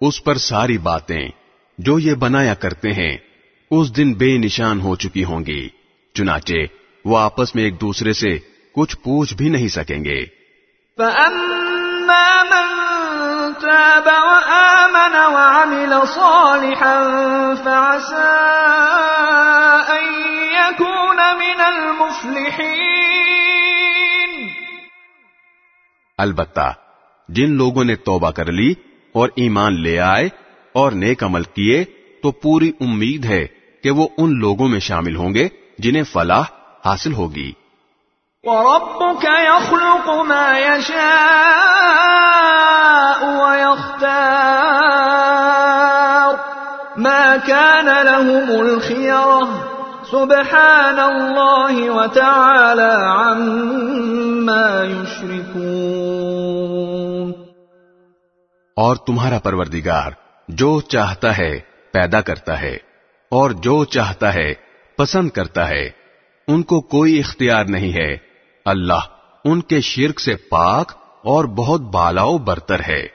اس 0.00 0.24
پر 0.24 0.34
ساری 0.34 0.78
باتیں 0.78 1.28
جو 1.78 1.98
یہ 1.98 2.14
بنایا 2.14 2.54
کرتے 2.54 2.92
ہیں 2.92 3.16
اس 3.70 3.96
دن 3.96 4.14
بے 4.14 4.38
نشان 4.38 4.80
ہو 4.80 4.96
چکی 4.96 5.24
ہوں 5.24 5.40
گی 5.40 5.68
چنانچہ 6.14 6.54
وہ 7.04 7.18
آپس 7.18 7.54
میں 7.54 7.64
ایک 7.64 7.80
دوسرے 7.80 8.12
سے 8.12 8.38
کچھ 8.74 8.96
پوچھ 8.96 9.34
بھی 9.34 9.48
نہیں 9.48 9.68
سکیں 9.68 10.04
گے۔ 10.04 10.26
فأما 10.96 11.53
من 12.06 12.82
تاب 13.60 14.06
وآمن 14.06 15.16
وعمل 15.16 16.06
صالحا 16.06 17.02
فعسى 17.64 18.30
أن 19.90 20.14
يكون 20.52 21.16
من 21.16 21.60
المفلحين. 21.60 22.94
البتہ، 26.18 26.74
جن 27.28 27.56
لوگوں 27.56 27.84
نے 27.84 27.94
توبہ 27.94 28.30
کر 28.30 28.52
لی 28.52 28.74
اور 29.12 29.28
ایمان 29.36 29.82
لے 29.82 30.00
آئے 30.00 30.28
اور 30.72 30.92
نیک 30.92 31.24
عمل 31.24 31.42
کیے، 31.42 31.84
تو 32.22 32.30
پوری 32.30 32.72
امید 32.80 33.24
ہے 33.24 33.46
کہ 33.82 33.90
وہ 33.90 34.08
ان 34.18 34.38
لوگوں 34.38 34.68
میں 34.68 34.80
شامل 34.80 35.16
ہوں 35.16 35.34
گے 35.34 35.48
جنہیں 35.78 36.02
فلاح 36.02 36.42
حاصل 36.84 37.12
ہوگی۔ 37.12 37.52
وربك 38.46 39.24
يخلق 39.24 40.08
ما 40.22 40.58
يشاء 40.58 41.00
ويختار 43.42 44.14
ما 46.96 47.36
كان 47.36 47.88
لهم 48.06 48.50
الخيرة. 48.60 49.48
سبحان 50.10 50.98
الله 50.98 51.90
وتعالى 51.90 52.92
عما 53.14 54.68
يشركون. 54.84 55.64
اور 58.76 58.96
تمہارا 58.96 59.38
پروردگار 59.38 60.10
جو 60.48 60.80
چاہتا 60.80 61.30
ہے 61.38 61.52
پیدا 61.92 62.20
کرتا 62.20 62.54
ہے 62.60 62.76
اور 63.28 63.50
جو 63.50 63.84
چاہتا 63.84 64.34
ہے 64.34 64.54
پسند 64.98 65.30
کرتا 65.30 65.68
ہے، 65.68 65.84
ان 66.48 66.62
کو 66.62 66.80
کوئی 66.80 67.18
اختیار 67.18 67.64
نہیں 67.64 67.92
ہے 67.92 68.33
اللہ 68.64 69.00
ان 69.44 69.60
کے 69.60 69.80
شرک 69.80 70.20
سے 70.20 70.36
پاک 70.36 70.92
اور 71.24 71.44
بہت 71.44 71.80
بالاؤ 71.80 72.38
برتر 72.38 72.80
ہے۔ 72.88 73.06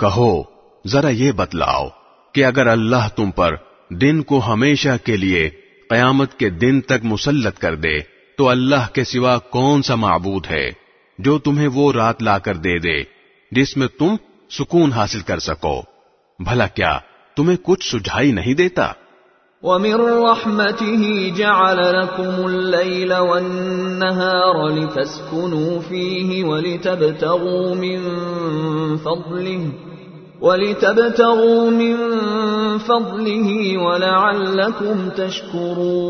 کہو، 0.00 0.42
ذرا 0.86 1.08
یہ 1.08 1.32
بتلاؤ 1.32 1.88
کہ 2.34 2.44
اگر 2.44 2.66
اللہ 2.66 3.08
تم 3.16 3.30
پر 3.30 3.54
دن 3.90 4.22
کو 4.22 4.40
ہمیشہ 4.46 4.96
کے 5.04 5.16
لیے 5.16 5.48
قیامت 5.90 6.38
کے 6.38 6.50
دن 6.50 6.80
تک 6.80 7.04
مسلط 7.04 7.58
کر 7.58 7.74
دے، 7.74 7.98
تو 8.38 8.48
اللہ 8.48 8.88
کے 8.92 9.04
سوا 9.04 9.38
کون 9.38 9.82
سا 9.82 9.94
معبود 9.94 10.46
ہے 10.50 10.70
جو 11.18 11.38
تمہیں 11.38 11.68
وہ 11.68 11.92
رات 11.92 12.22
لا 12.22 12.38
کر 12.38 12.56
دے 12.56 12.78
دے، 12.78 12.96
جس 13.52 13.76
میں 13.76 13.88
تم 13.98 14.16
سکون 14.50 14.92
حاصل 14.92 15.20
کر 15.20 15.38
سکو؟ 15.38 15.80
بھلا 16.38 16.66
کیا 16.66 16.98
تمہیں 17.36 17.56
کچھ 17.62 17.96
سجھائی 17.96 18.32
نہیں 18.32 18.54
دیتا؟ 18.54 18.92
ومن 19.62 19.94
رحمته 19.94 21.32
جعل 21.36 21.78
لكم 22.00 22.46
الليل 22.46 23.12
والنهار 23.14 24.68
لتسكنوا 24.68 25.80
فيه 25.80 26.44
ولتبتغوا 26.44 27.74
من 27.74 27.98
فضله 28.96 29.72
ولتبتغوا 30.40 31.70
من 31.70 31.96
فضله 32.78 33.78
ولعلكم 33.78 35.08
تشكرون 35.10 36.08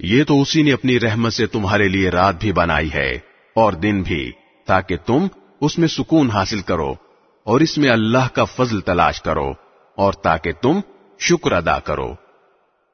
یہ 0.00 0.24
تو 0.24 0.40
اسی 0.40 0.62
نے 0.62 0.72
اپنی 0.72 1.00
رحمت 1.00 1.32
سے 1.32 1.46
تمہارے 1.46 1.88
لیے 1.88 2.10
رات 2.10 2.34
بھی 2.40 2.52
بنائی 2.52 2.92
ہے 2.94 3.10
اور 3.56 3.72
دن 3.72 4.02
بھی، 4.02 4.30
تاکہ 4.66 4.96
تم 5.06 5.26
اس 5.60 5.78
میں 5.78 5.88
سکون 5.88 6.30
حاصل 6.30 6.60
کرو 6.60 6.92
اور 7.44 7.60
اس 7.60 7.78
میں 7.78 7.90
اللہ 7.90 8.26
کا 8.34 8.44
فضل 8.44 8.80
تلاش 8.80 9.22
کرو۔ 9.22 9.52
اور 10.00 10.12
تاکہ 10.12 10.52
تم 10.52 10.80
شکر 11.18 11.52
ادا 11.52 11.78
کرو۔ 11.78 12.30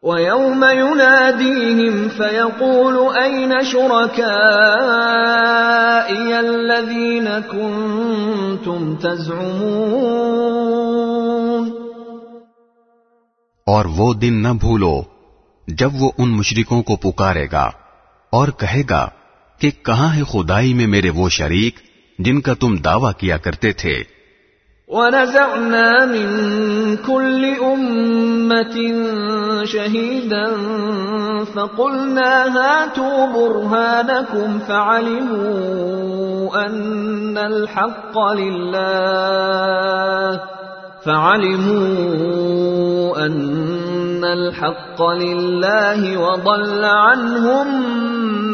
ويوم 0.02 0.64
يناديهم 0.64 2.08
فيقول 2.16 3.22
أين 3.22 3.52
شركائي 3.64 6.32
الذين 6.32 7.28
كنتم 7.50 8.96
تزعمون؟ 8.96 11.72
اور 13.66 13.84
وہ 13.84 14.14
دن 14.14 14.42
نہ 14.42 14.48
بھولو 14.48 15.02
جب 15.68 15.90
وہ 15.98 16.10
ان 16.18 16.28
مشرکوں 16.28 16.82
کو 16.82 16.96
پکارے 16.96 17.46
گا 17.52 17.70
اور 18.30 18.48
کہے 18.48 18.82
گا 18.90 19.08
کہ 19.58 19.70
کہاں 19.70 20.16
ہے 20.16 20.22
خدائی 20.22 20.74
میں 20.74 20.86
میرے 20.86 21.10
وہ 21.10 21.28
شریک 21.28 21.78
جن 22.18 22.40
کا 22.40 22.54
تم 22.54 22.76
دعویٰ 22.76 23.12
کیا 23.18 23.36
کرتے 23.36 23.72
تھے۔ 23.72 24.15
ونزعنا 24.88 26.06
من 26.06 26.28
كل 26.96 27.44
أمة 27.44 28.94
شهيدا 29.64 30.46
فقلنا 31.56 32.56
هاتوا 32.56 33.26
برهانكم 33.26 34.58
فعلموا 34.58 35.86
أن 36.66 37.38
الحق 37.38 38.18
لله 38.38 38.70
فعلموا 41.04 42.46
أن 43.26 44.24
الحق 44.24 45.02
لله 45.02 46.16
وضل 46.20 46.84
عنهم 46.84 47.66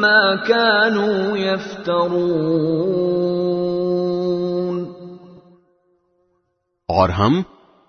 ما 0.00 0.36
كانوا 0.48 1.36
يفترون 1.36 3.02
اور 6.92 7.08
ہم 7.08 7.42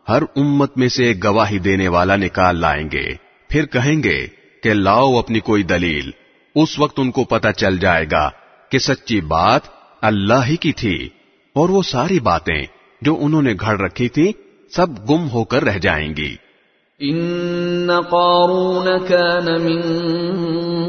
ہر 0.10 0.22
امت 0.36 0.78
میں 0.78 0.88
سے 0.88 1.14
گواہی 1.24 1.60
دینے 1.60 1.88
والا 1.88 2.16
نکال 2.16 2.58
لائیں 2.58 2.89
گے۔ 2.93 3.06
پھر 3.49 3.66
کہیں 3.66 4.04
گے 4.04 4.28
کہ 4.64 4.74
لاؤ 4.74 5.18
اپنی 5.18 5.39
کوئی 5.39 5.64
دلیل۔ 5.64 6.12
اس 6.56 6.80
وقت 6.80 6.99
ان 6.99 7.12
کو 7.12 7.24
پتہ 7.24 7.47
چل 7.58 7.78
جائے 7.78 8.06
گا 8.12 8.30
کہ 8.70 8.78
سچی 8.78 9.22
بات 9.22 9.62
اللہ 10.01 10.45
ہی 10.47 10.56
کی 10.56 10.72
تھی۔ 10.72 11.10
اور 11.56 11.70
وہ 11.70 11.82
ساری 11.82 12.20
باتیں 12.20 12.66
جو 13.01 13.18
انہوں 13.20 13.41
نے 13.41 13.54
گھڑ 13.62 13.80
رکھی 13.80 14.10
تھی 14.10 14.32
سب 14.76 15.10
گم 15.10 15.30
ہو 15.30 15.43
کر 15.43 15.64
رہ 15.64 15.78
جائیں 15.78 16.14
گی۔ 16.18 16.36
إن 17.12 17.88
قارون 18.10 18.88
كان 19.08 19.45
من 19.45 19.82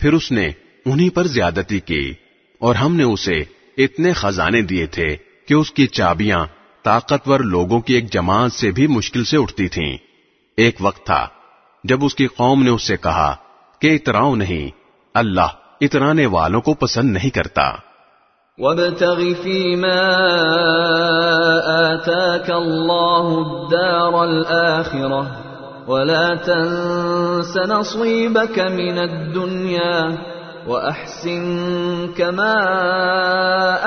پھر 0.00 0.12
اس 0.12 0.32
نے 0.32 0.50
انہی 0.86 1.10
پر 1.10 1.24
زیادتی 1.24 1.80
کی۔ 1.80 2.27
اور 2.58 2.74
ہم 2.74 2.96
نے 2.96 3.02
اسے 3.02 3.44
اتنے 3.76 4.12
خزانے 4.12 4.62
دیے 4.62 4.86
تھے 4.86 5.16
کہ 5.48 5.54
اس 5.54 5.72
کی 5.72 5.86
چابیاں 5.86 6.46
طاقتور 6.82 7.40
لوگوں 7.40 7.80
کی 7.80 7.94
ایک 7.94 8.12
جماعت 8.12 8.52
سے 8.52 8.70
بھی 8.70 8.86
مشکل 8.86 9.24
سے 9.24 9.36
اٹھتی 9.36 9.68
تھیں۔ 9.68 9.96
ایک 10.56 10.76
وقت 10.80 11.06
تھا 11.06 11.28
جب 11.84 12.04
اس 12.04 12.14
کی 12.14 12.26
قوم 12.26 12.62
نے 12.62 12.70
اس 12.70 12.82
سے 12.82 12.96
کہا 12.96 13.36
کہ 13.80 13.94
اتراؤ 13.94 14.34
نہیں، 14.34 14.68
اللہ 15.14 15.46
اترانے 15.80 16.26
والوں 16.26 16.60
کو 16.60 16.74
پسند 16.74 17.10
نہیں 17.10 17.30
کرتا۔ 17.30 17.70
وابتغ 18.58 19.20
فيما 19.42 20.14
آتاك 21.92 22.50
الله 22.50 23.38
الدار 23.44 24.12
الآخرة 24.12 25.22
ولا 25.86 26.34
تنس 26.34 27.56
نصيبك 27.56 28.58
من 28.58 28.98
الدنيا 28.98 30.08
وأحسن 30.66 32.12
كما 32.12 32.56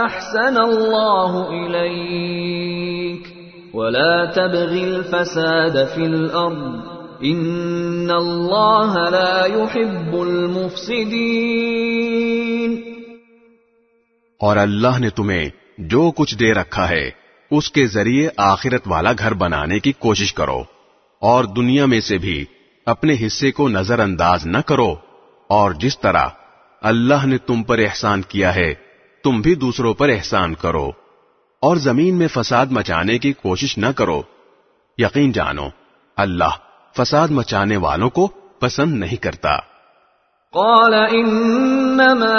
أحسن 0.05 0.57
الله 0.57 1.49
إليك 1.49 3.23
ولا 3.73 4.25
تبغ 4.25 4.71
الفساد 4.73 5.87
في 5.87 6.03
الأرض 6.05 6.81
إن 7.23 8.11
الله 8.11 9.09
لا 9.09 9.45
يحب 9.45 10.11
المفسدين 10.21 11.51
اور 14.41 14.57
اللہ 14.57 14.99
نے 14.99 15.09
تمہیں 15.09 15.49
جو 15.77 16.11
کچھ 16.11 16.35
دے 16.35 16.49
رکھا 16.53 16.85
ہے، 16.89 17.09
اس 17.51 17.71
کے 17.71 17.83
ذریعے 17.87 18.29
آخرت 18.37 18.83
والا 18.87 19.11
گھر 19.19 19.33
بنانے 19.33 19.79
کی 19.79 19.91
کوشش 19.99 20.33
کرو 20.33 20.61
اور 21.21 21.43
دنیا 21.43 21.85
میں 21.85 22.01
سے 22.01 22.17
بھی 22.17 22.45
اپنے 22.85 23.13
حصے 23.25 23.49
کو 23.51 23.63
نظر 23.69 23.99
انداز 23.99 24.45
نہ 24.45 24.61
کرو 24.65 24.95
اور 25.49 25.71
جس 25.71 25.99
طرح 25.99 26.25
اللہ 26.81 27.25
نے 27.25 27.37
تم 27.37 27.63
پر 27.63 27.79
احسان 27.79 28.21
کیا 28.21 28.55
ہے، 28.55 28.73
تم 29.23 29.41
بھی 29.41 29.55
دوسروں 29.55 29.93
پر 29.93 30.09
احسان 30.09 30.55
کرو۔ 30.55 30.89
اور 31.61 31.75
زمین 31.75 32.15
میں 32.15 32.27
فساد 32.27 32.65
مچانے 32.71 33.17
کی 33.17 33.33
کوشش 33.33 33.77
نہ 33.77 33.85
کرو۔ 33.95 34.21
یقین 34.97 35.31
جانو، 35.31 35.67
اللہ 36.17 36.49
فساد 36.97 37.27
مچانے 37.27 37.77
والوں 37.77 38.09
کو 38.09 38.27
پسند 38.59 38.93
نہیں 38.93 39.15
کرتا۔ 39.15 39.55
قال 40.51 40.93
انما 40.93 42.35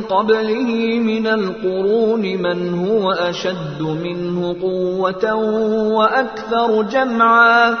قبله 0.00 0.98
من 0.98 1.26
القرون 1.26 2.20
من 2.20 2.74
هو 2.74 3.12
اشد 3.12 3.82
منه 3.82 4.54
قوه 4.60 5.34
واكثر 5.94 6.82
جمعا 6.82 7.76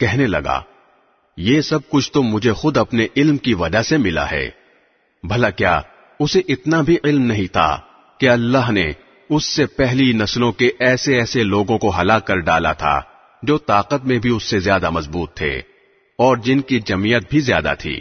کہنے 0.00 0.26
لگا، 0.26 0.60
یہ 1.36 1.60
سب 1.60 1.80
کچھ 1.88 2.12
تو 2.12 2.22
مجھے 2.22 2.52
خود 2.52 2.76
اپنے 2.76 3.06
علم 3.16 3.36
کی 3.36 3.54
وجہ 3.54 3.82
سے 3.82 3.96
ملا 3.96 4.30
ہے، 4.30 4.50
بھلا 5.24 5.50
کیا 5.50 5.80
اسے 6.20 6.40
اتنا 6.48 6.80
بھی 6.80 6.96
علم 7.04 7.22
نہیں 7.22 7.52
تھا؟ 7.52 7.85
کہ 8.18 8.28
اللہ 8.28 8.70
نے 8.70 8.92
اس 9.30 9.44
سے 9.44 9.66
پہلی 9.66 10.12
نسلوں 10.12 10.52
کے 10.52 10.70
ایسے 10.78 11.18
ایسے 11.18 11.42
لوگوں 11.42 11.78
کو 11.78 11.92
ہلاک 12.00 12.26
کر 12.26 12.36
ڈالا 12.36 12.72
تھا 12.72 13.00
جو 13.42 13.58
طاقت 13.58 14.04
میں 14.04 14.18
بھی 14.18 14.30
اس 14.30 14.42
سے 14.42 14.58
زیادہ 14.58 14.90
مضبوط 14.90 15.34
تھے 15.34 15.52
اور 16.18 16.36
جن 16.36 16.60
کی 16.60 16.80
جمعیت 16.80 17.30
بھی 17.30 17.40
زیادہ 17.40 17.72
تھی۔ 17.78 18.00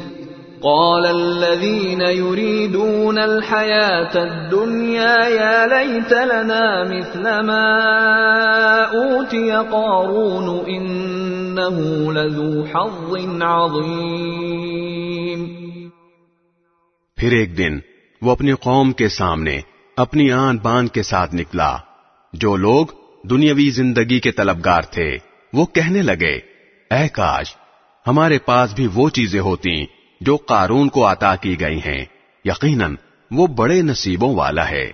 قال 0.62 1.06
الذين 1.06 2.02
يريدون 2.02 3.18
الحياة 3.18 4.16
الدنيا 4.16 5.30
يا 5.30 5.68
ليت 5.68 6.14
لنا 6.14 6.84
مثل 6.84 7.22
ما 7.22 8.94
أوتي 8.94 9.52
قارون 9.52 10.68
إنه 10.68 12.12
لذو 12.12 12.64
حظ 12.64 13.16
عظيم۔ 13.42 15.48
پھر 17.16 17.32
ایک 17.32 17.58
دن 17.58 17.80
وہ 18.22 18.32
اپنی 18.32 18.54
قوم 18.54 18.92
کے 18.92 19.08
سامنے 19.08 19.62
اپنی 19.98 20.32
آن 20.32 20.58
بان 20.58 20.88
کے 20.88 21.04
ساتھ 21.04 21.36
نکلا۔ 21.36 21.78
جو 22.34 22.56
لوگ 22.56 22.86
دنیاوی 23.24 23.70
زندگی 23.70 24.20
کے 24.20 24.32
طلبگار 24.32 24.82
تھے، 24.82 25.18
وہ 25.54 25.66
کہنے 25.66 26.02
لگے، 26.02 26.40
اے 26.92 27.08
کاش، 27.08 27.56
ہمارے 28.08 28.38
پاس 28.38 28.74
بھی 28.74 28.88
وہ 28.94 29.10
چیزیں 29.10 29.40
ہوتی 29.40 29.99
جو 30.22 30.36
قارون 30.36 30.90
کو 30.90 31.12
عطا 31.12 31.36
کی 31.36 31.60
گئی 31.60 31.78
ہیں۔ 31.78 32.06
یقیناً 32.46 32.96
وہ 33.32 33.48
بڑے 33.48 33.82
نصیبوں 33.82 34.36
والا 34.36 34.70
ہے۔ 34.70 34.92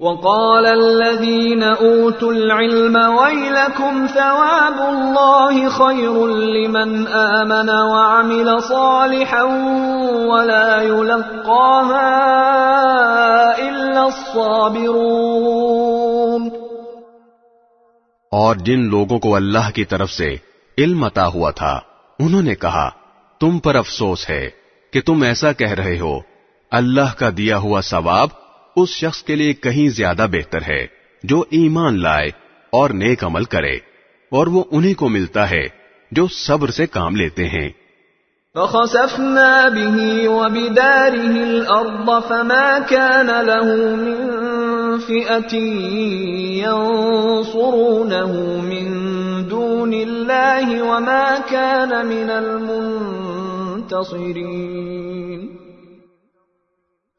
وقال 0.00 0.66
الذين 0.66 1.62
اوتوا 1.62 2.32
العلم 2.32 2.96
ويلكم 2.96 4.06
ثواب 4.14 4.78
الله 4.78 5.68
خير 5.68 6.26
لمن 6.26 7.04
امن 7.12 7.68
وعمل 7.68 8.50
صالحا 8.68 9.42
ولا 10.26 10.82
يلقاها 10.82 12.34
الا 13.58 14.02
الصابرون۔ 14.02 16.48
اور 18.30 18.56
جن 18.56 18.90
لوگوں 18.90 19.18
کو 19.18 19.36
اللہ 19.36 19.70
کی 19.74 19.84
طرف 19.84 20.10
سے 20.10 20.36
علم 20.78 21.04
عطا 21.04 21.26
ہوا 21.26 21.50
تھا 21.50 21.80
انہوں 22.18 22.42
نے 22.42 22.54
کہا 22.54 22.90
تم 23.44 23.58
پر 23.58 23.74
افسوس 23.74 24.30
ہے 24.30 24.50
کہ 24.92 25.00
تم 25.00 25.22
ایسا 25.22 25.52
کہہ 25.52 25.72
رہے 25.72 25.98
ہو۔ 26.00 26.20
اللہ 26.70 27.10
کا 27.18 27.28
دیا 27.36 27.58
ہوا 27.58 27.80
ثواب 27.80 28.28
اس 28.76 28.88
شخص 28.88 29.22
کے 29.22 29.34
لیے 29.36 29.52
کہیں 29.52 29.88
زیادہ 29.88 30.26
بہتر 30.32 30.62
ہے 30.68 30.86
جو 31.24 31.38
ایمان 31.50 32.02
لائے 32.02 32.28
اور 32.72 32.90
نیک 32.90 33.24
عمل 33.24 33.44
کرے، 33.44 33.74
اور 34.32 34.46
وہ 34.46 34.64
انہیں 34.70 34.94
کو 34.94 35.08
ملتا 35.08 35.50
ہے 35.50 35.64
جو 36.12 36.26
صبر 36.26 36.70
سے 36.70 36.86
کام 36.86 37.16
لیتے 37.16 37.44
ہیں۔ 37.48 37.68
فخسفنا 38.54 39.68
به 39.68 39.96
وبداره 40.30 41.36
الارض 41.44 42.10
فما 42.28 42.78
كان 42.88 43.30
له 43.46 43.68
من 43.94 44.18
فئه 44.98 45.54
ينصرونه 46.58 48.32
من 48.62 48.86
دون 49.50 49.92
الله 49.94 50.66
وما 50.82 51.26
كان 51.50 51.92
من 52.06 52.30
المنتصرين 53.94 55.46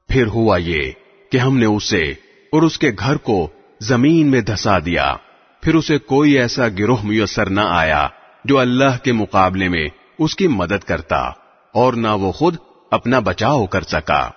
پھر 0.07 0.27
ہوا 0.27 0.57
یہ 0.57 0.91
کہ 1.31 1.38
ہم 1.38 1.57
نے 1.57 1.65
اسے 1.65 2.03
اور 2.52 2.61
اس 2.61 2.80
کے 2.80 2.91
گھر 2.99 3.15
کو 3.15 3.47
زمین 3.80 4.27
میں 4.27 4.41
دھسا 4.41 4.80
دیا۔ 4.80 5.15
پھر 5.61 5.76
اسے 5.76 5.97
کوئی 5.97 6.31
ایسا 6.31 6.68
گروہ 6.68 6.97
میسر 7.03 7.49
نہ 7.49 7.61
آیا 7.61 8.07
جو 8.45 8.60
اللہ 8.60 9.03
کے 9.03 9.11
مقابلے 9.11 9.69
میں 9.69 9.88
اس 10.19 10.35
کی 10.35 10.47
مدد 10.47 10.84
کرتا 10.84 11.22
اور 11.72 11.93
نہ 11.93 12.07
وہ 12.07 12.31
خود 12.31 12.56
اپنا 12.91 13.19
بچاؤ 13.19 13.65
کر 13.65 13.81
سکا۔ 13.81 14.30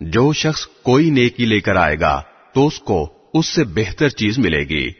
جو 0.00 0.32
شخص 0.32 0.66
کوئی 0.66 1.10
نیکی 1.10 1.46
لے 1.46 1.60
کر 1.60 1.76
آئے 1.76 2.00
گا 2.00 2.22
تو 2.54 2.66
اس 2.66 2.78
کو 2.78 3.15
اس 3.38 3.46
سے 3.46 3.64
بہتر 3.64 4.08
چیز 4.08 4.38
ملے 4.38 4.58
گی۔ 4.58 4.90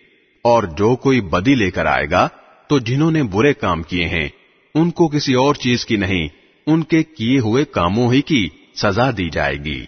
اور 0.44 0.62
جو 0.62 0.96
کوئی 0.96 1.20
بدی 1.20 1.54
لے 1.54 1.70
کر 1.70 1.86
آئے 1.86 2.10
گا، 2.10 2.28
تو 2.68 2.78
جنہوں 2.78 3.10
نے 3.10 3.22
برے 3.22 3.54
کام 3.54 3.82
کیے 3.82 4.04
ہیں، 4.04 4.28
ان 4.74 4.90
کو 4.90 5.08
کسی 5.08 5.34
اور 5.34 5.54
چیز 5.54 5.86
کی 5.86 5.96
نہیں، 5.96 6.28
ان 6.66 6.82
کے 6.82 7.02
کیے 7.02 7.38
ہوئے 7.38 7.64
کاموں 7.64 8.12
ہی 8.12 8.20
کی 8.20 8.48
سزا 8.82 9.10
دی 9.10 9.30
جائے 9.30 9.56
گی۔ 9.56 9.84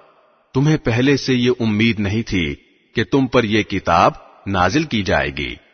تمہیں 0.55 0.77
پہلے 0.85 1.17
سے 1.17 1.35
یہ 1.35 1.51
امید 1.61 2.01
نہیں 2.01 2.23
تھی 2.23 2.55
کہ 2.95 3.05
تم 3.05 3.27
پر 3.27 3.45
یہ 3.45 3.63
کتاب 3.63 4.13
نازل 4.47 4.83
کی 4.83 5.03
جائے 5.03 5.31
گی۔ 5.39 5.66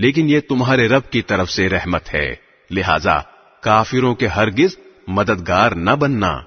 لیکن 0.00 0.28
یہ 0.28 0.40
تمہارے 0.48 0.88
رب 0.88 1.10
کی 1.10 1.22
طرف 1.22 1.50
سے 1.50 1.68
رحمت 1.68 2.14
ہے۔ 2.14 2.34
لہذا 2.70 3.18
کافروں 3.60 4.14
کے 4.14 4.26
ہرگز 4.26 4.76
مددگار 5.06 5.70
نہ 5.70 5.90
بننا۔ 5.90 6.38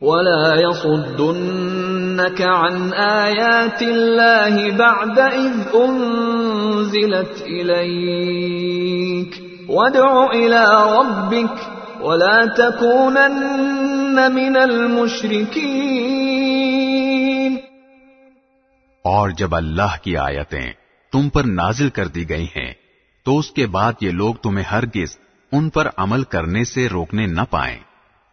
ولا 0.00 0.54
يصدنك 0.54 2.42
عن 2.42 2.90
آيات 2.98 3.82
الله 3.82 4.76
بعد 4.76 5.16
إذ 5.16 5.74
أنزلت 5.74 7.42
إليك۔ 7.42 9.40
وادع 9.68 10.34
إلى 10.34 10.96
ربك 10.96 11.70
ولا 12.02 12.40
تكونن 12.56 14.34
من 14.34 14.56
المشركين۔ 14.56 17.56
اور 19.04 19.30
جب 19.30 19.54
اللہ 19.54 20.02
کی 20.02 20.16
آیتیں 20.16 20.85
تم 21.16 21.28
پر 21.28 21.44
نازل 21.44 21.88
کر 21.88 22.06
دی 22.06 22.28
گئی 22.28 22.44
ہیں، 22.44 22.74
تو 23.24 23.38
اس 23.38 23.50
کے 23.50 23.66
بعد 23.66 23.92
یہ 24.00 24.10
لوگ 24.10 24.34
تمہیں 24.34 24.64
ہرگز 24.64 25.18
ان 25.52 25.68
پر 25.68 25.88
عمل 25.96 26.22
کرنے 26.22 26.64
سے 26.64 26.88
روکنے 26.88 27.26
نہ 27.26 27.40
پائیں، 27.50 27.78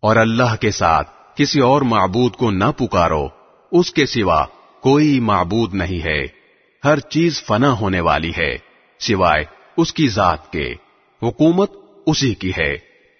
اور 0.00 0.16
اللہ 0.16 0.56
کے 0.60 0.70
ساتھ 0.70 1.36
کسی 1.36 1.60
اور 1.60 1.82
معبود 1.82 2.32
کو 2.32 2.50
نہ 2.50 2.64
پکارو 2.76 3.28
اس 3.72 3.92
کے 3.92 4.06
سوا 4.06 4.44
کوئی 4.82 5.20
معبود 5.20 5.74
نہیں 5.74 6.04
ہے۔ 6.04 6.24
ہر 6.84 6.98
چیز 6.98 7.44
فنا 7.44 7.80
ہونے 7.80 8.00
والی 8.00 8.32
ہے 8.38 8.56
سوائے 9.00 9.44
اس 9.76 9.94
کی 9.94 10.08
ذات 10.08 10.52
کے۔ 10.52 10.74
حکومت 11.22 11.70
اسی 12.06 12.34
کی 12.34 12.52
ہے 12.58 12.74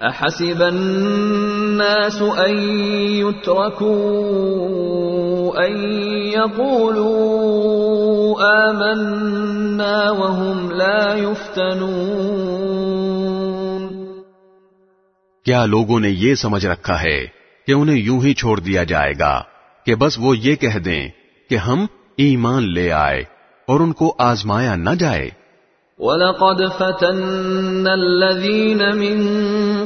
أحسب 0.00 0.62
الناس 0.62 2.22
أن 2.22 2.68
يتركوا 3.08 5.66
أن 5.66 6.12
يقولوا 6.12 7.39
آمنا 8.38 10.10
وهم 10.10 10.70
لا 10.70 11.14
يفتنون۔ 11.16 12.20
کیا 15.44 15.66
لوگوں 15.66 16.00
نے 16.00 16.10
یہ 16.10 16.34
سمجھ 16.34 16.66
رکھا 16.66 17.02
ہے 17.02 17.26
کہ 17.66 17.72
انہیں 17.72 17.96
یوں 17.96 18.20
ہی 18.20 18.34
چھوڑ 18.34 18.60
دیا 18.60 18.84
جائے 18.84 19.14
گا 19.18 19.42
کہ 19.86 19.94
بس 19.94 20.18
وہ 20.18 20.38
یہ 20.38 20.56
کہہ 20.56 20.78
دیں 20.78 21.08
کہ 21.50 21.54
ہم 21.56 21.86
ایمان 22.16 22.72
لے 22.72 22.92
آئے 22.92 23.24
اور 23.66 23.80
ان 23.80 23.92
کو 23.92 24.14
آزمایا 24.18 24.74
نہ 24.74 24.90
جائے؟ 24.90 25.30
وَلَقَدْ 26.00 26.62
فَتَنَّا 26.78 27.92
الَّذِينَ 27.92 28.94
مِن 28.94 29.26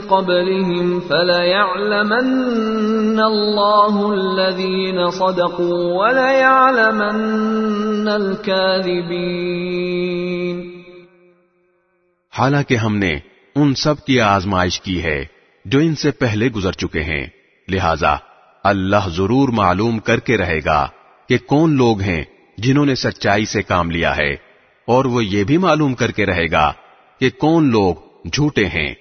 قَبْلِهِمْ 0.09 1.01
فَلَيَعْلَمَنَّ 1.09 3.23
اللَّهُ 3.23 4.12
الَّذِينَ 4.12 5.11
صَدَقُوا 5.11 6.03
وَلَيَعْلَمَنَّ 6.03 8.11
الْكَاذِبِينَ 8.11 10.85
حالانکہ 12.39 12.74
ہم 12.74 12.97
نے 12.97 13.19
ان 13.55 13.74
سب 13.74 14.05
کی 14.05 14.20
آزمائش 14.20 14.81
کی 14.81 15.03
ہے 15.03 15.24
جو 15.65 15.78
ان 15.78 15.95
سے 15.95 16.11
پہلے 16.11 16.49
گزر 16.49 16.73
چکے 16.73 17.03
ہیں۔ 17.03 17.27
لہذا 17.69 18.16
اللہ 18.65 19.09
ضرور 19.09 19.49
معلوم 19.49 19.99
کر 19.99 20.20
کے 20.20 20.36
رہے 20.36 20.61
گا 20.66 20.89
کہ 21.28 21.39
کون 21.47 21.77
لوگ 21.77 22.01
ہیں 22.01 22.24
جنہوں 22.59 22.86
نے 22.86 22.95
سچائی 22.95 23.45
سے 23.45 23.62
کام 23.62 23.91
لیا 23.91 24.16
ہے۔ 24.16 24.44
اور 24.86 25.05
وہ 25.05 25.24
یہ 25.24 25.44
بھی 25.44 25.59
معلوم 25.59 25.94
کر 25.94 26.11
کے 26.11 26.27
رہے 26.27 26.51
گا 26.51 26.73
کہ 27.20 27.31
کون 27.31 27.70
لوگ 27.70 27.94
جھوٹے 28.32 28.66
ہیں۔ 28.66 28.94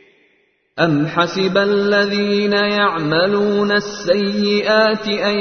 أَمْ 0.85 1.05
حَسِبَ 1.17 1.59
الَّذِينَ 1.59 2.55
يَعْمَلُونَ 2.55 3.73
السَّيِّئَاتِ 3.73 5.23
أَن 5.23 5.39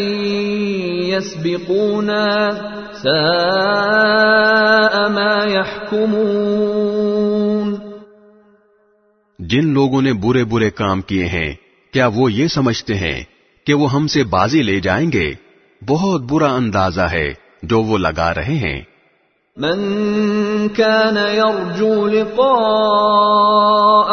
يَسْبِقُونَا 1.05 2.39
سَاءَ 3.03 5.09
مَا 5.09 5.49
يَحْكُمُونَ۔ 5.49 7.75
جن 9.39 9.69
لوگوں 9.69 10.03
نے 10.03 10.13
برے 10.13 10.45
برے 10.45 10.71
کام 10.71 11.03
کیے 11.03 11.27
ہیں 11.27 11.55
کیا 11.93 12.07
وہ 12.07 12.33
یہ 12.33 12.47
سمجھتے 12.47 12.95
ہیں 12.95 13.25
کہ 13.67 13.75
وہ 13.75 13.93
ہم 13.93 14.07
سے 14.07 14.25
بازی 14.25 14.63
لے 14.63 14.81
جائیں 14.81 15.13
گے؟ 15.13 15.35
بہت 15.87 16.21
برا 16.21 16.53
اندازہ 16.53 17.01
ہے 17.01 17.33
جو 17.63 17.83
وہ 17.83 17.99
لگا 17.99 18.35
رہے 18.35 18.53
ہیں۔ 18.55 18.92
من 19.57 20.69
كان 20.69 21.17
يرجو 21.17 22.07
لقاء 22.07 22.49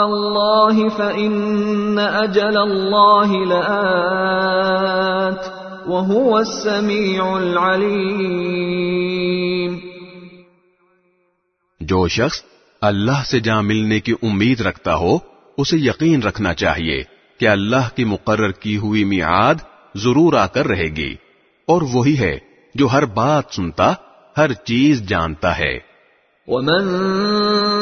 الله 0.05 0.89
فإن 0.89 1.99
أجل 1.99 2.57
الله 2.57 3.45
لآت 3.45 5.43
وهو 5.87 6.39
السميع 6.39 7.37
العليم. 7.37 8.49
جو 11.81 12.07
شخص 12.07 12.41
اللہ 12.81 13.23
سے 13.25 13.39
جہاں 13.39 13.63
ملنے 13.63 13.99
کی 13.99 14.13
امید 14.23 14.61
رکھتا 14.61 14.95
ہو، 14.95 15.13
اسے 15.57 15.77
یقین 15.77 16.19
رکھنا 16.23 16.53
چاہیے 16.53 16.97
کہ 17.39 17.45
اللہ 17.47 17.85
کی 17.95 18.03
مقرر 18.05 18.51
کی 18.59 18.75
ہوئی 18.77 19.03
میعاد 19.05 19.57
ضرور 19.95 20.33
آ 20.33 20.45
کر 20.47 20.65
رہے 20.67 20.89
گی، 20.95 21.13
اور 21.67 21.81
وہی 21.93 22.15
ہے 22.19 22.35
جو 22.75 22.85
ہر 22.87 23.05
بات 23.15 23.45
سنتا 23.53 23.89
ہر 24.39 24.53
چیز 24.53 25.01
جانتا 25.01 25.59
ہے۔ 25.59 25.79
ومن 26.47 26.87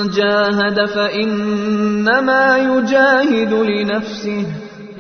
جاهد 0.10 0.80
فإنما 0.94 2.58
يجاهد 2.58 3.54
لنفسه 3.70 4.50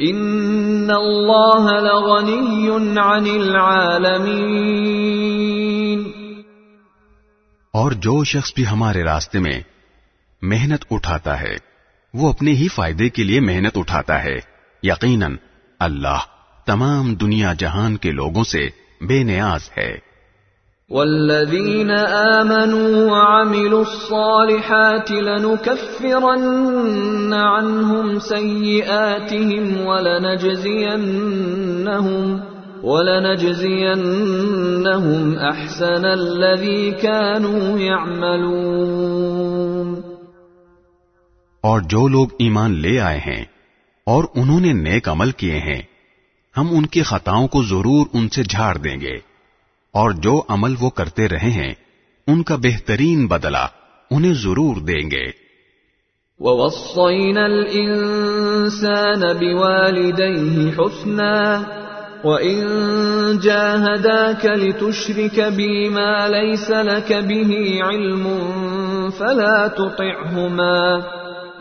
إن 0.01 0.91
الله 0.91 1.79
لغني 1.79 2.69
عن 2.97 3.41
العالمين۔ 3.41 4.17
اور 7.73 7.91
جو 7.91 8.23
شخص 8.23 8.53
بھی 8.53 8.67
ہمارے 8.67 9.03
راستے 9.03 9.39
میں 9.39 9.59
محنت 10.41 10.85
اٹھاتا 10.91 11.41
ہے 11.41 11.55
وہ 12.13 12.29
اپنے 12.29 12.51
ہی 12.51 12.67
فائدے 12.67 13.09
کے 13.09 13.23
لیے 13.23 13.39
محنت 13.39 13.77
اٹھاتا 13.77 14.23
ہے۔ 14.23 14.35
یقیناً 14.83 15.35
اللہ 15.79 16.19
تمام 16.65 17.15
دنیا 17.15 17.53
جہان 17.53 17.97
کے 17.97 18.11
لوگوں 18.11 18.43
سے 18.43 18.69
بے 19.01 19.23
نیاز 19.23 19.69
ہے۔ 19.77 20.06
والذين 20.91 21.91
آمنوا 21.91 23.11
وعملوا 23.11 23.81
الصالحات 23.81 25.11
لنكفرن 25.11 27.33
عنهم 27.33 28.19
سيئاتهم 28.19 29.85
ولنجزينهم 29.85 32.41
ولنجزينهم 32.83 35.39
أحسن 35.39 36.05
الذي 36.05 36.91
كانوا 36.91 37.79
يعملون 37.79 40.03
اور 41.61 41.81
جو 41.81 42.07
لوگ 42.07 42.27
ایمان 42.39 42.81
لے 42.81 42.99
آئے 42.99 43.17
ہیں 43.17 43.45
اور 44.05 44.23
انہوں 44.35 44.59
نے 44.59 44.73
نیک 44.73 45.09
عمل 45.09 45.31
کیے 45.31 45.59
ہیں، 45.59 45.81
ہم 46.57 46.67
ان 46.71 46.85
کی 46.85 47.01
خطاؤں 47.01 47.47
کو 47.47 47.63
ضرور 47.63 48.05
ان 48.13 48.29
سے 48.29 48.43
جھاڑ 48.43 48.77
دیں 48.77 49.01
گے۔ 49.01 49.26
اور 49.91 50.11
جو 50.11 50.41
عمل 50.49 50.75
وہ 50.79 50.89
کرتے 50.89 51.27
رہے 51.27 51.47
ہیں 51.49 51.73
ان 52.27 52.43
کا 52.43 52.55
بہترین 52.55 53.27
بدلہ 53.27 53.67
انہیں 54.11 54.33
ضرور 54.33 54.75
دیں 54.75 55.11
گے 55.11 55.47
ووصينا 56.39 57.45
الإنسان 57.45 59.33
بوالديه 59.33 60.71
حسنا 60.71 61.63
وإن 62.23 62.59
جاهداك 63.39 64.45
لتشرك 64.45 65.39
بي 65.39 65.89
ما 65.89 66.27
ليس 66.27 66.69
لك 66.69 67.13
به 67.13 67.79
علم 67.83 68.39
فلا 69.09 69.67
تطعهما. 69.67 71.03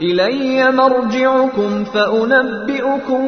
إلي 0.02 0.70
مرجعكم 0.70 1.84
فأنبئكم 1.84 3.22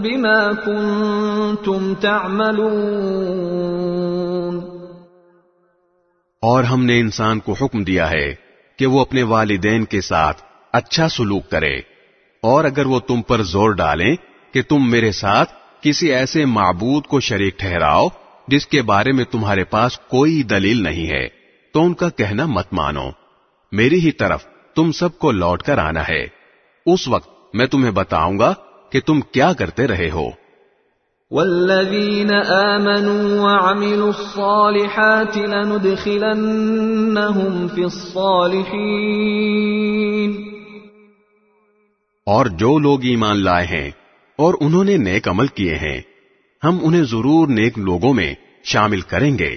بما 0.00 0.52
كنتم 0.52 1.94
تعملون. 1.94 3.97
اور 6.40 6.64
ہم 6.64 6.84
نے 6.84 7.00
انسان 7.00 7.40
کو 7.40 7.52
حکم 7.52 7.84
دیا 7.84 8.10
ہے 8.10 8.34
کہ 8.76 8.86
وہ 8.86 9.00
اپنے 9.00 9.22
والدین 9.22 9.84
کے 9.84 10.00
ساتھ 10.00 10.42
اچھا 10.72 11.08
سلوک 11.08 11.50
کرے۔ 11.50 11.76
اور 12.42 12.64
اگر 12.64 12.86
وہ 12.86 13.00
تم 13.00 13.22
پر 13.22 13.42
زور 13.42 13.70
ڈالیں 13.70 14.16
کہ 14.52 14.62
تم 14.62 14.90
میرے 14.90 15.12
ساتھ 15.12 15.52
کسی 15.80 16.12
ایسے 16.12 16.44
معبود 16.44 17.06
کو 17.06 17.20
شریک 17.20 17.58
ٹھہراؤ 17.58 18.08
جس 18.48 18.66
کے 18.66 18.82
بارے 18.82 19.12
میں 19.12 19.24
تمہارے 19.24 19.64
پاس 19.64 19.98
کوئی 19.98 20.42
دلیل 20.42 20.82
نہیں 20.82 21.10
ہے، 21.10 21.28
تو 21.72 21.84
ان 21.84 21.94
کا 21.94 22.08
کہنا 22.08 22.46
مت 22.46 22.72
مانو۔ 22.72 23.10
میری 23.72 24.00
ہی 24.00 24.12
طرف 24.12 24.46
تم 24.74 24.92
سب 24.92 25.18
کو 25.18 25.30
لوٹ 25.30 25.62
کر 25.62 25.78
آنا 25.78 26.08
ہے۔ 26.08 26.26
اس 26.86 27.08
وقت 27.08 27.56
میں 27.56 27.66
تمہیں 27.66 27.92
بتاؤں 27.92 28.38
گا 28.38 28.54
کہ 28.90 29.00
تم 29.00 29.20
کیا 29.20 29.52
کرتے 29.52 29.86
رہے 29.86 30.10
ہو۔ 30.10 30.47
والذین 31.30 32.30
آمنوا 32.46 33.40
وعملوا 33.40 34.06
الصالحات 34.06 35.36
لندخلنهم 35.36 37.68
في 37.68 37.82
الصالحین 37.82 40.44
اور 42.26 42.46
جو 42.46 42.78
لوگ 42.78 43.04
ایمان 43.04 43.44
لائے 43.44 43.66
ہیں 43.66 43.90
اور 44.38 44.54
انہوں 44.60 44.84
نے 44.84 44.96
نیک 44.96 45.28
عمل 45.28 45.46
کیے 45.46 45.74
ہیں، 45.74 46.00
ہم 46.64 46.78
انہیں 46.82 47.02
ضرور 47.02 47.48
نیک 47.48 47.78
لوگوں 47.78 48.14
میں 48.14 48.34
شامل 48.64 49.00
کریں 49.00 49.38
گے۔ 49.38 49.56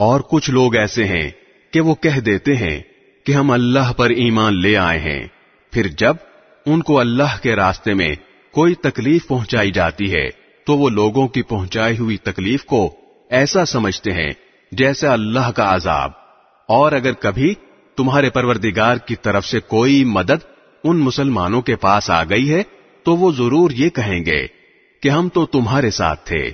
اور 0.00 0.20
کچھ 0.20 0.50
لوگ 0.50 0.76
ایسے 0.76 1.04
ہیں 1.04 1.30
کہ 1.70 1.80
وہ 1.80 1.94
کہہ 1.94 2.20
دیتے 2.20 2.56
ہیں 2.56 2.80
کہ 3.26 3.32
ہم 3.32 3.50
اللہ 3.50 3.92
پر 3.92 4.10
ایمان 4.10 4.60
لے 4.60 4.76
آئے 4.76 4.98
ہیں۔ 4.98 5.26
پھر 5.70 5.86
جب 5.86 6.16
ان 6.66 6.82
کو 6.82 7.00
اللہ 7.00 7.42
کے 7.42 7.56
راستے 7.56 7.94
میں 7.94 8.14
کوئی 8.52 8.74
تکلیف 8.74 9.26
پہنچائی 9.26 9.70
جاتی 9.70 10.12
ہے، 10.14 10.28
تو 10.64 10.78
وہ 10.78 10.90
لوگوں 10.90 11.28
کی 11.28 11.42
پہنچائی 11.42 11.98
ہوئی 11.98 12.16
تکلیف 12.16 12.64
کو 12.64 12.94
ایسا 13.30 13.64
سمجھتے 13.64 14.12
ہیں 14.12 14.30
جیسے 14.72 15.06
اللہ 15.06 15.50
کا 15.50 15.74
عذاب۔ 15.74 16.10
اور 16.68 16.92
اگر 16.92 17.12
کبھی 17.12 17.54
تمہارے 17.96 18.30
پروردگار 18.30 18.96
کی 18.96 19.16
طرف 19.16 19.46
سے 19.46 19.60
کوئی 19.60 20.04
مدد 20.04 20.44
ان 20.84 20.96
مسلمانوں 20.96 21.62
کے 21.62 21.76
پاس 21.76 22.10
آ 22.10 22.24
گئی 22.24 22.54
ہے، 22.54 22.62
تو 23.02 23.16
وہ 23.16 23.32
ضرور 23.32 23.70
یہ 23.70 23.88
کہیں 23.88 24.24
گے 24.26 24.46
کہ 25.02 25.08
ہم 25.08 25.28
تو 25.28 25.46
تمہارے 25.46 25.90
ساتھ 25.90 26.26
تھے۔ 26.26 26.50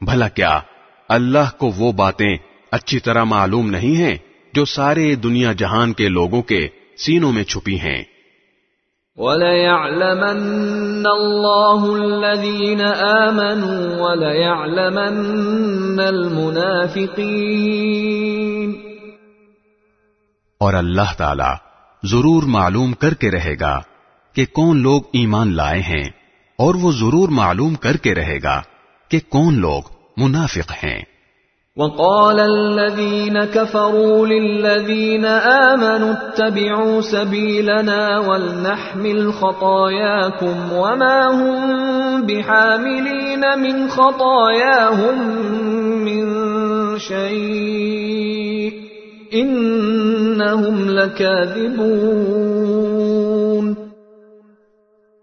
بھلا 0.00 0.28
کیا 0.28 0.60
اللہ 1.08 1.56
کو 1.58 1.72
وہ 1.76 1.92
باتیں 1.92 2.36
اچھی 2.70 2.98
طرح 2.98 3.24
معلوم 3.24 3.70
نہیں 3.70 3.96
ہیں 3.96 4.16
جو 4.52 4.64
سارے 4.64 5.14
دنیا 5.14 5.52
جہان 5.52 5.92
کے 5.92 6.08
لوگوں 6.08 6.42
کے 6.42 6.68
سینوں 6.96 7.32
میں 7.32 7.44
چھپی 7.44 7.80
ہیں۔ 7.80 8.04
وَلَيَعْلَمَنَّ 9.16 11.08
اللَّهُ 11.08 12.00
الَّذِينَ 12.00 12.82
آمَنُوا 13.00 14.10
وَلَيَعْلَمَنَّ 14.10 16.02
الْمُنَافِقِينَ۔ 16.02 18.72
اور 20.60 20.74
اللہ 20.74 21.16
تعالی 21.16 21.54
ضرور 22.08 22.42
معلوم 22.42 22.92
کر 22.92 23.14
کے 23.14 23.30
رہے 23.30 23.54
گا 23.60 23.80
کہ 24.32 24.44
کون 24.44 24.82
لوگ 24.82 25.02
ایمان 25.12 25.54
لائے 25.54 25.80
ہیں 25.80 26.04
اور 26.58 26.74
وہ 26.74 26.92
ضرور 26.92 27.28
معلوم 27.28 27.74
کر 27.74 27.96
کے 27.96 28.14
رہے 28.14 28.38
گا 28.42 28.62
کہ 29.08 29.18
کون 29.28 29.54
لوگ 29.54 29.82
منافق 30.16 30.84
ہیں۔ 30.84 31.17
وقال 31.78 32.40
الذين 32.40 33.44
كفروا 33.44 34.26
للذين 34.26 35.24
آمنوا 35.24 36.12
اتبعوا 36.12 37.00
سبيلنا 37.00 38.18
ولنحمل 38.18 39.32
خطاياكم 39.32 40.72
وما 40.72 41.26
هم 41.26 42.22
بحاملين 42.22 43.40
من 43.58 43.88
خطاياهم 43.88 45.28
من 46.04 46.28
شيء 46.98 48.72
إنهم 49.32 50.90
لكاذبون. 50.90 53.74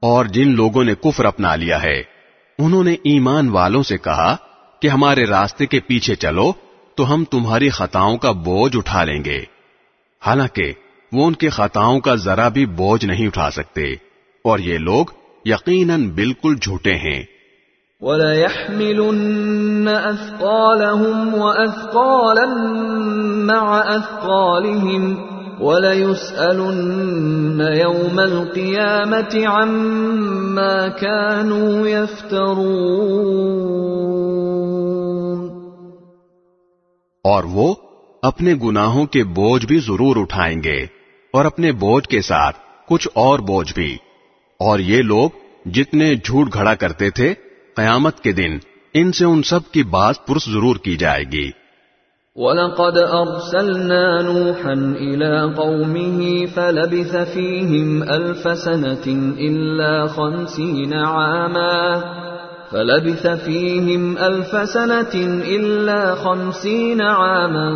اور 0.01 0.25
جن 0.25 0.47
لوگوں 0.47 0.83
نے 0.83 0.95
کفر 0.95 1.25
اپنا 1.25 1.55
لیا 1.55 1.83
ہے 1.83 2.03
انہوں 2.59 2.83
نے 2.83 2.93
ایمان 2.93 3.49
والوں 3.49 3.83
سے 3.83 3.97
کہا 3.97 4.35
کہ 4.81 4.87
ہمارے 4.87 5.25
راستے 5.25 5.65
کے 5.65 5.79
پیچھے 5.79 6.15
چلو 6.15 6.51
تو 6.95 7.13
ہم 7.13 7.23
تمہاری 7.23 7.69
خطاؤں 7.69 8.17
کا 8.17 8.31
بوجھ 8.31 8.77
اٹھا 8.77 9.03
لیں 9.03 9.23
گے۔ 9.25 9.43
حالانکہ 10.25 10.73
وہ 11.11 11.27
ان 11.27 11.33
کے 11.33 11.49
خطاؤں 11.49 11.99
کا 11.99 12.15
ذرا 12.15 12.47
بھی 12.47 12.65
بوجھ 12.65 13.05
نہیں 13.05 13.27
اٹھا 13.27 13.51
سکتے۔ 13.51 13.93
اور 14.43 14.59
یہ 14.59 14.77
لوگ 14.77 15.05
یقیناً 15.45 16.09
بالکل 16.09 16.55
جھوٹے 16.55 16.95
ہیں۔ 16.95 17.23
وليحملن 18.01 19.87
أثقالهم 19.87 21.33
وأثقالا 21.33 22.45
مع 23.45 23.83
أثقالهم۔ 23.95 25.34
وليسألن 25.59 27.61
يوم 27.61 28.19
القيامة 28.19 29.45
عما 29.45 30.87
كانوا 30.87 31.89
يفترون 31.89 33.35
اور 37.23 37.43
وہ 37.43 37.75
اپنے 38.21 38.53
گناہوں 38.63 39.05
کے 39.05 39.23
بوجھ 39.23 39.65
بھی 39.65 39.79
ضرور 39.79 40.15
اٹھائیں 40.15 40.63
گے 40.63 40.85
اور 41.33 41.45
اپنے 41.45 41.71
بوجھ 41.71 42.07
کے 42.07 42.21
ساتھ 42.21 42.55
کچھ 42.89 43.07
اور 43.13 43.39
بوجھ 43.39 43.73
بھی۔ 43.73 43.97
اور 44.59 44.79
یہ 44.79 45.01
لوگ 45.01 45.29
جتنے 45.69 46.15
جھوٹ 46.15 46.53
گھڑا 46.53 46.75
کرتے 46.75 47.09
تھے، 47.09 47.33
قیامت 47.75 48.19
کے 48.19 48.31
دن 48.31 48.57
ان 48.93 49.11
سے 49.11 49.25
ان 49.25 49.43
سب 49.43 49.71
کی 49.71 49.83
بات 49.83 50.27
پرس 50.27 50.45
ضرور 50.45 50.75
کی 50.75 50.97
جائے 50.97 51.23
گی۔ 51.31 51.51
وَلَقَدْ 52.35 52.97
أَرْسَلْنَا 52.97 54.21
نُوحًا 54.21 54.73
إِلَىٰ 54.95 55.55
قَوْمِهِ 55.55 56.45
فَلَبِثَ 56.53 57.15
فِيهِمْ 57.33 58.03
أَلْفَ 58.03 58.47
سَنَةٍ 58.57 59.07
إِلَّا 59.37 60.07
خَمْسِينَ 60.07 60.93
عَامًا 60.93 62.01
فلبث 62.71 63.27
فيهم 63.43 64.17
ألف 64.17 64.55
سنة 64.69 65.15
إلا 65.47 66.15
خمسين 66.15 67.01
عاما 67.01 67.67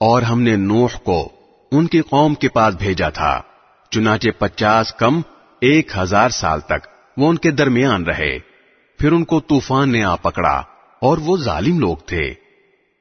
اور 0.00 0.22
ہم 0.22 0.42
نے 0.42 0.56
نوح 0.56 0.96
کو 1.04 1.28
ان 1.72 1.86
کی 1.86 2.00
قوم 2.00 2.34
کے 2.34 2.48
پاس 2.48 2.74
بھیجا 2.78 3.08
تھا، 3.08 3.40
چنانچہ 3.90 4.28
پچاس 4.38 4.94
کم 4.94 5.20
ایک 5.60 5.98
ہزار 5.98 6.28
سال 6.28 6.60
تک۔ 6.60 6.91
وہ 7.16 7.28
ان 7.28 7.38
کے 7.38 7.50
درمیان 7.50 8.04
رہے۔ 8.04 8.38
پھر 8.98 9.12
ان 9.12 9.24
کو 9.24 9.40
طوفان 9.40 9.92
نے 9.92 10.04
آ 10.04 10.16
پکڑا 10.16 10.62
اور 11.00 11.18
وہ 11.18 11.36
ظالم 11.36 11.78
لوگ 11.78 11.96
تھے۔ 11.96 12.34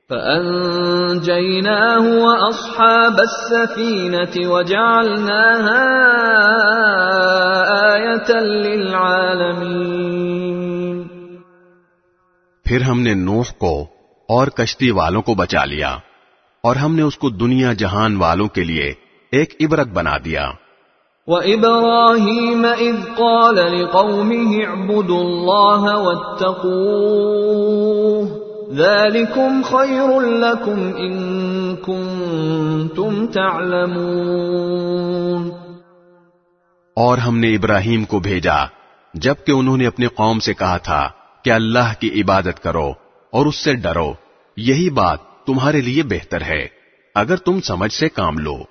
فأنجيناه 0.10 2.04
وأصحاب 2.04 3.14
السفينة 3.18 4.52
وجعلناها 4.52 5.88
آية 7.94 8.48
للعالمين۔ 8.48 9.52
پھر 12.64 12.82
ہم 12.82 13.00
نے 13.00 13.14
نوح 13.14 13.44
کو 13.58 13.88
اور 14.30 14.48
کشتی 14.48 14.92
والوں 14.92 15.22
کو 15.22 15.36
بچا 15.36 15.66
لیا 15.66 15.98
اور 16.64 16.76
ہم 16.76 16.96
نے 16.96 17.02
اس 17.02 17.18
کو 17.18 17.30
دنیا 17.30 17.74
جہان 17.74 18.16
والوں 18.16 18.48
کے 18.48 18.64
لیے 18.64 18.94
ایک 19.32 19.54
عبرت 19.62 19.88
بنا 19.88 20.18
دیا۔ 20.26 20.52
وَإِبْرَاهِيمَ 21.28 22.68
إِذْ 22.68 22.96
قَالَ 23.18 23.56
لِقَوْمِهِ 23.56 24.68
اعْبُدُوا 24.68 25.20
اللَّهَ 25.20 26.00
وَاتَّقُوهُ 26.00 28.42
ذلكم 28.74 29.62
خير 29.62 30.20
لكم 30.20 30.92
ان 30.98 31.76
كنتم 31.76 33.28
تعلمون 33.28 35.52
اور 36.96 37.18
ہم 37.18 37.38
نے 37.38 37.56
ابراہیم 37.56 38.04
کو 38.04 38.20
بھیجا، 38.20 38.66
جبکہ 39.14 39.52
انہوں 39.52 39.78
نے 39.78 39.88
اپنے 39.88 40.08
قوم 40.08 40.40
سے 40.40 40.54
کہا 40.54 40.78
تھا 40.78 41.10
کہ 41.44 41.50
اللہ 41.50 41.94
کی 42.00 42.22
عبادت 42.22 42.64
کرو 42.64 42.94
اور 43.32 43.46
اس 43.46 43.56
سے 43.56 43.74
ڈرو، 43.74 44.14
یہی 44.58 44.90
بات 44.90 45.46
تمہارے 45.46 45.82
لیے 45.82 46.04
بہتر 46.04 46.42
ہے، 46.42 46.68
اگر 47.16 47.36
تم 47.36 47.62
سمجھ 47.62 47.94
سے 47.94 48.10
کام 48.10 48.38
لو۔ 48.38 48.71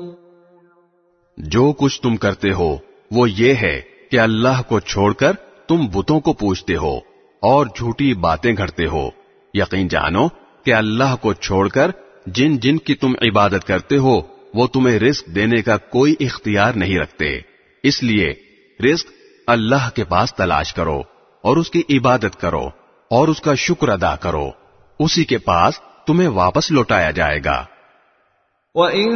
جو 1.41 1.73
کچھ 1.77 2.01
تم 2.01 2.15
کرتے 2.15 2.51
ہو، 2.51 2.77
وہ 3.11 3.29
یہ 3.29 3.53
ہے 3.53 3.81
کہ 4.11 4.19
اللہ 4.19 4.61
کو 4.67 4.79
چھوڑ 4.79 5.13
کر 5.13 5.33
تم 5.67 5.87
بتوں 5.87 6.19
کو 6.19 6.33
پوچھتے 6.33 6.75
ہو 6.75 6.97
اور 7.39 7.65
جھوٹی 7.65 8.13
باتیں 8.13 8.53
گھڑتے 8.57 8.85
ہو۔ 8.85 9.09
یقین 9.53 9.87
جانو 9.87 10.27
کہ 10.65 10.73
اللہ 10.73 11.15
کو 11.21 11.33
چھوڑ 11.33 11.67
کر 11.67 11.91
جن 12.25 12.57
جن 12.57 12.77
کی 12.77 12.95
تم 12.95 13.13
عبادت 13.21 13.67
کرتے 13.67 13.97
ہو، 13.97 14.21
وہ 14.53 14.67
تمہیں 14.67 14.99
رزق 14.99 15.27
دینے 15.27 15.61
کا 15.61 15.77
کوئی 15.77 16.15
اختیار 16.19 16.73
نہیں 16.73 16.99
رکھتے۔ 16.99 17.39
اس 17.83 18.03
لیے 18.03 18.33
رزق 18.83 19.07
اللہ 19.47 19.89
کے 19.95 20.03
پاس 20.03 20.33
تلاش 20.33 20.73
کرو 20.73 21.01
اور 21.41 21.57
اس 21.57 21.71
کی 21.71 21.81
عبادت 21.89 22.41
کرو 22.41 22.69
اور 23.09 23.27
اس 23.27 23.41
کا 23.41 23.55
شکر 23.55 23.89
ادا 23.89 24.15
کرو۔ 24.15 24.49
اسی 24.99 25.23
کے 25.23 25.37
پاس 25.37 25.79
تمہیں 26.07 26.27
واپس 26.27 26.71
لوٹایا 26.71 27.11
جائے 27.11 27.39
گا۔ 27.45 27.65
وَإِن 28.75 29.11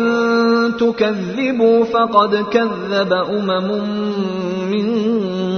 تُكَذِّبُوا 0.80 1.86
فَقَدْ 1.91 2.36
كَذَّبَ 2.52 3.15
أُمَمٌ 3.15 3.88
مِّن 4.68 5.03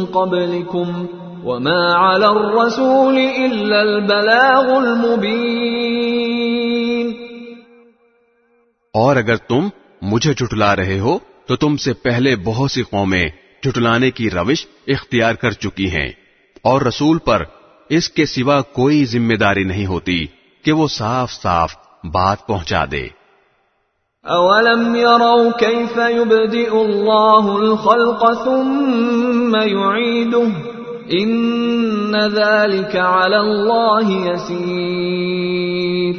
قَبْلِكُمْ 0.06 1.06
وَمَا 1.44 1.96
عَلَى 1.96 2.26
الرَّسُولِ 2.26 3.18
إِلَّا 3.18 3.80
الْبَلَاغُ 3.80 4.70
الْمُبِينُ 4.70 7.14
اور 8.94 9.16
اگر 9.16 9.36
تم 9.36 9.68
مجھے 10.02 10.34
جھٹلا 10.34 10.76
رہے 10.76 11.00
ہو، 11.00 11.20
تو 11.46 11.56
تم 11.56 11.78
سے 11.78 11.94
پہلے 11.94 12.36
بہت 12.36 12.72
سی 12.72 12.84
قومیں 12.84 13.30
جھٹلانے 13.64 14.12
کی 14.12 14.30
روش 14.30 14.68
اختیار 14.88 15.34
کر 15.34 15.52
چکی 15.52 15.90
ہیں۔ 15.90 16.12
اور 16.62 16.82
رسول 16.82 17.18
پر 17.18 17.44
اس 17.90 18.10
کے 18.10 18.26
سوا 18.26 18.62
کوئی 18.62 19.06
ذمہ 19.06 19.34
داری 19.34 19.64
نہیں 19.64 19.86
ہوتی 19.86 20.26
کہ 20.66 20.72
وہ 20.72 20.88
صاف 20.88 21.32
صاف 21.32 21.74
بات 22.04 22.48
پہنچا 22.48 22.86
دے۔ 22.92 23.17
اولم 24.24 24.96
يروا 24.96 25.52
كيف 25.60 25.98
يبدئ 25.98 26.72
الله 26.72 27.56
الخلق 27.56 28.46
ثم 28.46 29.56
يعيده 29.56 30.50
ان 31.10 32.12
ذلك 32.28 32.96
على 32.96 33.36
الله 33.36 34.32
يسير۔ 34.32 36.16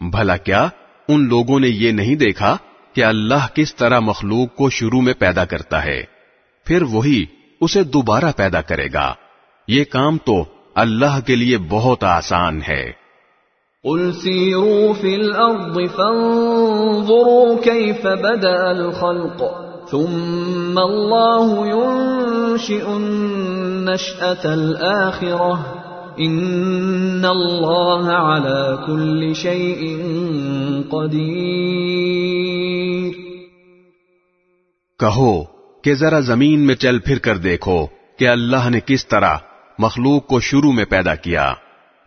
بھلا 0.00 0.36
کیا 0.36 0.68
ان 1.08 1.28
لوگوں 1.28 1.60
نے 1.60 1.68
یہ 1.68 1.92
نہیں 1.92 2.14
دیکھا 2.14 2.56
کہ 2.92 3.04
اللہ 3.04 3.46
کس 3.54 3.74
طرح 3.74 3.98
مخلوق 3.98 4.56
کو 4.56 4.70
شروع 4.70 5.00
میں 5.00 5.14
پیدا 5.18 5.44
کرتا 5.44 5.84
ہے، 5.84 6.02
پھر 6.64 6.82
وہی 6.82 7.24
اسے 7.60 7.82
دوبارہ 7.82 8.32
پیدا 8.36 8.60
کرے 8.60 8.88
گا۔ 8.94 9.14
یہ 9.68 9.84
کام 9.84 10.18
تو 10.18 10.44
اللہ 10.74 11.20
کے 11.26 11.36
لیے 11.36 11.58
بہت 11.58 12.04
آسان 12.04 12.60
ہے۔ 12.68 13.03
قل 13.84 14.12
سيروا 14.12 14.94
في 15.00 15.14
الأرض 15.14 15.80
فانظروا 15.96 17.56
كيف 17.62 18.06
بدأ 18.06 18.68
الخلق 18.68 19.44
ثم 19.90 20.78
الله 20.78 21.66
ينشئ 21.66 22.86
النشأة 22.86 24.44
الآخرة 24.44 25.58
إن 26.18 27.24
الله 27.24 28.14
على 28.14 28.76
كل 28.86 29.34
شيء 29.34 30.02
قدير۔ 30.88 33.12
کہو 34.98 35.44
کہ 35.82 35.94
ذرا 35.94 36.20
زمین 36.20 36.60
میں 36.60 36.74
چل 36.74 36.98
پھر 36.98 37.18
کر 37.18 37.36
دیکھو 37.36 37.86
کہ 38.18 38.28
اللہ 38.28 38.68
نے 38.68 38.80
کس 38.86 39.06
طرح 39.06 39.36
مخلوق 39.78 40.26
کو 40.26 40.40
شروع 40.40 40.72
میں 40.72 40.84
پیدا 40.84 41.14
کیا۔ 41.14 41.52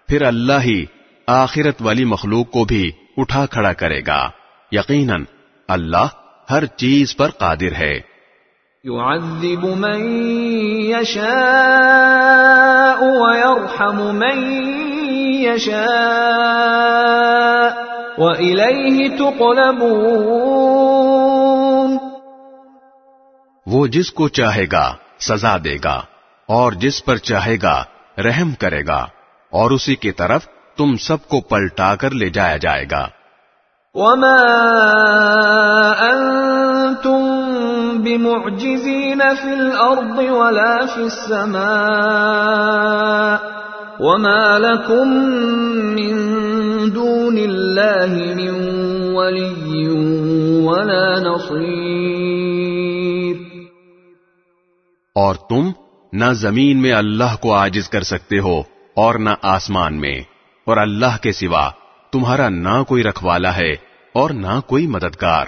پھر 0.08 0.22
اللہ 0.22 0.64
ہی 0.64 0.86
آخرت 1.28 1.82
والی 1.82 2.06
مخلوق 2.06 2.52
کو 2.52 2.66
بھی 2.66 2.92
اٹھا 3.18 3.46
کھڑا 3.46 3.74
کرے 3.74 4.02
گا۔ 4.08 4.30
یقیناً 4.72 5.24
اللہ 5.68 6.06
ہر 6.52 6.66
چیز 6.66 7.18
پر 7.18 7.30
قادر 7.30 7.78
ہے۔ 7.78 8.00
يعذب 8.86 9.64
من 9.64 10.82
يشاء 10.82 13.00
ويرحم 13.00 14.16
من 14.16 14.64
يشاء 15.34 17.82
وإليه 18.18 19.18
تقلبون۔ 19.18 21.98
وہ 23.66 23.88
جس 23.88 24.12
کو 24.12 24.28
چاہے 24.28 24.66
گا 24.72 24.96
سزا 25.20 25.58
دے 25.58 25.78
گا 25.84 26.02
اور 26.46 26.72
جس 26.72 27.06
پر 27.06 27.16
چاہے 27.16 27.58
گا 27.62 27.84
رحم 28.18 28.52
کرے 28.52 28.88
گا 28.88 29.08
اور 29.50 29.72
اسی 29.72 29.96
کی 29.96 30.12
طرف 30.12 30.48
تم 30.78 30.98
سب 30.98 31.28
کو 31.28 31.42
پلٹا 31.42 31.96
کر 31.96 32.12
لے 32.12 32.30
جایا 32.30 32.58
جائے 32.58 32.86
گا۔ 32.92 33.08
وما 33.94 36.00
أنتم 36.00 38.02
بمعجزين 38.02 39.22
في 39.42 39.54
الأرض 39.54 40.20
ولا 40.20 40.86
في 40.86 41.04
السماء 41.04 43.38
وما 44.00 44.58
لكم 44.58 45.30
من 45.94 46.36
دون 46.96 47.38
الله 47.38 48.16
من 48.16 48.56
ولي 49.16 50.68
ولا 50.68 51.20
نصير۔ 51.20 53.36
اور 55.16 55.36
تم 55.36 55.72
نہ 56.14 56.32
زمین 56.32 56.82
میں 56.82 56.94
اللہ 56.94 57.42
کو 57.42 57.56
عاجز 57.56 57.90
کر 57.90 58.02
سکتے 58.02 58.40
ہو 58.40 58.62
اور 58.96 59.16
نہ 59.16 59.30
آسمان 59.42 60.00
میں۔ 60.00 60.37
اور 60.68 60.78
اللہ 60.78 61.18
کے 61.24 61.32
سوا 61.32 61.70
تمہارا 62.14 62.48
نہ 62.50 62.84
کوئی 62.88 63.04
رکھوالا 63.04 63.56
ہے 63.58 63.72
اور 64.16 64.30
نہ 64.38 64.60
کوئی 64.68 64.88
مددگار 64.88 65.48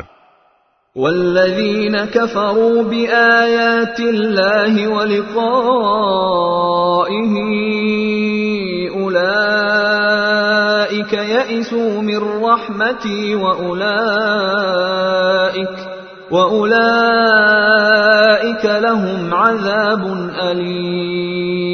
والذين 0.96 2.06
كفروا 2.06 2.84
بآيات 2.84 4.00
الله 4.02 4.88
ولقائه 4.88 5.36
أولئك 8.96 11.14
يئسوا 11.14 12.02
من 12.02 12.44
رحمتي 12.46 13.36
وأولئك 13.36 13.80
وأولئك 16.32 17.06
لهم 18.66 19.34
عذاب 19.34 20.30
أليم 20.42 21.69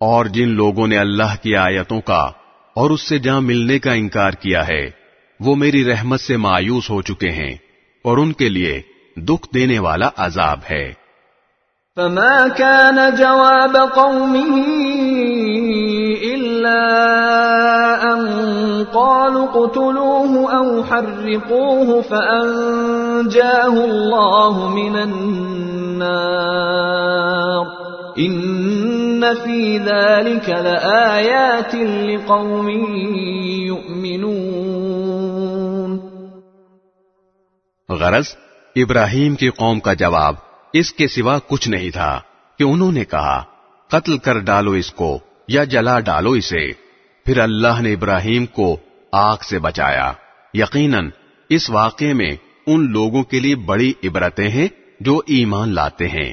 اور 0.00 0.24
جن 0.24 0.48
لوگوں 0.48 0.86
نے 0.86 0.98
اللہ 0.98 1.36
کی 1.42 1.56
آیتوں 1.56 2.00
کا 2.00 2.30
اور 2.74 2.90
اس 2.90 3.08
سے 3.08 3.18
جہاں 3.18 3.40
ملنے 3.40 3.78
کا 3.78 3.92
انکار 3.92 4.30
کیا 4.30 4.68
ہے، 4.68 4.90
وہ 5.40 5.54
میری 5.54 5.84
رحمت 5.84 6.20
سے 6.20 6.36
مایوس 6.36 6.90
ہو 6.90 7.02
چکے 7.02 7.30
ہیں 7.30 7.56
اور 8.04 8.18
ان 8.18 8.32
کے 8.32 8.48
لیے 8.48 8.82
دکھ 9.16 9.48
دینے 9.54 9.78
والا 9.78 10.10
عذاب 10.16 10.58
ہے۔ 10.70 11.08
فما 11.96 12.46
كان 12.56 12.98
جواب 13.18 13.76
قومه 13.94 14.54
إلا 16.34 16.82
أن 18.02 18.20
قالوا 18.92 19.46
اقتلوه 19.48 20.32
أو 20.52 20.82
حرقوه 20.82 22.00
فأنجاه 22.00 23.74
الله 23.84 24.68
من 24.68 24.96
النار 24.96 25.88
إن 28.18 28.97
في 29.44 29.78
ذلك 29.78 30.50
لآيات 30.50 31.74
لقوم 31.74 32.68
يؤمنون۔ 33.64 35.98
غرض، 37.88 38.36
ابراہیم 38.76 39.34
کی 39.34 39.50
قوم 39.50 39.80
کا 39.80 39.92
جواب 39.92 40.34
اس 40.72 40.92
کے 40.92 41.08
سوا 41.08 41.38
کچھ 41.48 41.68
نہیں 41.68 41.90
تھا 41.90 42.20
کہ 42.58 42.64
انہوں 42.64 42.92
نے 42.92 43.04
کہا، 43.04 43.44
قتل 43.88 44.18
کر 44.18 44.38
ڈالو 44.38 44.70
اس 44.70 44.92
کو 44.92 45.18
یا 45.48 45.64
جلا 45.64 46.00
ڈالو 46.00 46.30
اسے۔ 46.30 46.72
پھر 47.24 47.38
اللہ 47.38 47.80
نے 47.80 47.92
ابراہیم 47.92 48.46
کو 48.46 48.76
آگ 49.12 49.36
سے 49.48 49.58
بچایا۔ 49.58 50.12
یقیناً، 50.54 51.10
اس 51.48 51.70
واقعے 51.70 52.12
میں 52.12 52.30
ان 52.66 52.92
لوگوں 52.92 53.22
کے 53.22 53.40
لیے 53.40 53.56
بڑی 53.56 53.92
عبرتیں 54.04 54.48
ہیں 54.48 54.68
جو 55.00 55.20
ایمان 55.26 55.74
لاتے 55.74 56.08
ہیں۔ 56.08 56.32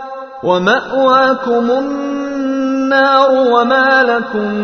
ومأواكم 0.43 1.71
النار 1.71 3.29
وما 3.31 4.01
لكم 4.01 4.55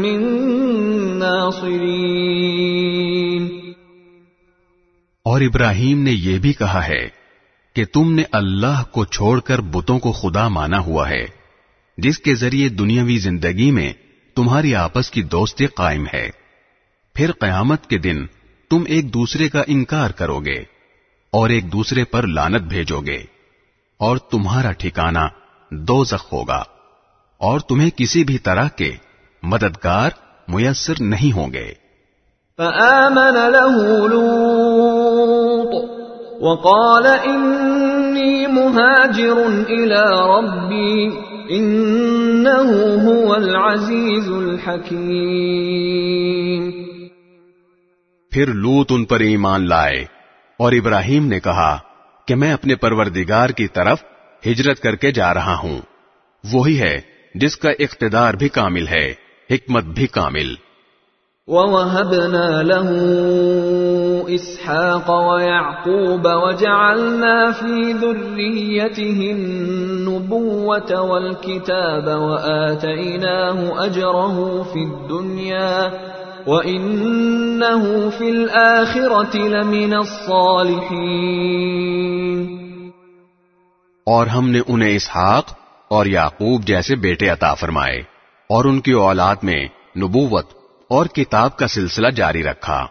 من 0.00 0.20
ناصرين 1.18 2.10
اور 5.22 5.40
ابراہیم 5.40 6.02
نے 6.02 6.10
یہ 6.10 6.38
بھی 6.38 6.52
کہا 6.52 6.88
ہے 6.88 7.08
کہ 7.76 7.84
تم 7.84 8.12
نے 8.12 8.22
اللہ 8.32 8.82
کو 8.90 9.04
چھوڑ 9.04 9.40
کر 9.40 9.60
بتوں 9.60 9.98
کو 9.98 10.12
خدا 10.12 10.48
مانا 10.48 10.78
ہوا 10.78 11.08
ہے، 11.08 11.26
جس 11.98 12.18
کے 12.18 12.34
ذریعے 12.34 12.68
دنیاوی 12.68 13.18
زندگی 13.18 13.70
میں 13.70 13.92
تمہاری 14.36 14.74
آپس 14.74 15.10
کی 15.10 15.22
دوستی 15.22 15.66
قائم 15.66 16.06
ہے۔ 16.14 16.30
پھر 17.14 17.32
قیامت 17.32 17.86
کے 17.86 17.98
دن 17.98 18.26
تم 18.70 18.84
ایک 18.86 19.14
دوسرے 19.14 19.48
کا 19.48 19.62
انکار 19.66 20.10
کرو 20.10 20.40
گے 20.40 20.58
اور 21.30 21.50
ایک 21.50 21.72
دوسرے 21.72 22.04
پر 22.04 22.26
لانت 22.26 22.62
بھیجو 22.62 23.00
گے۔ 23.00 23.39
اور 24.00 24.16
تمہارا 24.16 24.72
ٹھکانہ 24.72 25.18
دوزخ 25.70 26.32
ہوگا 26.32 26.62
اور 27.38 27.60
تمہیں 27.60 27.90
کسی 27.96 28.24
بھی 28.24 28.38
طرح 28.38 28.68
کے 28.68 28.92
مددگار 29.42 30.10
میسر 30.48 30.92
نہیں 31.00 31.36
ہوں 31.36 31.52
گے۔ 31.52 31.72
فآمن 32.56 33.34
له 33.34 34.06
لوط 34.06 35.90
وقال 36.40 37.06
إني 37.06 38.46
مهاجر 38.46 39.34
إلى 39.68 40.10
ربي 40.10 41.10
إنه 41.58 43.04
هو 43.04 43.32
العزيز 43.32 44.28
الحكيم۔ 44.28 46.70
پھر 48.30 48.46
لوت 48.46 48.86
ان 48.90 49.04
پر 49.04 49.20
ایمان 49.20 49.68
لائے 49.68 50.04
اور 50.56 50.72
ابراہیم 50.72 51.26
نے 51.26 51.40
کہا 51.40 51.78
کہ 52.30 52.34
میں 52.34 52.52
اپنے 52.52 52.74
پروردگار 52.74 53.48
کی 53.48 53.68
طرف 53.68 53.98
ہجرت 54.46 54.80
کر 54.80 54.94
کے 54.94 55.12
جا 55.12 55.34
رہا 55.34 55.56
ہوں۔ 55.62 55.78
وہی 56.52 56.80
ہے 56.80 57.00
جس 57.34 57.56
کا 57.56 57.70
اقتدار 57.70 58.34
بھی 58.34 58.48
کامل 58.48 58.88
ہے، 58.88 59.14
حکمت 59.50 59.84
بھی 59.84 60.06
کامل۔ 60.06 60.54
ووهبنا 61.46 62.62
له 62.62 62.90
إسحاق 64.34 65.10
ويعقوب 65.10 66.20
وجعلنا 66.24 67.50
في 67.50 67.92
ذريته 67.92 69.30
النبوة 69.30 71.06
والكتاب 71.10 72.08
وآتيناه 72.08 73.58
أجره 73.86 74.62
في 74.72 74.84
الدنيا 74.84 75.88
وإنه 76.46 78.10
في 78.18 78.30
الآخرة 78.30 79.48
لمن 79.48 79.94
الصالحين۔ 79.94 81.10
اور 84.06 84.26
ہم 84.26 84.50
نے 84.50 84.60
انہیں 84.68 84.96
اسحاق 84.96 85.44
اور 85.88 86.06
یعقوب 86.06 86.62
جیسے 86.62 86.96
بیٹے 86.96 87.28
عطا 87.28 87.54
فرمائے 87.54 87.98
اور 88.48 88.64
ان 88.64 88.80
کی 88.80 88.92
اولاد 88.92 89.36
میں 89.42 89.64
نبوت 89.96 90.46
اور 90.88 91.06
کتاب 91.06 91.56
کا 91.56 91.66
سلسلہ 91.66 92.08
جاری 92.08 92.42
رکھا 92.42 92.86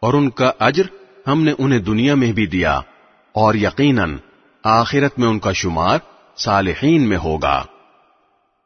اور 0.00 0.14
ان 0.14 0.30
کا 0.30 0.52
اجر 0.58 0.82
ہم 1.26 1.42
نے 1.42 1.52
انہیں 1.58 1.78
دنیا 1.78 2.14
میں 2.14 2.32
بھی 2.32 2.46
دیا 2.46 2.80
اور 3.32 3.54
یقیناً 3.54 4.16
آخرت 4.64 5.18
میں 5.18 5.28
ان 5.28 5.38
کا 5.38 5.52
شمار 5.52 5.98
صالحین 6.36 7.08
میں 7.08 7.16
ہوگا۔ 7.16 7.62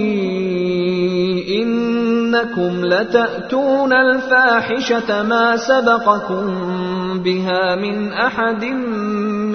إنكم 1.62 2.84
لتأتون 2.84 3.92
الفاحشة 3.92 5.22
ما 5.22 5.56
سبقكم 5.56 7.22
بها 7.22 7.74
من 7.74 8.22
أحد 8.22 8.64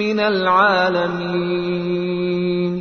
من 0.00 0.20
العالمين. 0.20 2.80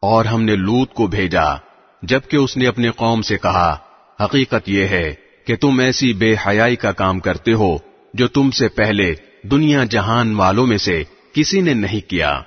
اور 0.00 0.24
ہم 0.24 0.42
نے 0.42 0.56
لوت 0.56 0.94
کو 0.94 1.06
بھیجا، 1.06 1.54
جبکہ 2.02 2.36
اس 2.36 2.56
نے 2.56 2.66
اپنے 2.66 2.90
قوم 2.90 3.22
سے 3.22 3.38
کہا، 3.38 3.76
حقیقت 4.24 4.62
یہ 4.66 4.84
ہے 4.84 5.14
کہ 5.46 5.56
تم 5.56 5.78
ایسی 5.78 6.12
بے 6.12 6.34
حیائی 6.46 6.76
کا 6.76 6.92
کام 6.92 7.20
کرتے 7.20 7.52
ہو 7.52 7.76
جو 8.14 8.28
تم 8.28 8.50
سے 8.50 8.68
پہلے 8.68 9.14
دنیا 9.42 9.84
جہان 9.84 10.34
والوں 10.34 10.66
میں 10.66 10.76
سے 10.76 11.04
کسی 11.32 11.60
نے 11.60 11.74
نہیں 11.74 12.10
کیا۔ 12.10 12.40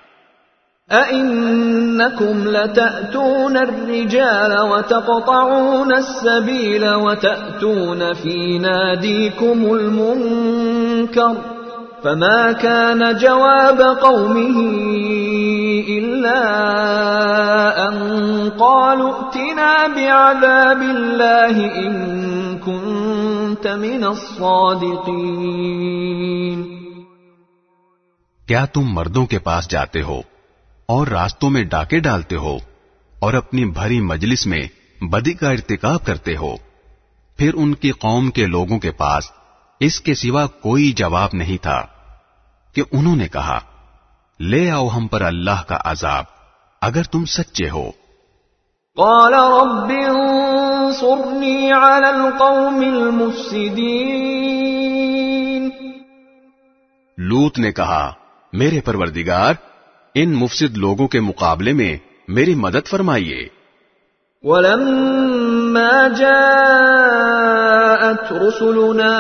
أئنكم 0.92 2.48
لتأتون 2.48 3.58
الرجال 3.58 4.62
وتقطعون 4.62 5.94
السبيل 5.96 6.94
وتأتون 6.94 8.14
في 8.14 8.60
ناديكم 8.60 9.74
المنكر 9.74 11.36
فما 12.04 12.52
كان 12.52 13.16
جواب 13.18 13.82
قومه 13.82 14.62
إلا 15.90 16.42
أن 17.88 17.96
قالوا 18.60 19.14
ائتنا 19.14 19.88
بعذاب 19.88 20.82
الله 20.82 21.66
إن 21.76 21.94
كنت 22.60 23.68
من 23.68 24.04
الصادقين 24.04 25.48
کے 29.30 29.40
پاس 29.40 29.68
جاتے 29.70 30.02
ہو؟ 30.02 30.22
اور 30.88 31.08
راستوں 31.08 31.50
میں 31.50 31.64
ڈاکے 31.64 32.00
ڈالتے 32.00 32.36
ہو 32.36 32.58
اور 33.20 33.34
اپنی 33.34 33.66
بھری 33.66 34.02
مجلس 34.02 34.48
میں 34.48 34.68
بدی 35.02 35.34
کا 35.34 35.50
ارتکاب 35.50 36.06
کرتے 36.06 36.38
ہو۔ 36.38 36.56
پھر 37.38 37.54
ان 37.54 37.74
کی 37.74 37.92
قوم 37.92 38.32
کے 38.32 38.46
لوگوں 38.46 38.80
کے 38.80 38.92
پاس 38.92 39.32
اس 39.80 40.02
کے 40.02 40.14
سوا 40.14 40.46
کوئی 40.46 40.92
جواب 40.92 41.30
نہیں 41.34 41.64
تھا 41.64 41.82
کہ 42.74 42.84
انہوں 42.92 43.16
نے 43.16 43.28
کہا 43.28 43.60
لے 44.40 44.72
آؤ 44.72 44.88
ہم 44.88 45.08
پر 45.08 45.22
اللہ 45.22 45.64
کا 45.68 45.78
عذاب 45.86 46.24
اگر 46.82 47.04
تم 47.04 47.26
سچے 47.26 47.70
ہو۔ 47.70 47.92
قال 48.96 49.34
رب 49.34 49.92
انصرني 50.08 51.72
على 51.72 52.10
القوم 52.16 52.80
المفسدين 52.80 54.10
لوت 57.18 57.60
نے 57.60 57.72
کہا 57.72 58.14
میرے 58.54 58.82
پروردگار 58.82 59.54
ان 60.24 60.34
مفسد 60.34 60.78
لوگوں 60.78 61.08
کے 61.08 61.20
مقابلے 61.20 61.74
میں 61.74 61.98
میری 62.28 62.56
مدد 62.56 62.88
فرمائیے 62.90 63.48
ولما 64.44 66.08
جاءت 66.08 66.24
رسلنا 68.34 69.16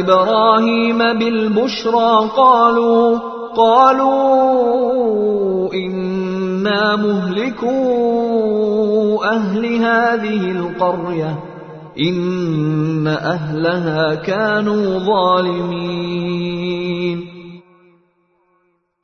إبراهيم 0.00 0.98
بالبشرى 0.98 2.30
قالوا 2.36 3.18
قالوا 3.56 4.14
أنا 5.74 6.96
مهلكو 6.96 8.04
أهل 9.24 9.74
هذه 9.74 10.50
القريه 10.50 11.38
ان 12.00 13.06
اهلها 13.06 14.14
كانوا 14.14 14.98
ظالمين. 14.98 15.94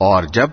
اور 0.01 0.23
جب 0.23 0.47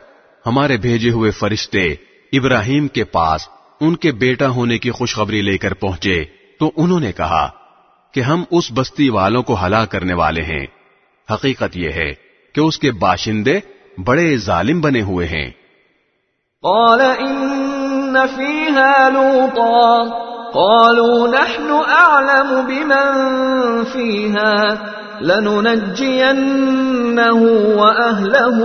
ہمارے 0.46 0.78
بھیجے 0.78 1.10
ہوئے 1.10 1.32
فرشتے 1.32 1.96
ابراہیم 2.34 2.88
کے 2.88 3.04
پاس 3.04 3.50
ان 3.82 3.96
کے 3.96 4.12
بیٹا 4.12 4.50
ہونے 4.50 4.78
کی 4.78 4.92
خوشخبری 4.92 5.42
لے 5.42 5.58
کر 5.58 5.74
پہنچے 5.74 6.24
تو 6.60 6.72
انہوں 6.76 7.00
نے 7.00 7.12
کہا 7.12 7.50
کہ 8.12 8.22
ہم 8.22 8.44
اس 8.52 8.72
بستی 8.76 9.10
والوں 9.10 9.44
کو 9.44 9.66
ہلاک 9.66 9.92
کرنے 9.92 10.14
والے 10.14 10.42
ہیں۔ 10.42 10.66
حقیقت 11.34 11.78
یہ 11.78 11.92
ہے 11.92 12.14
کہ 12.54 12.60
اس 12.60 12.80
کے 12.80 12.92
باشندے 12.92 13.60
بڑے 14.06 14.38
ظالم 14.38 14.82
بنے 14.82 15.02
ہوئے 15.02 15.28
ہیں۔ 15.28 15.50
قال 16.62 17.02
ان 17.02 18.16
فيها 18.36 19.10
لوطا۔ 19.10 20.37
قالوا 20.58 21.28
نحن 21.28 21.72
اعلم 21.90 22.66
بمن 22.68 23.26
فيها 23.94 24.76
لننجينه 25.22 26.40
واهله 27.78 28.64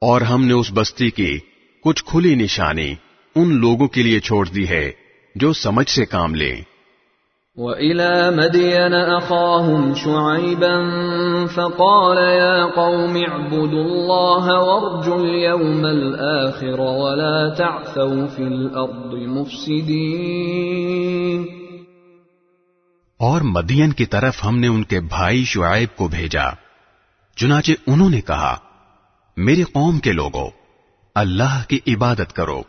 اور 0.01 0.21
ہم 0.21 0.45
نے 0.45 0.53
اس 0.53 0.71
بستی 0.73 1.09
کی 1.09 1.37
کچھ 1.83 2.05
کھلی 2.05 2.35
نشانی 2.35 2.95
ان 3.35 3.59
لوگوں 3.59 3.87
کے 3.87 4.03
لیے 4.03 4.19
چھوڑ 4.19 4.45
دی 4.45 4.69
ہے 4.69 4.91
جو 5.35 5.53
سمجھ 5.53 5.89
سے 5.89 6.05
کام 6.05 6.35
لیں۔ 6.35 6.74
وَإِلَى 7.57 8.35
مَدْيَنَ 8.35 8.95
أَخَاهُمْ 8.95 9.97
شُعَيْبًا 9.97 11.45
فَقَالَ 11.45 12.19
يَا 12.19 12.67
قَوْمِ 12.75 13.21
اعْبُدُوا 13.31 13.67
اللَّهَ 13.67 14.51
وَارْجُوا 14.51 15.17
الْيَوْمَ 15.17 15.87
الْآخِرَ 15.87 16.79
وَلَا 16.79 17.53
تَعْثَوْا 17.53 18.25
فِي 18.25 18.43
الْأَرْضِ 18.43 19.25
مُفْسِدِينَ۔ 19.25 21.45
اور 23.17 23.41
مدین 23.41 23.91
کی 23.91 24.05
طرف 24.05 24.45
ہم 24.45 24.59
نے 24.59 24.67
ان 24.67 24.83
کے 24.83 24.99
بھائی 24.99 25.43
شعیب 25.43 25.97
کو 25.97 26.07
بھیجا۔ 26.07 26.45
چنانچہ 27.35 27.71
انہوں 27.87 28.09
نے 28.09 28.21
کہا 28.21 28.55
میری 29.37 29.63
قوم 29.63 29.99
کے 29.99 30.11
لوگوں 30.11 30.49
اللہ 31.15 31.63
کی 31.67 31.79
عبادت 31.87 32.33
کرو 32.33 32.61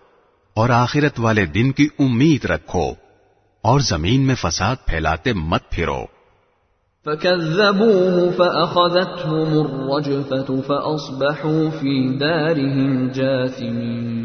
اور 0.54 0.70
آخرت 0.70 1.20
والے 1.20 1.46
دن 1.46 1.72
کی 1.72 1.88
امید 1.98 2.44
رکھو۔ 2.44 3.05
اور 3.66 3.80
زمین 3.80 4.26
میں 4.26 4.34
فساد 4.34 4.76
پھیلاتے 4.86 5.32
مت 5.32 5.70
پھرو۔ 5.70 6.04
فكذبوه 7.04 8.28
فأخذتهم 8.36 9.58
الرجفة 9.58 10.54
فأصبحوا 10.66 11.70
في 11.80 12.18
دارهم 12.18 13.08
جاثمين۔ 13.08 14.16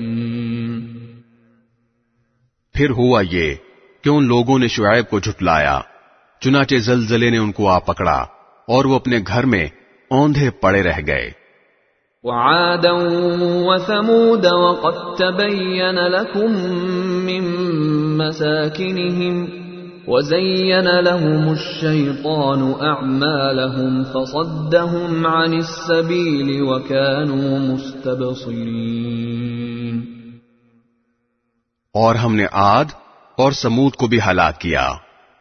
پھر 2.73 2.89
ہوا 2.89 3.21
یہ 3.31 3.55
کہ 4.03 4.09
ان 4.09 4.27
لوگوں 4.27 4.59
نے 4.59 4.67
شعیب 4.67 5.09
کو 5.09 5.19
جھٹلایا 5.19 5.79
چنانچہ 6.39 6.75
زلزلے 6.75 7.29
نے 7.29 7.37
ان 7.37 7.51
کو 7.51 7.69
آ 7.69 7.79
پکڑا 7.79 8.25
اور 8.67 8.85
وہ 8.85 8.95
اپنے 8.95 9.19
گھر 9.27 9.45
میں 9.45 9.65
اوندھے 10.09 10.49
پڑے 10.49 10.83
رہ 10.83 10.99
گئے۔ 11.07 11.31
وعادا 12.23 12.91
وثمود 12.93 14.45
وقد 14.45 15.17
تبين 15.17 15.95
لكم 15.95 16.51
من 17.25 17.61
مساكنهم 18.21 19.61
وزين 20.07 20.87
لهم 20.99 21.49
الشيطان 21.49 22.61
أعمالهم 22.81 24.03
فصدهم 24.03 25.27
عن 25.27 25.53
السبيل 25.53 26.61
وكانوا 26.61 27.59
مستبصرين. 27.59 29.21
اور 31.95 32.15
ہم 32.15 32.35
نے 32.35 32.45
آد 32.51 32.85
اور 33.37 33.51
سمود 33.51 33.93
کو 33.93 34.07
بھی 34.07 34.19
ہلاک 34.27 34.59
کیا 34.59 34.87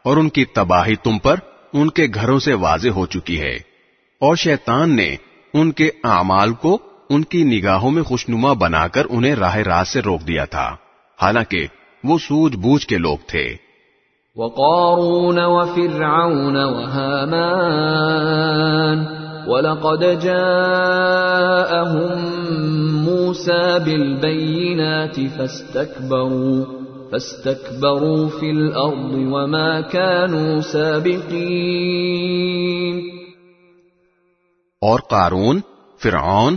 اور 0.04 0.16
ان 0.16 0.28
کی 0.28 0.44
تباہی 0.44 0.96
تم 0.96 1.18
پر 1.18 1.36
ان 1.72 1.90
کے 1.90 2.06
گھروں 2.14 2.38
سے 2.38 2.54
واضح 2.54 2.88
ہو 2.88 3.06
چکی 3.06 3.40
ہے 3.40 3.54
اور 4.20 4.36
شیطان 4.36 4.96
نے 4.96 5.16
ان 5.54 5.72
کے 5.72 5.90
اعمال 6.04 6.52
کو 6.52 6.78
ان 7.10 7.24
کی 7.24 7.44
نگاہوں 7.44 7.90
میں 7.90 8.02
خوشنما 8.02 8.52
بنا 8.52 8.88
کر 8.88 9.06
انہیں 9.10 9.34
راہ 9.34 9.56
راست 9.56 9.92
سے 9.92 10.00
روک 10.00 10.20
دیا 10.26 10.44
تھا۔ 10.44 10.76
حالانکہ 11.22 11.66
وہ 12.04 12.18
سوج 12.18 12.56
بوجھ 12.56 12.86
کے 12.86 12.98
لوگ 12.98 13.16
تھے 13.26 13.56
وقارون 14.36 15.38
وفرعون 15.38 16.56
وهامان 16.56 17.20
ولقد 19.46 20.02
جاءهم 20.20 20.70
موسى 23.04 23.78
بالبينات 23.84 25.20
فاستكبروا 25.36 26.64
فاستكبروا 27.10 28.28
في 28.38 28.50
الأرض 28.50 29.14
وما 29.14 29.80
كانوا 29.80 30.60
سابقين. 30.60 31.40
اور 34.80 35.00
قارون 35.00 35.60
فرعون 35.98 36.56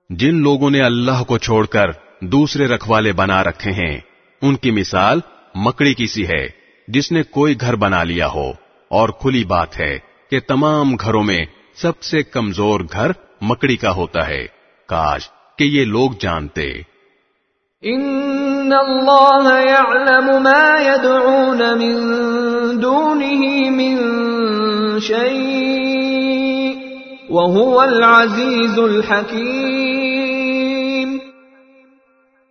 جن 0.09 0.35
لوگوں 0.35 0.69
نے 0.69 0.81
اللہ 0.81 1.23
کو 1.23 1.37
چھوڑ 1.37 1.65
کر 1.65 1.85
دوسرے 2.21 2.67
رکھوالے 2.67 3.11
بنا 3.11 3.43
رکھے 3.43 3.71
ہیں، 3.71 3.99
ان 4.41 4.55
کی 4.55 4.71
مثال 4.71 5.19
مکڑی 5.55 5.93
کی 5.93 6.07
سی 6.07 6.27
ہے، 6.27 6.47
جس 6.87 7.11
نے 7.11 7.23
کوئی 7.23 7.55
گھر 7.61 7.75
بنا 7.75 8.03
لیا 8.03 8.27
ہو۔ 8.27 8.51
اور 8.87 9.09
کھلی 9.09 9.43
بات 9.43 9.79
ہے 9.79 9.99
کہ 10.29 10.39
تمام 10.47 10.95
گھروں 10.95 11.23
میں 11.23 11.45
سب 11.75 12.01
سے 12.01 12.23
کمزور 12.23 12.79
گھر 12.91 13.11
مکڑی 13.41 13.75
کا 13.75 13.91
ہوتا 13.91 14.27
ہے۔ 14.27 14.47
کاش 14.85 15.29
کہ 15.57 15.63
یہ 15.63 15.85
لوگ 15.85 16.11
جانتے۔ 16.19 16.98
ان 17.83 18.73
اللہ 18.77 19.65
يعلم 19.65 20.43
ما 20.43 20.81
يدعون 20.81 21.77
من 21.77 21.95
دونه 22.81 23.69
من 23.69 23.99
شيء 24.99 26.77
وهو 27.29 27.81
العزيز 27.81 28.79
الحكيم 28.79 31.17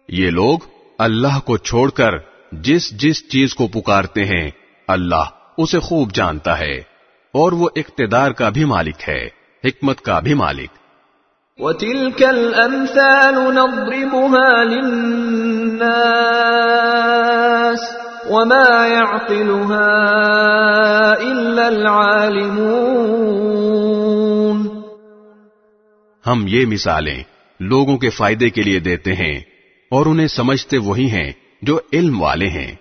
یہ 0.09 0.30
لوگ 0.30 0.59
اللہ 0.98 1.40
کو 1.44 1.56
چھوڑ 1.56 1.90
کر 1.90 2.12
جس 2.52 3.00
جس 3.00 3.28
چیز 3.28 3.55
کو 3.55 3.68
پکارتے 3.68 4.24
ہیں، 4.24 4.50
اللہ 4.88 5.24
اسے 5.59 5.78
خوب 5.78 6.12
جانتا 6.12 6.59
ہے 6.59 6.82
اور 7.34 7.52
وہ 7.52 7.68
اقتدار 7.76 8.30
کا 8.30 8.48
بھی 8.48 8.64
مالک 8.64 9.09
ہے، 9.09 9.28
حکمت 9.64 10.00
کا 10.00 10.20
بھی 10.20 10.34
مالک۔ 10.34 10.70
وتلك 11.59 12.22
الأمثال 12.22 13.35
نضربها 13.35 14.64
للناس 14.64 15.18
وما 18.30 18.86
يعقلها 18.86 19.90
إلا 21.20 21.66
العالمون. 21.66 22.43
ہم 26.26 26.44
یہ 26.48 26.66
مثالیں 26.66 27.22
لوگوں 27.60 27.98
کے 27.98 28.10
فائدے 28.10 28.51
کے 28.51 28.62
لیے 28.62 28.80
دیتے 28.80 29.14
ہیں 29.14 29.40
اور 29.90 30.06
انہیں 30.06 30.26
سمجھتے 30.26 30.78
وہی 30.78 31.10
ہیں 31.10 31.32
جو 31.62 31.78
علم 31.93 32.22
والے 32.22 32.48
ہیں۔ 32.48 32.74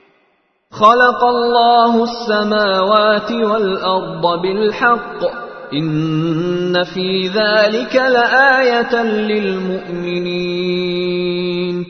خلق 0.71 1.23
الله 1.23 2.01
السماوات 2.01 3.31
والأرض 3.31 4.39
بالحق. 4.39 5.46
ان 5.71 6.75
فی 6.93 7.27
ذالک 7.27 7.95
لآیتا 7.95 9.03
للمؤمنین 9.03 11.83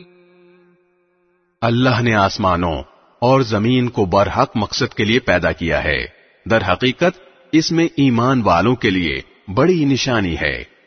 اللہ 1.60 2.02
نے 2.02 2.14
آسمانوں 2.14 2.82
اور 3.18 3.40
زمین 3.40 3.88
کو 3.88 4.04
برحق 4.04 4.52
مقصد 4.54 4.94
کے 4.94 5.04
لیے 5.04 5.18
پیدا 5.18 5.52
کیا 5.52 5.84
ہے۔ 5.84 6.06
در 6.50 6.72
حقیقت 6.72 7.20
اس 7.52 7.72
میں 7.72 7.88
ایمان 7.96 8.42
والوں 8.42 8.76
کے 8.76 8.90
لیے 8.90 9.20
بڑی 9.54 9.84
نشانی 9.84 10.36
ہے۔ 10.40 10.77